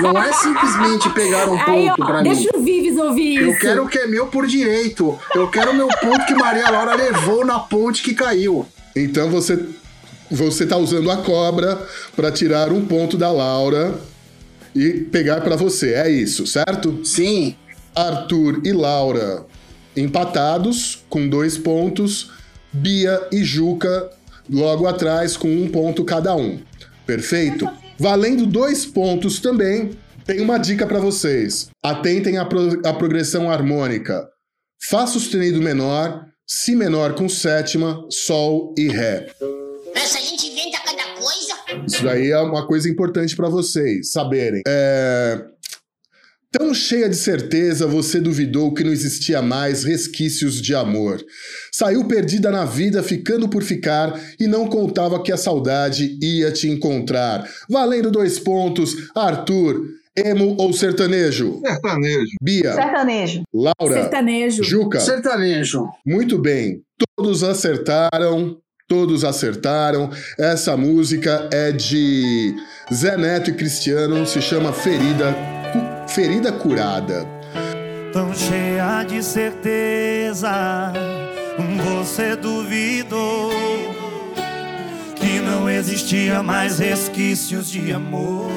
Não 0.00 0.20
é 0.20 0.32
simplesmente 0.32 1.08
pegar 1.10 1.44
um 1.48 1.56
ponto 1.58 1.70
Aí, 1.70 1.88
ó, 1.88 1.94
pra 1.94 2.22
mim. 2.22 2.30
deixa 2.34 2.56
o 2.56 2.60
Vives 2.60 2.96
ouvir 2.96 3.36
Eu 3.40 3.50
isso. 3.50 3.60
quero 3.60 3.84
o 3.84 3.88
que 3.88 3.98
é 3.98 4.06
meu 4.08 4.26
por 4.26 4.46
direito. 4.48 5.16
Eu 5.36 5.48
quero 5.48 5.70
o 5.70 5.74
meu 5.74 5.86
ponto 5.88 6.26
que 6.26 6.34
Maria 6.34 6.68
Laura 6.68 6.96
levou 6.96 7.44
na 7.46 7.60
ponte 7.60 8.02
que 8.02 8.12
caiu. 8.14 8.66
Então 8.96 9.30
você 9.30 9.56
você 10.30 10.66
tá 10.66 10.76
usando 10.76 11.10
a 11.12 11.18
cobra 11.18 11.80
para 12.16 12.32
tirar 12.32 12.72
um 12.72 12.84
ponto 12.84 13.16
da 13.16 13.30
Laura 13.30 13.94
e 14.74 14.92
pegar 15.04 15.40
para 15.40 15.56
você. 15.56 15.94
É 15.94 16.10
isso, 16.10 16.46
certo? 16.46 17.04
Sim. 17.04 17.56
Arthur 17.94 18.60
e 18.64 18.72
Laura 18.72 19.46
empatados 19.96 21.04
com 21.08 21.28
dois 21.28 21.56
pontos. 21.56 22.30
Bia 22.72 23.28
e 23.30 23.44
Juca 23.44 24.10
logo 24.50 24.86
atrás 24.86 25.36
com 25.36 25.48
um 25.48 25.68
ponto 25.68 26.04
cada 26.04 26.34
um. 26.34 26.58
Perfeito? 27.06 27.68
Valendo 27.98 28.44
dois 28.46 28.84
pontos 28.84 29.38
também, 29.38 29.96
tem 30.26 30.40
uma 30.40 30.58
dica 30.58 30.84
para 30.86 30.98
vocês. 30.98 31.68
Atentem 31.82 32.38
à, 32.38 32.44
pro- 32.44 32.80
à 32.84 32.92
progressão 32.92 33.48
harmônica. 33.48 34.28
Fá 34.88 35.06
sustenido 35.06 35.62
menor, 35.62 36.26
Si 36.46 36.74
menor 36.74 37.14
com 37.14 37.28
sétima, 37.28 38.04
Sol 38.10 38.74
e 38.76 38.88
Ré. 38.88 39.28
Essa 39.94 40.20
gente 40.20 40.48
inventa 40.48 40.78
cada. 40.84 40.93
Isso 41.86 42.02
daí 42.02 42.30
é 42.30 42.38
uma 42.40 42.66
coisa 42.66 42.88
importante 42.88 43.34
para 43.36 43.48
vocês 43.48 44.10
saberem. 44.10 44.62
É... 44.66 45.44
Tão 46.56 46.72
cheia 46.72 47.08
de 47.08 47.16
certeza, 47.16 47.84
você 47.84 48.20
duvidou 48.20 48.72
que 48.72 48.84
não 48.84 48.92
existia 48.92 49.42
mais 49.42 49.82
resquícios 49.82 50.62
de 50.62 50.72
amor. 50.72 51.20
Saiu 51.72 52.06
perdida 52.06 52.48
na 52.48 52.64
vida, 52.64 53.02
ficando 53.02 53.48
por 53.48 53.64
ficar, 53.64 54.20
e 54.38 54.46
não 54.46 54.68
contava 54.68 55.20
que 55.20 55.32
a 55.32 55.36
saudade 55.36 56.16
ia 56.22 56.52
te 56.52 56.68
encontrar. 56.68 57.44
Valendo 57.68 58.08
dois 58.08 58.38
pontos, 58.38 58.94
Arthur, 59.16 59.84
emo 60.16 60.54
ou 60.56 60.72
sertanejo? 60.72 61.60
Sertanejo. 61.66 62.36
Bia. 62.40 62.72
Sertanejo. 62.72 63.42
Laura. 63.52 64.02
Sertanejo. 64.02 64.62
Juca. 64.62 65.00
Sertanejo. 65.00 65.88
Muito 66.06 66.38
bem. 66.38 66.82
Todos 67.16 67.42
acertaram. 67.42 68.58
Todos 68.94 69.24
acertaram. 69.24 70.08
Essa 70.38 70.76
música 70.76 71.48
é 71.52 71.72
de 71.72 72.54
Zé 72.94 73.16
Neto 73.16 73.50
e 73.50 73.52
Cristiano, 73.52 74.24
se 74.24 74.40
chama 74.40 74.72
Ferida, 74.72 75.34
Ferida 76.06 76.52
Curada. 76.52 77.26
Tão 78.12 78.32
cheia 78.32 79.02
de 79.02 79.20
certeza, 79.20 80.92
você 81.82 82.36
duvidou 82.36 83.50
que 85.16 85.40
não 85.40 85.68
existia 85.68 86.40
mais 86.40 86.78
resquícios 86.78 87.68
de 87.68 87.92
amor. 87.92 88.48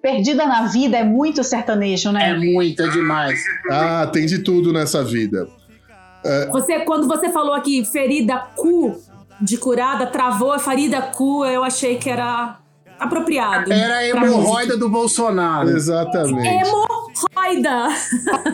Perdida 0.00 0.46
na 0.46 0.66
vida 0.68 0.96
é 0.96 1.04
muito 1.04 1.44
sertanejo, 1.44 2.10
né? 2.10 2.30
É 2.30 2.38
muito, 2.38 2.82
é 2.82 2.88
demais. 2.88 3.38
Ah, 3.70 4.08
tem 4.10 4.24
de 4.24 4.38
tudo 4.38 4.72
nessa 4.72 5.04
vida. 5.04 5.46
É, 6.28 6.46
Você, 6.50 6.80
quando 6.80 7.06
você 7.08 7.30
falou 7.30 7.54
aqui 7.54 7.84
ferida 7.84 8.36
cu 8.54 8.94
de 9.40 9.56
curada, 9.56 10.06
travou 10.06 10.52
a 10.52 10.58
ferida 10.58 11.00
cu, 11.00 11.44
eu 11.46 11.62
achei 11.64 11.96
que 11.96 12.10
era 12.10 12.56
apropriado. 12.98 13.72
Era 13.72 13.98
a 13.98 14.06
hemorroida 14.08 14.76
do 14.76 14.88
Bolsonaro. 14.88 15.70
Exatamente. 15.70 16.48
Hemorroida! 16.48 17.88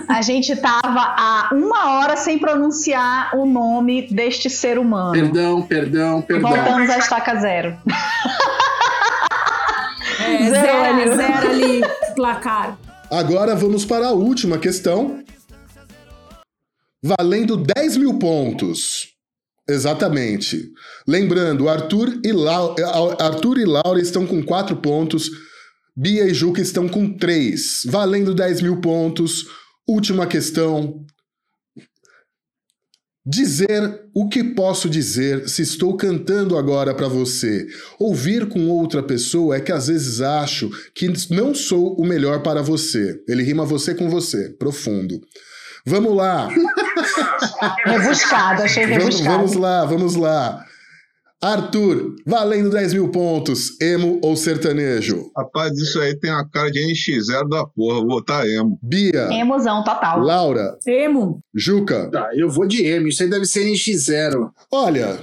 A 0.09 0.21
gente 0.23 0.55
tava 0.57 1.01
há 1.17 1.49
uma 1.53 1.99
hora 1.99 2.17
sem 2.17 2.39
pronunciar 2.39 3.35
o 3.35 3.47
nome 3.47 4.07
deste 4.11 4.51
ser 4.51 4.79
humano. 4.79 5.13
Perdão, 5.13 5.63
perdão, 5.63 6.21
perdão. 6.23 6.51
Voltamos 6.51 6.91
à 6.91 6.99
estaca 6.99 7.35
zero. 7.41 7.77
É, 10.21 10.39
Zero 10.39 10.51
zero, 10.51 10.85
ali. 10.85 11.17
zero 11.17 11.49
ali, 11.51 11.83
placar. 12.15 12.77
Agora 13.11 13.55
vamos 13.55 13.85
para 13.85 14.09
a 14.09 14.13
última 14.13 14.59
questão. 14.59 15.19
Valendo 17.05 17.59
10 17.59 17.99
mil 17.99 18.19
pontos. 18.19 19.09
Exatamente. 19.69 20.73
Lembrando, 21.07 21.69
Arthur 21.69 22.19
e, 22.25 22.31
Arthur 23.19 23.59
e 23.59 23.67
Laura 23.67 24.01
estão 24.01 24.27
com 24.27 24.43
4 24.43 24.77
pontos. 24.77 25.31
Bia 25.95 26.25
e 26.25 26.33
Juca 26.33 26.63
estão 26.63 26.89
com 26.89 27.15
3. 27.15 27.83
Valendo 27.87 28.35
10 28.35 28.63
mil 28.63 28.81
pontos. 28.81 29.45
Última 29.87 30.27
questão. 30.27 31.05
Dizer 33.27 34.09
o 34.15 34.27
que 34.27 34.43
posso 34.43 34.89
dizer 34.89 35.47
se 35.47 35.61
estou 35.61 35.99
cantando 35.99 36.57
agora 36.57 36.95
para 36.95 37.09
você. 37.09 37.67
Ouvir 37.99 38.49
com 38.49 38.71
outra 38.71 39.03
pessoa 39.03 39.57
é 39.57 39.61
que 39.61 39.73
às 39.73 39.89
vezes 39.89 40.23
acho 40.23 40.71
que 40.95 41.13
não 41.31 41.55
sou 41.55 42.01
o 42.01 42.07
melhor 42.07 42.43
para 42.43 42.63
você. 42.63 43.23
Ele 43.29 43.43
rima 43.43 43.67
você 43.67 43.95
com 43.95 44.09
você. 44.09 44.49
Profundo. 44.59 45.21
Vamos 45.87 46.15
lá. 46.17 46.49
Rebuscado, 47.85 48.63
achei 48.63 48.87
Vamos, 48.87 49.05
rebuscado. 49.05 49.37
vamos 49.37 49.55
lá, 49.55 49.85
vamos 49.85 50.15
lá. 50.17 50.65
Arthur, 51.43 52.15
valendo 52.27 52.71
10 52.71 52.95
mil 52.95 53.11
pontos, 53.11 53.79
emo 53.79 54.19
ou 54.23 54.35
sertanejo? 54.35 55.31
Rapaz, 55.37 55.73
isso 55.77 56.01
aí 56.01 56.19
tem 56.19 56.31
a 56.31 56.43
cara 56.51 56.71
de 56.71 56.81
NX0 56.81 57.51
da 57.51 57.67
porra. 57.67 57.97
Vou 57.99 58.07
botar 58.07 58.47
emo. 58.49 58.79
Bia. 58.83 59.29
Emoção 59.31 59.85
total. 59.85 60.21
Laura. 60.21 60.79
Emo. 60.87 61.41
Juca. 61.55 62.11
Tá, 62.11 62.31
eu 62.35 62.49
vou 62.49 62.67
de 62.67 62.87
emo. 62.87 63.09
Isso 63.09 63.23
aí 63.23 63.29
deve 63.29 63.45
ser 63.45 63.67
NX0. 63.67 64.49
Olha, 64.73 65.19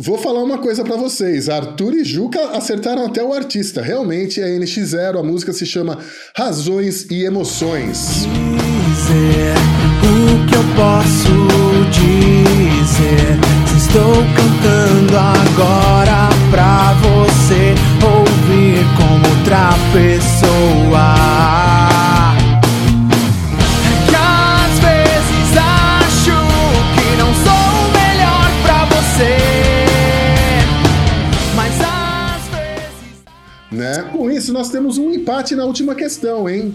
vou 0.00 0.18
falar 0.18 0.42
uma 0.42 0.58
coisa 0.58 0.82
pra 0.82 0.96
vocês. 0.96 1.48
Arthur 1.48 1.94
e 1.94 2.02
Juca 2.04 2.56
acertaram 2.56 3.06
até 3.06 3.22
o 3.22 3.32
artista. 3.32 3.80
Realmente 3.80 4.40
é 4.40 4.48
NX0. 4.58 5.20
A 5.20 5.22
música 5.22 5.52
se 5.52 5.64
chama 5.64 5.96
Razões 6.36 7.08
e 7.08 7.22
Emoções. 7.24 8.26
O 9.14 10.46
que 10.46 10.54
eu 10.54 10.64
posso 10.76 11.32
dizer. 11.90 13.38
Estou 13.76 14.14
cantando 14.36 15.16
agora 15.16 16.28
pra 16.50 16.94
você 16.94 17.74
ouvir 18.04 18.84
como 18.96 19.28
outra 19.28 19.70
pessoa. 19.92 21.38
Né? 33.70 34.02
Com 34.12 34.28
isso, 34.28 34.52
nós 34.52 34.70
temos 34.70 34.98
um 34.98 35.12
empate 35.12 35.54
na 35.54 35.64
última 35.64 35.94
questão, 35.94 36.48
hein? 36.48 36.74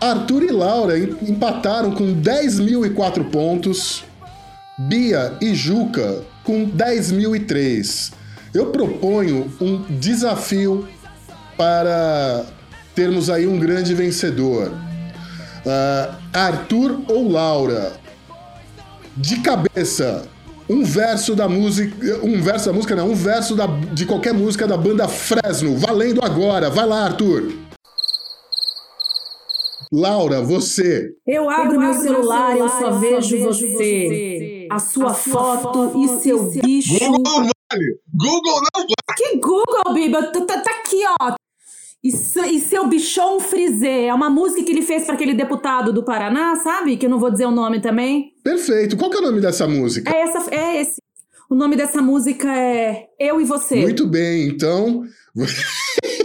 Arthur 0.00 0.42
e 0.42 0.50
Laura 0.52 0.98
em- 0.98 1.16
empataram 1.30 1.92
com 1.92 2.14
10.004 2.14 3.24
pontos. 3.30 4.04
Bia 4.78 5.32
e 5.40 5.54
Juca 5.54 6.22
com 6.44 6.66
10.003. 6.68 8.12
Eu 8.52 8.66
proponho 8.66 9.50
um 9.60 9.78
desafio 9.98 10.86
para 11.56 12.44
termos 12.94 13.30
aí 13.30 13.46
um 13.46 13.58
grande 13.58 13.94
vencedor. 13.94 14.72
Ah, 15.66 16.14
Arthur 16.32 17.00
ou 17.08 17.30
Laura? 17.30 17.92
De 19.16 19.36
cabeça, 19.40 20.24
um 20.68 20.84
verso 20.84 21.34
da 21.34 21.48
música. 21.48 22.18
Um 22.22 22.40
verso 22.42 22.66
da 22.66 22.72
música, 22.74 22.94
não, 22.94 23.10
um 23.10 23.14
verso 23.14 23.56
da- 23.56 23.66
de 23.66 24.04
qualquer 24.04 24.34
música 24.34 24.66
da 24.66 24.76
banda 24.76 25.08
Fresno. 25.08 25.76
Valendo 25.78 26.22
agora. 26.22 26.68
Vai 26.68 26.86
lá, 26.86 27.04
Arthur. 27.04 27.50
Laura, 29.92 30.42
você. 30.42 31.10
Eu 31.26 31.48
abro 31.48 31.78
meu 31.78 31.94
celular, 31.94 32.56
eu 32.56 32.68
só 32.68 32.90
vejo 32.92 33.38
você. 33.38 34.66
A 34.70 34.78
sua 34.78 35.14
foto 35.14 35.92
e 36.02 36.08
seu 36.20 36.50
bicho. 36.50 36.98
Google 36.98 37.22
não 37.22 37.50
vale! 37.70 37.98
Google 38.12 38.60
não 38.74 38.82
vale! 38.82 38.94
Que 39.16 39.36
Google, 39.38 39.94
Biba? 39.94 40.22
Tá, 40.24 40.40
tá- 40.40 40.60
tá 40.60 40.70
aqui, 40.70 41.02
ó. 41.20 41.34
E, 42.04 42.08
e 42.08 42.60
seu 42.60 42.86
bichon 42.86 43.40
frisé 43.40 44.04
é 44.06 44.14
uma 44.14 44.30
música 44.30 44.62
que 44.62 44.70
ele 44.70 44.82
fez 44.82 45.04
para 45.04 45.14
aquele 45.14 45.34
deputado 45.34 45.92
do 45.92 46.04
Paraná, 46.04 46.54
sabe? 46.56 46.96
Que 46.96 47.06
eu 47.06 47.10
não 47.10 47.18
vou 47.18 47.30
dizer 47.30 47.46
o 47.46 47.50
nome 47.50 47.80
também. 47.80 48.32
Perfeito. 48.44 48.96
Qual 48.96 49.10
que 49.10 49.16
é 49.16 49.20
o 49.20 49.24
nome 49.24 49.40
dessa 49.40 49.66
música? 49.66 50.14
É, 50.14 50.20
essa, 50.20 50.54
é 50.54 50.80
esse. 50.80 51.00
O 51.50 51.54
nome 51.54 51.76
dessa 51.76 52.02
música 52.02 52.48
é 52.56 53.06
Eu 53.18 53.40
e 53.40 53.44
Você. 53.44 53.76
Muito 53.76 54.06
bem, 54.06 54.48
então. 54.48 55.04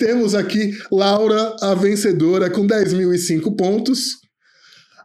Temos 0.00 0.34
aqui 0.34 0.72
Laura, 0.90 1.54
a 1.60 1.74
vencedora, 1.74 2.48
com 2.48 2.66
10.005 2.66 3.54
pontos. 3.54 4.16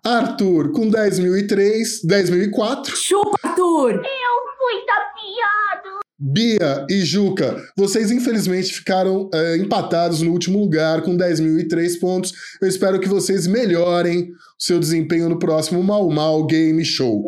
Arthur, 0.02 0.72
com 0.72 0.90
10.003, 0.90 2.08
10.004. 2.10 2.96
Chupa, 2.96 3.38
Arthur! 3.44 3.92
Eu 3.92 4.00
fui 4.00 4.86
tapeado! 4.88 6.00
Bia 6.18 6.88
e 6.90 7.04
Juca, 7.04 7.62
vocês 7.76 8.10
infelizmente 8.10 8.72
ficaram 8.72 9.30
é, 9.34 9.58
empatados 9.58 10.22
no 10.22 10.32
último 10.32 10.60
lugar 10.60 11.02
com 11.02 11.18
10.003 11.18 12.00
pontos. 12.00 12.32
Eu 12.62 12.70
espero 12.70 12.98
que 12.98 13.10
vocês 13.10 13.46
melhorem 13.48 14.30
o 14.32 14.64
seu 14.64 14.80
desempenho 14.80 15.28
no 15.28 15.38
próximo 15.38 15.84
Mal 15.84 16.10
Mal 16.10 16.48
Game 16.48 16.86
Show. 16.86 17.26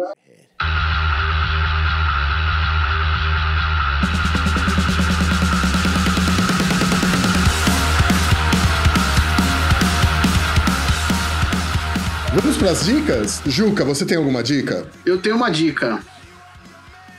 Vamos 12.39 12.55
para 12.55 12.69
as 12.69 12.85
dicas? 12.85 13.41
Juca, 13.47 13.83
você 13.83 14.05
tem 14.05 14.15
alguma 14.15 14.43
dica? 14.43 14.85
Eu 15.03 15.17
tenho 15.17 15.35
uma 15.35 15.49
dica. 15.49 15.99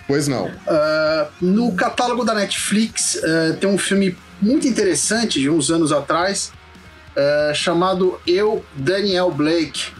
Pois 0.06 0.28
não. 0.28 0.46
Uh, 0.46 1.28
no 1.40 1.74
catálogo 1.74 2.24
da 2.24 2.32
Netflix 2.32 3.16
uh, 3.16 3.56
tem 3.56 3.68
um 3.68 3.76
filme 3.76 4.16
muito 4.40 4.68
interessante 4.68 5.40
de 5.40 5.50
uns 5.50 5.72
anos 5.72 5.90
atrás 5.90 6.52
uh, 7.16 7.52
chamado 7.52 8.20
Eu, 8.28 8.64
Daniel 8.76 9.32
Blake, 9.32 9.90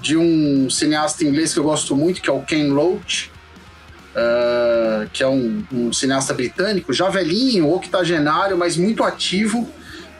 de 0.00 0.16
um 0.16 0.70
cineasta 0.70 1.24
inglês 1.24 1.52
que 1.52 1.58
eu 1.58 1.64
gosto 1.64 1.96
muito, 1.96 2.22
que 2.22 2.30
é 2.30 2.32
o 2.32 2.42
Ken 2.42 2.68
Loach, 2.68 3.32
que 5.12 5.24
é 5.24 5.26
um, 5.26 5.64
um 5.72 5.92
cineasta 5.92 6.32
britânico, 6.32 6.92
já 6.92 7.08
velhinho, 7.08 7.68
octogenário, 7.72 8.56
mas 8.56 8.76
muito 8.76 9.02
ativo 9.02 9.68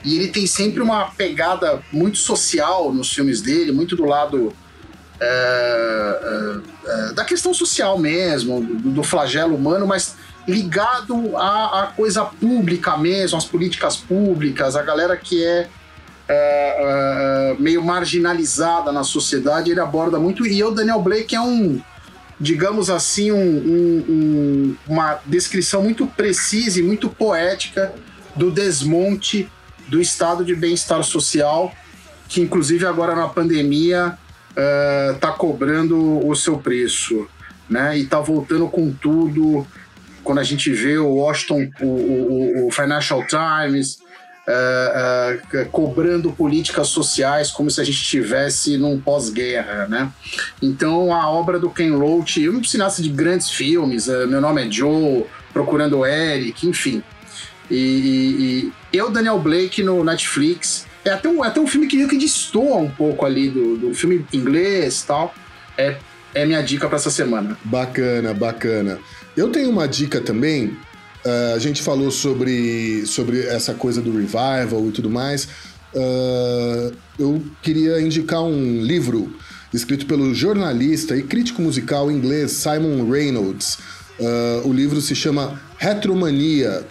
e 0.05 0.17
ele 0.17 0.29
tem 0.29 0.47
sempre 0.47 0.83
uma 0.83 1.11
pegada 1.11 1.83
muito 1.93 2.19
social 2.19 2.93
nos 2.93 3.13
filmes 3.13 3.41
dele, 3.41 3.73
muito 3.73 3.95
do 3.95 4.05
lado 4.05 4.53
é, 5.21 6.61
é, 6.85 6.91
é, 6.91 7.13
da 7.13 7.25
questão 7.25 7.55
social 7.55 7.97
mesmo, 7.97 8.61
do, 8.61 8.91
do, 8.91 9.03
flagelo 9.05 9.55
humano, 9.55 9.87
mas 9.87 10.17
ligado 10.49 11.37
à, 11.37 11.83
à, 11.83 11.87
coisa 11.87 12.25
pública 12.25 12.97
mesmo, 12.97 13.39
às 13.39 13.45
políticas 13.45 13.97
públicas, 13.97 14.75
a 14.75 14.83
galera 14.83 15.17
que 15.17 15.45
é, 15.45 15.69
é, 16.29 17.53
é 17.53 17.57
meio 17.61 17.85
marginalizada 17.85 18.91
na 18.91 19.05
sociedade, 19.05 19.71
ele 19.71 19.79
aborda 19.79 20.19
muito. 20.19 20.45
E 20.45 20.65
o 20.65 20.73
Daniel 20.73 21.01
Blake 21.01 21.37
é 21.37 21.41
um, 21.41 21.81
digamos 22.41 22.91
assim, 22.91 23.31
um, 23.31 23.39
um, 23.39 24.05
um, 24.09 24.77
uma 24.89 25.21
descrição 25.25 25.83
muito 25.83 26.05
precisa 26.09 26.81
e 26.81 26.83
muito 26.83 27.09
poética 27.09 27.95
do 28.35 28.51
desmonte 28.51 29.49
do 29.93 30.01
estado 30.01 30.43
de 30.43 30.55
bem-estar 30.55 31.05
social, 31.05 31.71
que 32.27 32.41
inclusive 32.41 32.87
agora 32.87 33.15
na 33.15 33.29
pandemia 33.29 34.17
está 35.15 35.33
uh, 35.33 35.37
cobrando 35.37 36.27
o 36.27 36.35
seu 36.35 36.57
preço, 36.57 37.29
né? 37.69 37.99
E 37.99 38.03
está 38.05 38.19
voltando 38.19 38.67
com 38.69 38.91
tudo. 38.91 39.67
Quando 40.25 40.39
a 40.39 40.43
gente 40.43 40.73
vê 40.73 40.97
o 40.97 41.17
Washington, 41.17 41.69
o, 41.83 41.87
o, 41.87 42.69
o 42.69 42.71
Financial 42.71 43.23
Times, 43.27 43.99
uh, 44.49 45.59
uh, 45.61 45.67
cobrando 45.71 46.33
políticas 46.33 46.89
sociais 46.89 47.51
como 47.51 47.71
se 47.71 47.79
a 47.79 47.85
gente 47.85 48.01
estivesse 48.01 48.79
num 48.79 48.99
pós-guerra, 48.99 49.87
né? 49.89 50.11
Então 50.63 51.15
a 51.15 51.29
obra 51.29 51.59
do 51.59 51.69
Ken 51.69 51.91
Loach, 51.91 52.49
um 52.49 52.65
cineasta 52.65 53.03
de 53.03 53.11
grandes 53.11 53.51
filmes, 53.51 54.07
Meu 54.07 54.41
Nome 54.41 54.67
é 54.67 54.71
Joe, 54.71 55.27
Procurando 55.53 56.07
Eric, 56.07 56.67
enfim. 56.67 57.03
E, 57.73 57.77
e, 57.77 58.73
e 58.93 58.99
eu, 58.99 59.11
Daniel 59.11 59.39
Blake, 59.39 59.83
no 59.83 60.05
Netflix. 60.05 60.87
É 61.05 61.11
até 61.11 61.29
um, 61.29 61.43
é 61.43 61.49
até 61.49 61.59
um 61.59 61.67
filme 61.67 61.87
que, 61.87 62.07
que 62.07 62.19
destoa 62.19 62.77
um 62.77 62.91
pouco 62.91 63.25
ali 63.25 63.49
do, 63.49 63.77
do 63.77 63.95
filme 63.95 64.25
inglês 64.33 65.01
e 65.01 65.07
tal. 65.07 65.35
É, 65.77 65.97
é 66.35 66.45
minha 66.45 66.63
dica 66.63 66.87
para 66.87 66.97
essa 66.97 67.11
semana. 67.11 67.57
Bacana, 67.65 68.35
bacana. 68.35 68.99
Eu 69.35 69.49
tenho 69.49 69.71
uma 69.71 69.89
dica 69.89 70.21
também. 70.21 70.77
Uh, 71.25 71.55
a 71.55 71.59
gente 71.59 71.83
falou 71.83 72.11
sobre, 72.11 73.07
sobre 73.07 73.41
essa 73.47 73.73
coisa 73.73 74.03
do 74.03 74.13
revival 74.13 74.87
e 74.89 74.93
tudo 74.93 75.09
mais. 75.09 75.49
Uh, 75.95 76.95
eu 77.19 77.43
queria 77.63 78.01
indicar 78.01 78.43
um 78.43 78.83
livro 78.83 79.35
escrito 79.73 80.05
pelo 80.05 80.35
jornalista 80.35 81.17
e 81.17 81.23
crítico 81.23 81.63
musical 81.63 82.11
inglês 82.11 82.53
Simon 82.53 83.09
Reynolds. 83.11 83.79
Uh, 84.21 84.69
o 84.69 84.73
livro 84.73 85.01
se 85.01 85.15
chama 85.15 85.61
Retromania 85.79 86.85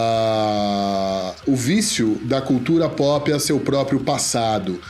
uh, 0.00 1.34
o 1.46 1.54
vício 1.54 2.20
da 2.24 2.40
cultura 2.40 2.88
pop 2.88 3.32
a 3.32 3.38
seu 3.38 3.60
próprio 3.60 4.00
passado. 4.00 4.80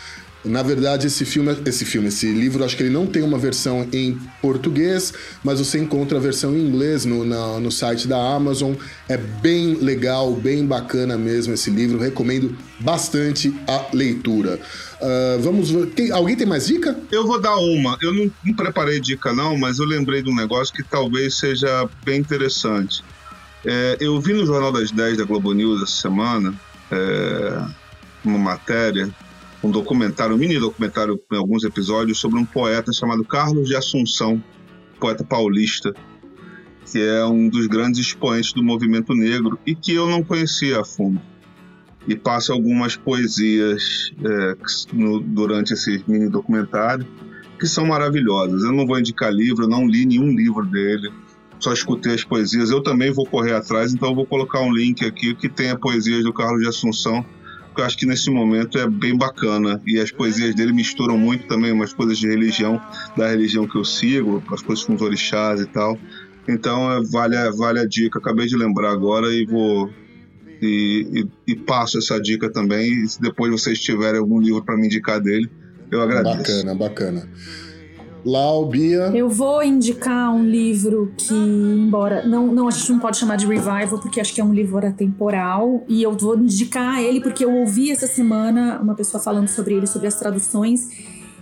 Na 0.42 0.62
verdade, 0.62 1.06
esse 1.06 1.26
filme, 1.26 1.54
esse 1.66 1.84
filme, 1.84 2.08
esse 2.08 2.32
livro, 2.32 2.64
acho 2.64 2.74
que 2.74 2.82
ele 2.82 2.92
não 2.92 3.06
tem 3.06 3.22
uma 3.22 3.36
versão 3.36 3.86
em 3.92 4.18
português, 4.40 5.12
mas 5.44 5.58
você 5.58 5.78
encontra 5.78 6.16
a 6.16 6.20
versão 6.20 6.56
em 6.56 6.66
inglês 6.66 7.04
no, 7.04 7.26
na, 7.26 7.61
no 7.61 7.70
site 7.70 8.08
da 8.08 8.16
Amazon. 8.16 8.72
É 9.06 9.18
bem 9.18 9.74
legal, 9.74 10.32
bem 10.32 10.64
bacana 10.64 11.18
mesmo 11.18 11.52
esse 11.52 11.68
livro. 11.68 11.98
Recomendo 11.98 12.56
bastante 12.78 13.54
a 13.68 13.84
leitura. 13.92 14.58
Uh, 15.00 15.42
vamos 15.42 15.70
ver. 15.70 15.86
Tem, 15.88 16.11
alguém 16.11 16.34
tem 16.34 16.46
mais 16.46 16.66
dica? 16.66 16.98
Eu 17.12 17.26
vou 17.26 17.38
dar 17.38 17.56
uma. 17.56 17.98
Eu 18.00 18.14
não, 18.14 18.30
não 18.42 18.54
preparei 18.54 18.98
dica, 18.98 19.34
não, 19.34 19.58
mas 19.58 19.78
eu 19.78 19.84
lembrei 19.84 20.22
de 20.22 20.30
um 20.30 20.34
negócio 20.34 20.72
que 20.74 20.82
talvez 20.82 21.34
seja 21.34 21.86
bem 22.02 22.18
interessante. 22.18 23.04
É, 23.64 23.98
eu 24.00 24.18
vi 24.20 24.32
no 24.32 24.46
Jornal 24.46 24.72
das 24.72 24.90
10 24.90 25.18
da 25.18 25.24
Globo 25.24 25.52
News 25.52 25.82
essa 25.82 26.00
semana 26.00 26.54
é, 26.90 27.62
uma 28.24 28.38
matéria, 28.38 29.08
um 29.62 29.70
documentário, 29.70 30.34
um 30.34 30.38
mini 30.38 30.58
documentário 30.58 31.20
em 31.30 31.36
alguns 31.36 31.62
episódios 31.64 32.18
sobre 32.18 32.38
um 32.38 32.44
poeta 32.44 32.90
chamado 32.92 33.22
Carlos 33.22 33.68
de 33.68 33.76
Assunção, 33.76 34.42
poeta 34.98 35.22
paulista, 35.22 35.94
que 36.90 36.98
é 36.98 37.24
um 37.26 37.48
dos 37.48 37.66
grandes 37.66 38.00
expoentes 38.00 38.52
do 38.54 38.62
movimento 38.62 39.14
negro 39.14 39.58
e 39.66 39.74
que 39.74 39.92
eu 39.92 40.08
não 40.08 40.22
conhecia 40.22 40.80
a 40.80 40.84
fundo. 40.84 41.20
E 42.08 42.16
passa 42.16 42.54
algumas 42.54 42.96
poesias 42.96 44.11
é, 44.24 44.56
no, 44.90 45.20
durante 45.20 45.74
esse 45.74 46.02
mini 46.08 46.30
documentário 46.30 47.06
que 47.58 47.66
são 47.66 47.84
maravilhosas. 47.84 48.62
Eu 48.62 48.72
não 48.72 48.86
vou 48.86 48.98
indicar 48.98 49.30
livro, 49.30 49.64
eu 49.64 49.68
não 49.68 49.86
li 49.86 50.06
nenhum 50.06 50.34
livro 50.34 50.64
dele 50.64 51.12
só 51.61 51.72
escutei 51.72 52.14
as 52.14 52.24
poesias. 52.24 52.70
Eu 52.70 52.82
também 52.82 53.12
vou 53.12 53.26
correr 53.26 53.52
atrás, 53.52 53.92
então 53.92 54.14
vou 54.14 54.26
colocar 54.26 54.61
um 54.61 54.72
link 54.72 55.04
aqui 55.04 55.34
que 55.34 55.48
tem 55.48 55.70
a 55.70 55.76
poesia 55.76 56.22
do 56.22 56.32
Carlos 56.32 56.62
de 56.62 56.68
Assunção, 56.68 57.24
que 57.74 57.80
eu 57.80 57.84
acho 57.84 57.96
que 57.96 58.06
nesse 58.06 58.30
momento 58.30 58.78
é 58.78 58.88
bem 58.88 59.16
bacana. 59.16 59.80
E 59.86 60.00
as 60.00 60.11
poesias 60.11 60.54
dele 60.54 60.72
misturam 60.72 61.16
muito 61.16 61.46
também 61.46 61.70
umas 61.70 61.92
coisas 61.92 62.18
de 62.18 62.26
religião, 62.26 62.80
da 63.16 63.28
religião 63.28 63.68
que 63.68 63.76
eu 63.76 63.84
sigo, 63.84 64.42
as 64.50 64.62
coisas 64.62 64.84
com 64.84 64.94
os 64.94 65.02
orixás 65.02 65.61
e 65.61 65.66
tal. 65.66 65.98
Então 66.48 66.90
é, 66.90 67.00
vale, 67.04 67.36
vale 67.52 67.80
a 67.80 67.86
dica, 67.86 68.18
acabei 68.18 68.46
de 68.46 68.56
lembrar 68.56 68.90
agora 68.90 69.32
e 69.32 69.44
vou. 69.44 69.90
E, 70.62 71.24
e, 71.46 71.52
e 71.52 71.56
passo 71.56 71.96
essa 71.98 72.20
dica 72.20 72.50
também. 72.50 73.04
E 73.04 73.08
se 73.08 73.20
depois 73.20 73.50
vocês 73.50 73.80
tiverem 73.80 74.20
algum 74.20 74.40
livro 74.40 74.62
para 74.62 74.76
me 74.76 74.86
indicar 74.86 75.20
dele, 75.20 75.50
eu 75.90 76.02
agradeço. 76.02 76.36
Bacana, 76.36 76.74
bacana. 76.74 77.28
Lau, 78.24 78.66
Bia. 78.66 79.10
Eu 79.14 79.28
vou 79.28 79.62
indicar 79.62 80.32
um 80.32 80.44
livro 80.44 81.12
que, 81.16 81.34
embora 81.34 82.26
não, 82.26 82.48
não 82.48 82.68
a 82.68 82.70
gente 82.70 82.90
não 82.92 82.98
pode 82.98 83.16
chamar 83.16 83.36
de 83.36 83.46
revival, 83.46 83.98
porque 84.00 84.20
acho 84.20 84.34
que 84.34 84.40
é 84.40 84.44
um 84.44 84.52
livro 84.52 84.78
atemporal. 84.78 85.84
E 85.88 86.02
eu 86.02 86.12
vou 86.12 86.36
indicar 86.36 87.02
ele 87.02 87.20
porque 87.20 87.44
eu 87.44 87.52
ouvi 87.52 87.90
essa 87.90 88.06
semana 88.06 88.80
uma 88.82 88.94
pessoa 88.94 89.22
falando 89.22 89.48
sobre 89.48 89.74
ele, 89.74 89.86
sobre 89.86 90.08
as 90.08 90.14
traduções. 90.14 90.88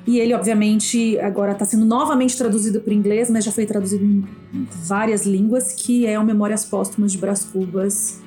E 0.06 0.18
ele, 0.18 0.32
obviamente, 0.32 1.18
agora 1.18 1.52
está 1.52 1.66
sendo 1.66 1.84
novamente 1.84 2.36
traduzido 2.36 2.80
para 2.80 2.94
inglês, 2.94 3.28
mas 3.28 3.44
já 3.44 3.52
foi 3.52 3.66
traduzido 3.66 4.02
em 4.04 4.24
várias 4.86 5.26
línguas, 5.26 5.72
que 5.72 6.06
é 6.06 6.18
o 6.18 6.24
Memórias 6.24 6.64
Póstumas 6.64 7.12
de 7.12 7.18
Brás 7.18 7.44
Cubas, 7.44 8.18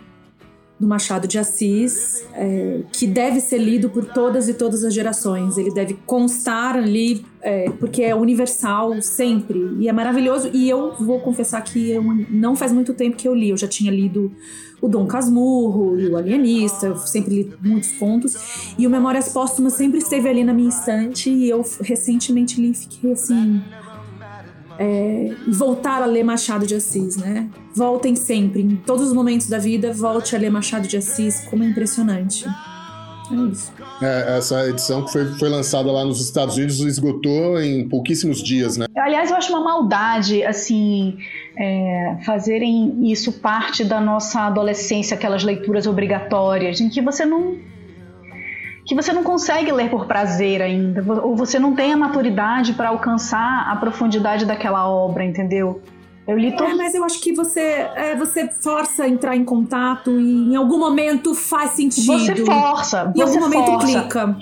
do 0.82 0.88
Machado 0.88 1.28
de 1.28 1.38
Assis, 1.38 2.26
é, 2.34 2.82
que 2.92 3.06
deve 3.06 3.40
ser 3.40 3.60
lido 3.60 3.88
por 3.88 4.04
todas 4.04 4.50
e 4.50 4.56
todas 4.56 4.84
as 4.84 4.92
gerações. 4.92 5.56
Ele 5.56 5.72
deve 5.72 5.94
constar 6.08 6.76
ali, 6.76 7.24
é, 7.40 7.70
porque 7.80 8.02
é 8.02 8.16
universal 8.16 9.00
sempre. 9.00 9.60
E 9.80 9.88
é 9.88 9.94
maravilhoso. 9.94 10.50
E 10.52 10.68
eu 10.68 10.96
vou 11.00 11.20
confessar 11.20 11.62
que 11.62 11.92
eu, 11.92 12.04
não 12.32 12.56
faz 12.56 12.72
muito 12.72 12.96
tempo 12.96 13.16
que 13.16 13.28
eu 13.28 13.36
li. 13.36 13.52
Eu 13.52 13.58
já 13.58 13.68
tinha 13.68 13.92
lido 13.92 14.32
o 14.82 14.88
Dom 14.88 15.06
Casmurro 15.06 16.00
e 16.00 16.08
o 16.08 16.18
Alienista, 16.18 16.88
eu 16.88 16.98
sempre 16.98 17.36
li 17.36 17.54
muitos 17.62 17.92
contos. 17.92 18.74
E 18.76 18.88
o 18.88 18.90
Memórias 18.90 19.30
Póstumas 19.30 19.74
sempre 19.74 20.00
esteve 20.00 20.28
ali 20.28 20.44
na 20.44 20.52
minha 20.52 20.70
estante. 20.70 21.30
E 21.30 21.48
eu 21.48 21.64
recentemente 21.82 22.60
li 22.60 22.72
e 22.72 22.74
fiquei 22.74 23.12
assim 23.12 23.62
é, 24.82 25.36
voltar 25.48 26.02
a 26.02 26.06
ler 26.08 26.24
Machado 26.24 26.66
de 26.66 26.74
Assis, 26.74 27.16
né? 27.16 27.48
Voltem 27.76 28.16
sempre, 28.16 28.64
em 28.64 28.76
todos 28.76 29.10
os 29.10 29.14
momentos 29.14 29.48
da 29.48 29.60
vida, 29.60 29.94
volte 29.94 30.36
a 30.36 30.40
ler 30.40 30.50
Machado 30.50 30.88
de 30.88 30.98
Assis, 30.98 31.42
como 31.50 31.64
é 31.64 31.68
impressionante. 31.68 32.46
É 33.32 33.52
isso. 33.52 33.72
É, 34.02 34.38
essa 34.38 34.68
edição 34.68 35.06
que 35.06 35.12
foi, 35.12 35.26
foi 35.36 35.50
lançada 35.50 35.92
lá 35.92 36.04
nos 36.04 36.20
Estados 36.20 36.58
Unidos 36.58 36.80
esgotou 36.80 37.62
em 37.62 37.88
pouquíssimos 37.88 38.42
dias, 38.42 38.76
né? 38.76 38.88
Aliás, 38.98 39.30
eu 39.30 39.38
acho 39.38 39.54
uma 39.54 39.64
maldade, 39.64 40.44
assim, 40.44 41.16
é, 41.56 42.18
fazerem 42.26 43.12
isso 43.12 43.34
parte 43.34 43.84
da 43.84 44.02
nossa 44.02 44.48
adolescência, 44.48 45.16
aquelas 45.16 45.44
leituras 45.44 45.86
obrigatórias, 45.86 46.82
em 46.82 46.90
que 46.90 47.02
você 47.02 47.24
não 47.24 47.56
que 48.92 48.96
você 48.96 49.14
não 49.14 49.24
consegue 49.24 49.72
ler 49.72 49.90
por 49.90 50.06
prazer 50.06 50.62
ainda, 50.62 51.02
ou 51.24 51.34
você 51.34 51.58
não 51.58 51.74
tem 51.74 51.94
a 51.94 51.98
maturidade 51.98 52.74
para 52.74 52.90
alcançar 52.90 53.72
a 53.72 53.76
profundidade 53.78 54.46
daquela 54.46 54.86
obra, 54.86 55.24
entendeu? 55.24 55.82
Eu 56.28 56.38
li 56.38 56.52
todo... 56.52 56.72
É, 56.72 56.76
mas 56.76 56.94
eu 56.94 57.06
acho 57.06 57.22
que 57.22 57.32
você, 57.32 57.88
é, 57.96 58.18
você 58.18 58.50
força 58.50 59.04
a 59.04 59.08
entrar 59.08 59.34
em 59.34 59.46
contato 59.46 60.12
e 60.20 60.52
em 60.52 60.58
algum 60.58 60.78
momento 60.78 61.34
faz 61.34 61.72
sentido. 61.72 62.06
Você 62.06 62.36
força. 62.36 63.14
Em 63.16 63.20
você 63.20 63.38
algum 63.38 63.40
momento 63.40 63.72
força. 63.72 64.02
clica. 64.02 64.38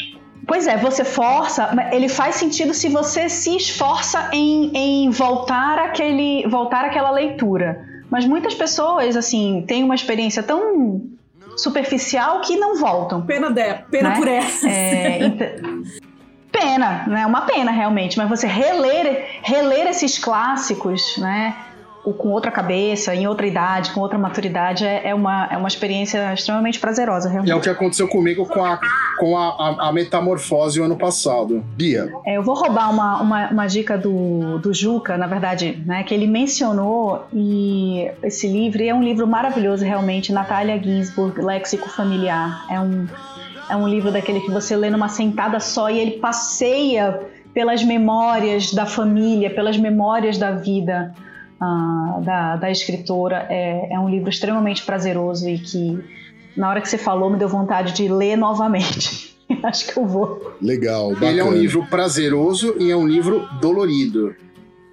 Pois 0.48 0.66
é, 0.66 0.78
você 0.78 1.06
força, 1.06 1.70
ele 1.92 2.10
faz 2.10 2.36
sentido 2.36 2.74
se 2.74 2.90
você 2.90 3.30
se 3.30 3.56
esforça 3.56 4.32
em, 4.34 4.72
em 4.74 5.10
voltar, 5.12 5.78
aquele, 5.78 6.48
voltar 6.48 6.86
àquela 6.86 7.12
leitura. 7.12 7.86
Mas 8.10 8.26
muitas 8.26 8.56
pessoas, 8.56 9.16
assim, 9.16 9.64
têm 9.68 9.84
uma 9.84 9.94
experiência 9.94 10.42
tão 10.42 11.19
superficial 11.62 12.42
que 12.42 12.56
não 12.56 12.78
voltam. 12.78 13.22
Pena 13.22 13.50
de, 13.52 13.74
pena 13.92 14.10
né? 14.10 14.16
por 14.18 14.28
essa. 14.28 14.68
É, 14.70 15.20
então, 15.24 15.84
pena, 16.52 17.06
né? 17.08 17.26
Uma 17.26 17.42
pena 17.42 17.72
realmente. 17.72 18.18
Mas 18.18 18.30
você 18.30 18.48
reler, 18.48 19.40
reler 19.44 19.88
esses 19.88 20.18
clássicos, 20.18 21.18
né? 21.18 21.56
Com 22.14 22.30
outra 22.30 22.52
cabeça, 22.52 23.14
em 23.14 23.28
outra 23.28 23.46
idade, 23.46 23.92
com 23.92 24.02
outra 24.02 24.18
maturidade, 24.18 24.86
é, 24.86 25.10
é, 25.10 25.16
uma, 25.16 25.48
é 25.52 25.58
uma 25.58 25.68
experiência 25.68 26.34
extremamente 26.34 26.80
prazerosa, 26.80 27.30
realmente. 27.30 27.50
E 27.50 27.54
é 27.54 27.56
o 27.56 27.62
que 27.62 27.70
aconteceu 27.70 28.08
comigo 28.08 28.46
com 28.46 28.64
a, 28.64 28.80
com 29.18 29.38
a, 29.38 29.48
a, 29.48 29.90
a 29.90 29.94
Metamorfose 29.94 30.80
o 30.80 30.84
ano 30.84 30.98
passado. 30.98 31.64
Bia. 31.76 32.12
É, 32.26 32.38
eu 32.38 32.44
vou 32.44 32.56
roubar 32.56 32.90
uma, 32.92 33.22
uma, 33.22 33.50
uma, 33.50 33.68
dica 33.68 33.98
do, 33.98 34.60
do 34.60 34.74
Juca, 34.74 35.18
na 35.18 35.28
verdade, 35.28 35.82
né, 35.86 36.04
que 36.04 36.14
ele 36.14 36.28
mencionou, 36.28 37.26
e 37.34 38.10
esse 38.24 38.48
livro 38.48 38.84
é 38.84 38.94
um 38.94 39.04
livro 39.04 39.28
maravilhoso, 39.28 39.84
realmente, 39.84 40.32
Natália 40.32 40.82
Ginsburg, 40.82 41.40
Léxico 41.42 41.90
Familiar. 41.90 42.66
É 42.70 42.80
um, 42.80 43.08
é 43.70 43.76
um 43.76 43.88
livro 43.88 44.12
daquele 44.12 44.40
que 44.42 44.52
você 44.52 44.76
lê 44.76 44.90
numa 44.90 45.10
sentada 45.10 45.60
só 45.60 45.90
e 45.90 46.00
ele 46.00 46.12
passeia 46.12 47.20
pelas 47.54 47.84
memórias 47.84 48.74
da 48.74 48.86
família, 48.86 49.50
pelas 49.50 49.78
memórias 49.78 50.38
da 50.38 50.52
vida 50.52 51.14
uh, 51.62 52.22
da, 52.22 52.56
da 52.56 52.72
escritora. 52.72 53.46
É, 53.50 53.94
é 53.94 54.00
um 54.00 54.10
livro 54.10 54.30
extremamente 54.30 54.84
prazeroso 54.84 55.48
e 55.48 55.60
que, 55.60 56.00
na 56.56 56.70
hora 56.70 56.82
que 56.82 56.90
você 56.90 56.98
falou, 56.98 57.30
me 57.30 57.38
deu 57.38 57.50
vontade 57.50 57.94
de 57.94 58.08
ler 58.08 58.36
novamente. 58.36 59.38
Acho 59.64 59.92
que 59.92 59.98
eu 59.98 60.06
vou. 60.06 60.56
Legal, 60.62 61.12
bacana. 61.12 61.32
Ele 61.32 61.40
é 61.40 61.44
um 61.44 61.54
livro 61.54 61.86
prazeroso 61.88 62.76
e 62.80 62.92
é 62.92 62.96
um 62.96 63.08
livro 63.08 63.48
dolorido, 63.60 64.36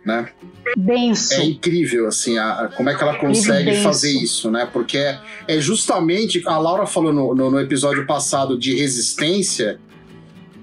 né? 0.05 0.29
Denso. 0.77 1.35
É 1.35 1.45
incrível, 1.45 2.09
assim, 2.09 2.39
a, 2.39 2.53
a, 2.53 2.69
como 2.69 2.89
é 2.89 2.95
que 2.95 3.03
ela 3.03 3.17
consegue 3.19 3.77
fazer 3.77 4.11
isso, 4.11 4.51
né? 4.51 4.69
Porque 4.73 4.99
é, 4.99 5.21
é 5.47 5.61
justamente, 5.61 6.43
a 6.47 6.59
Laura 6.59 6.87
falou 6.87 7.13
no, 7.13 7.35
no, 7.35 7.51
no 7.51 7.61
episódio 7.61 8.07
passado 8.07 8.59
de 8.59 8.75
resistência, 8.75 9.79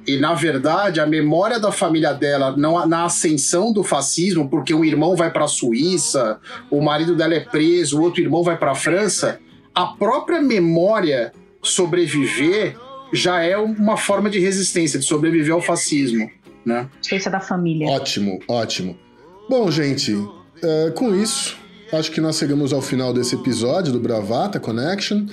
e 0.06 0.18
na 0.18 0.34
verdade 0.34 1.00
a 1.00 1.06
memória 1.06 1.60
da 1.60 1.72
família 1.72 2.14
dela 2.14 2.56
não, 2.58 2.86
na 2.88 3.06
ascensão 3.06 3.72
do 3.72 3.84
fascismo, 3.84 4.50
porque 4.50 4.74
um 4.74 4.84
irmão 4.84 5.16
vai 5.16 5.32
para 5.32 5.46
a 5.46 5.48
Suíça, 5.48 6.40
o 6.70 6.82
marido 6.82 7.16
dela 7.16 7.34
é 7.34 7.40
preso, 7.40 8.00
o 8.00 8.04
outro 8.04 8.22
irmão 8.22 8.44
vai 8.44 8.58
para 8.58 8.72
a 8.72 8.76
França, 8.76 9.40
a 9.74 9.88
própria 9.88 10.42
memória 10.42 11.34
sobreviver 11.62 12.78
já 13.12 13.42
é 13.42 13.58
uma 13.58 13.96
forma 13.96 14.30
de 14.30 14.40
resistência, 14.40 15.00
de 15.00 15.06
sobreviver 15.06 15.54
ao 15.54 15.62
fascismo, 15.62 16.30
né? 16.66 16.90
Resistência 16.98 17.32
da 17.32 17.40
família. 17.40 17.88
Ótimo, 17.90 18.40
ótimo. 18.48 18.98
Bom, 19.50 19.70
gente, 19.70 20.16
é, 20.62 20.92
com 20.92 21.14
isso, 21.16 21.58
acho 21.92 22.12
que 22.12 22.20
nós 22.20 22.38
chegamos 22.38 22.74
ao 22.74 22.82
final 22.82 23.14
desse 23.14 23.36
episódio 23.36 23.94
do 23.94 24.00
Bravata 24.00 24.60
Connection. 24.60 25.28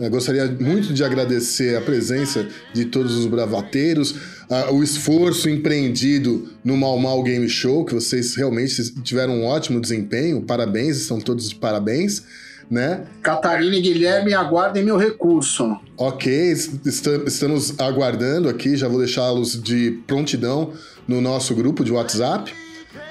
Eu 0.00 0.10
gostaria 0.10 0.46
muito 0.46 0.92
de 0.92 1.04
agradecer 1.04 1.76
a 1.76 1.80
presença 1.80 2.46
de 2.72 2.86
todos 2.86 3.16
os 3.16 3.26
bravateiros, 3.26 4.10
uh, 4.10 4.72
o 4.72 4.82
esforço 4.82 5.48
empreendido 5.48 6.48
no 6.64 6.76
Mal 6.76 6.98
Mal 6.98 7.22
Game 7.22 7.48
Show, 7.48 7.84
que 7.84 7.94
vocês 7.94 8.34
realmente 8.34 8.92
tiveram 9.02 9.34
um 9.34 9.44
ótimo 9.44 9.80
desempenho. 9.80 10.42
Parabéns, 10.42 10.96
estão 10.96 11.20
todos 11.20 11.48
de 11.48 11.54
parabéns. 11.54 12.22
Né? 12.70 13.04
Catarina 13.22 13.76
e 13.76 13.82
Guilherme, 13.82 14.32
aguardem 14.32 14.82
meu 14.82 14.96
recurso. 14.96 15.76
Ok, 15.96 16.52
estamos 17.26 17.78
aguardando 17.78 18.48
aqui, 18.48 18.76
já 18.76 18.88
vou 18.88 18.98
deixá-los 18.98 19.62
de 19.62 20.02
prontidão 20.06 20.72
no 21.06 21.20
nosso 21.20 21.54
grupo 21.54 21.84
de 21.84 21.92
WhatsApp. 21.92 22.50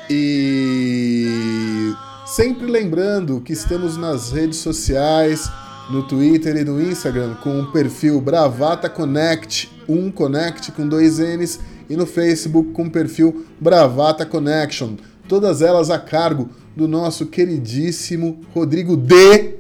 E 0.10 1.94
sempre 2.26 2.66
lembrando 2.66 3.40
que 3.40 3.54
estamos 3.54 3.98
nas 3.98 4.32
redes 4.32 4.58
sociais, 4.58 5.48
no 5.90 6.04
Twitter 6.04 6.56
e 6.56 6.64
no 6.64 6.82
Instagram 6.82 7.36
com 7.36 7.60
o 7.60 7.72
perfil 7.72 8.22
Bravata 8.22 8.90
Connect, 8.90 9.72
um 9.88 10.12
Connect 10.12 10.72
com 10.72 10.88
dois 10.88 11.20
N's, 11.20 11.60
e 11.90 11.96
no 11.96 12.06
Facebook 12.06 12.72
com 12.72 12.86
o 12.86 12.92
perfil 12.92 13.46
Bravata 13.60 14.26
Connection. 14.26 14.96
Todas 15.28 15.62
elas 15.62 15.90
a 15.90 16.00
cargo 16.00 16.50
do 16.76 16.88
nosso 16.88 17.26
queridíssimo 17.26 18.42
Rodrigo 18.54 18.96
D. 18.96 19.56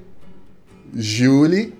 Julie. 0.93 1.73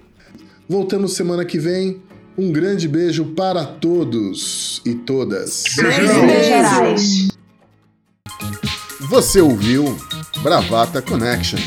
Voltamos 0.67 1.13
semana 1.13 1.45
que 1.45 1.59
vem. 1.59 2.01
Um 2.37 2.51
grande 2.51 2.87
beijo 2.87 3.25
para 3.35 3.65
todos 3.65 4.81
e 4.85 4.95
todas. 4.95 5.65
Beijos. 5.77 7.27
Você 9.09 9.41
ouviu 9.41 9.97
Bravata 10.41 11.01
Connection. 11.01 11.59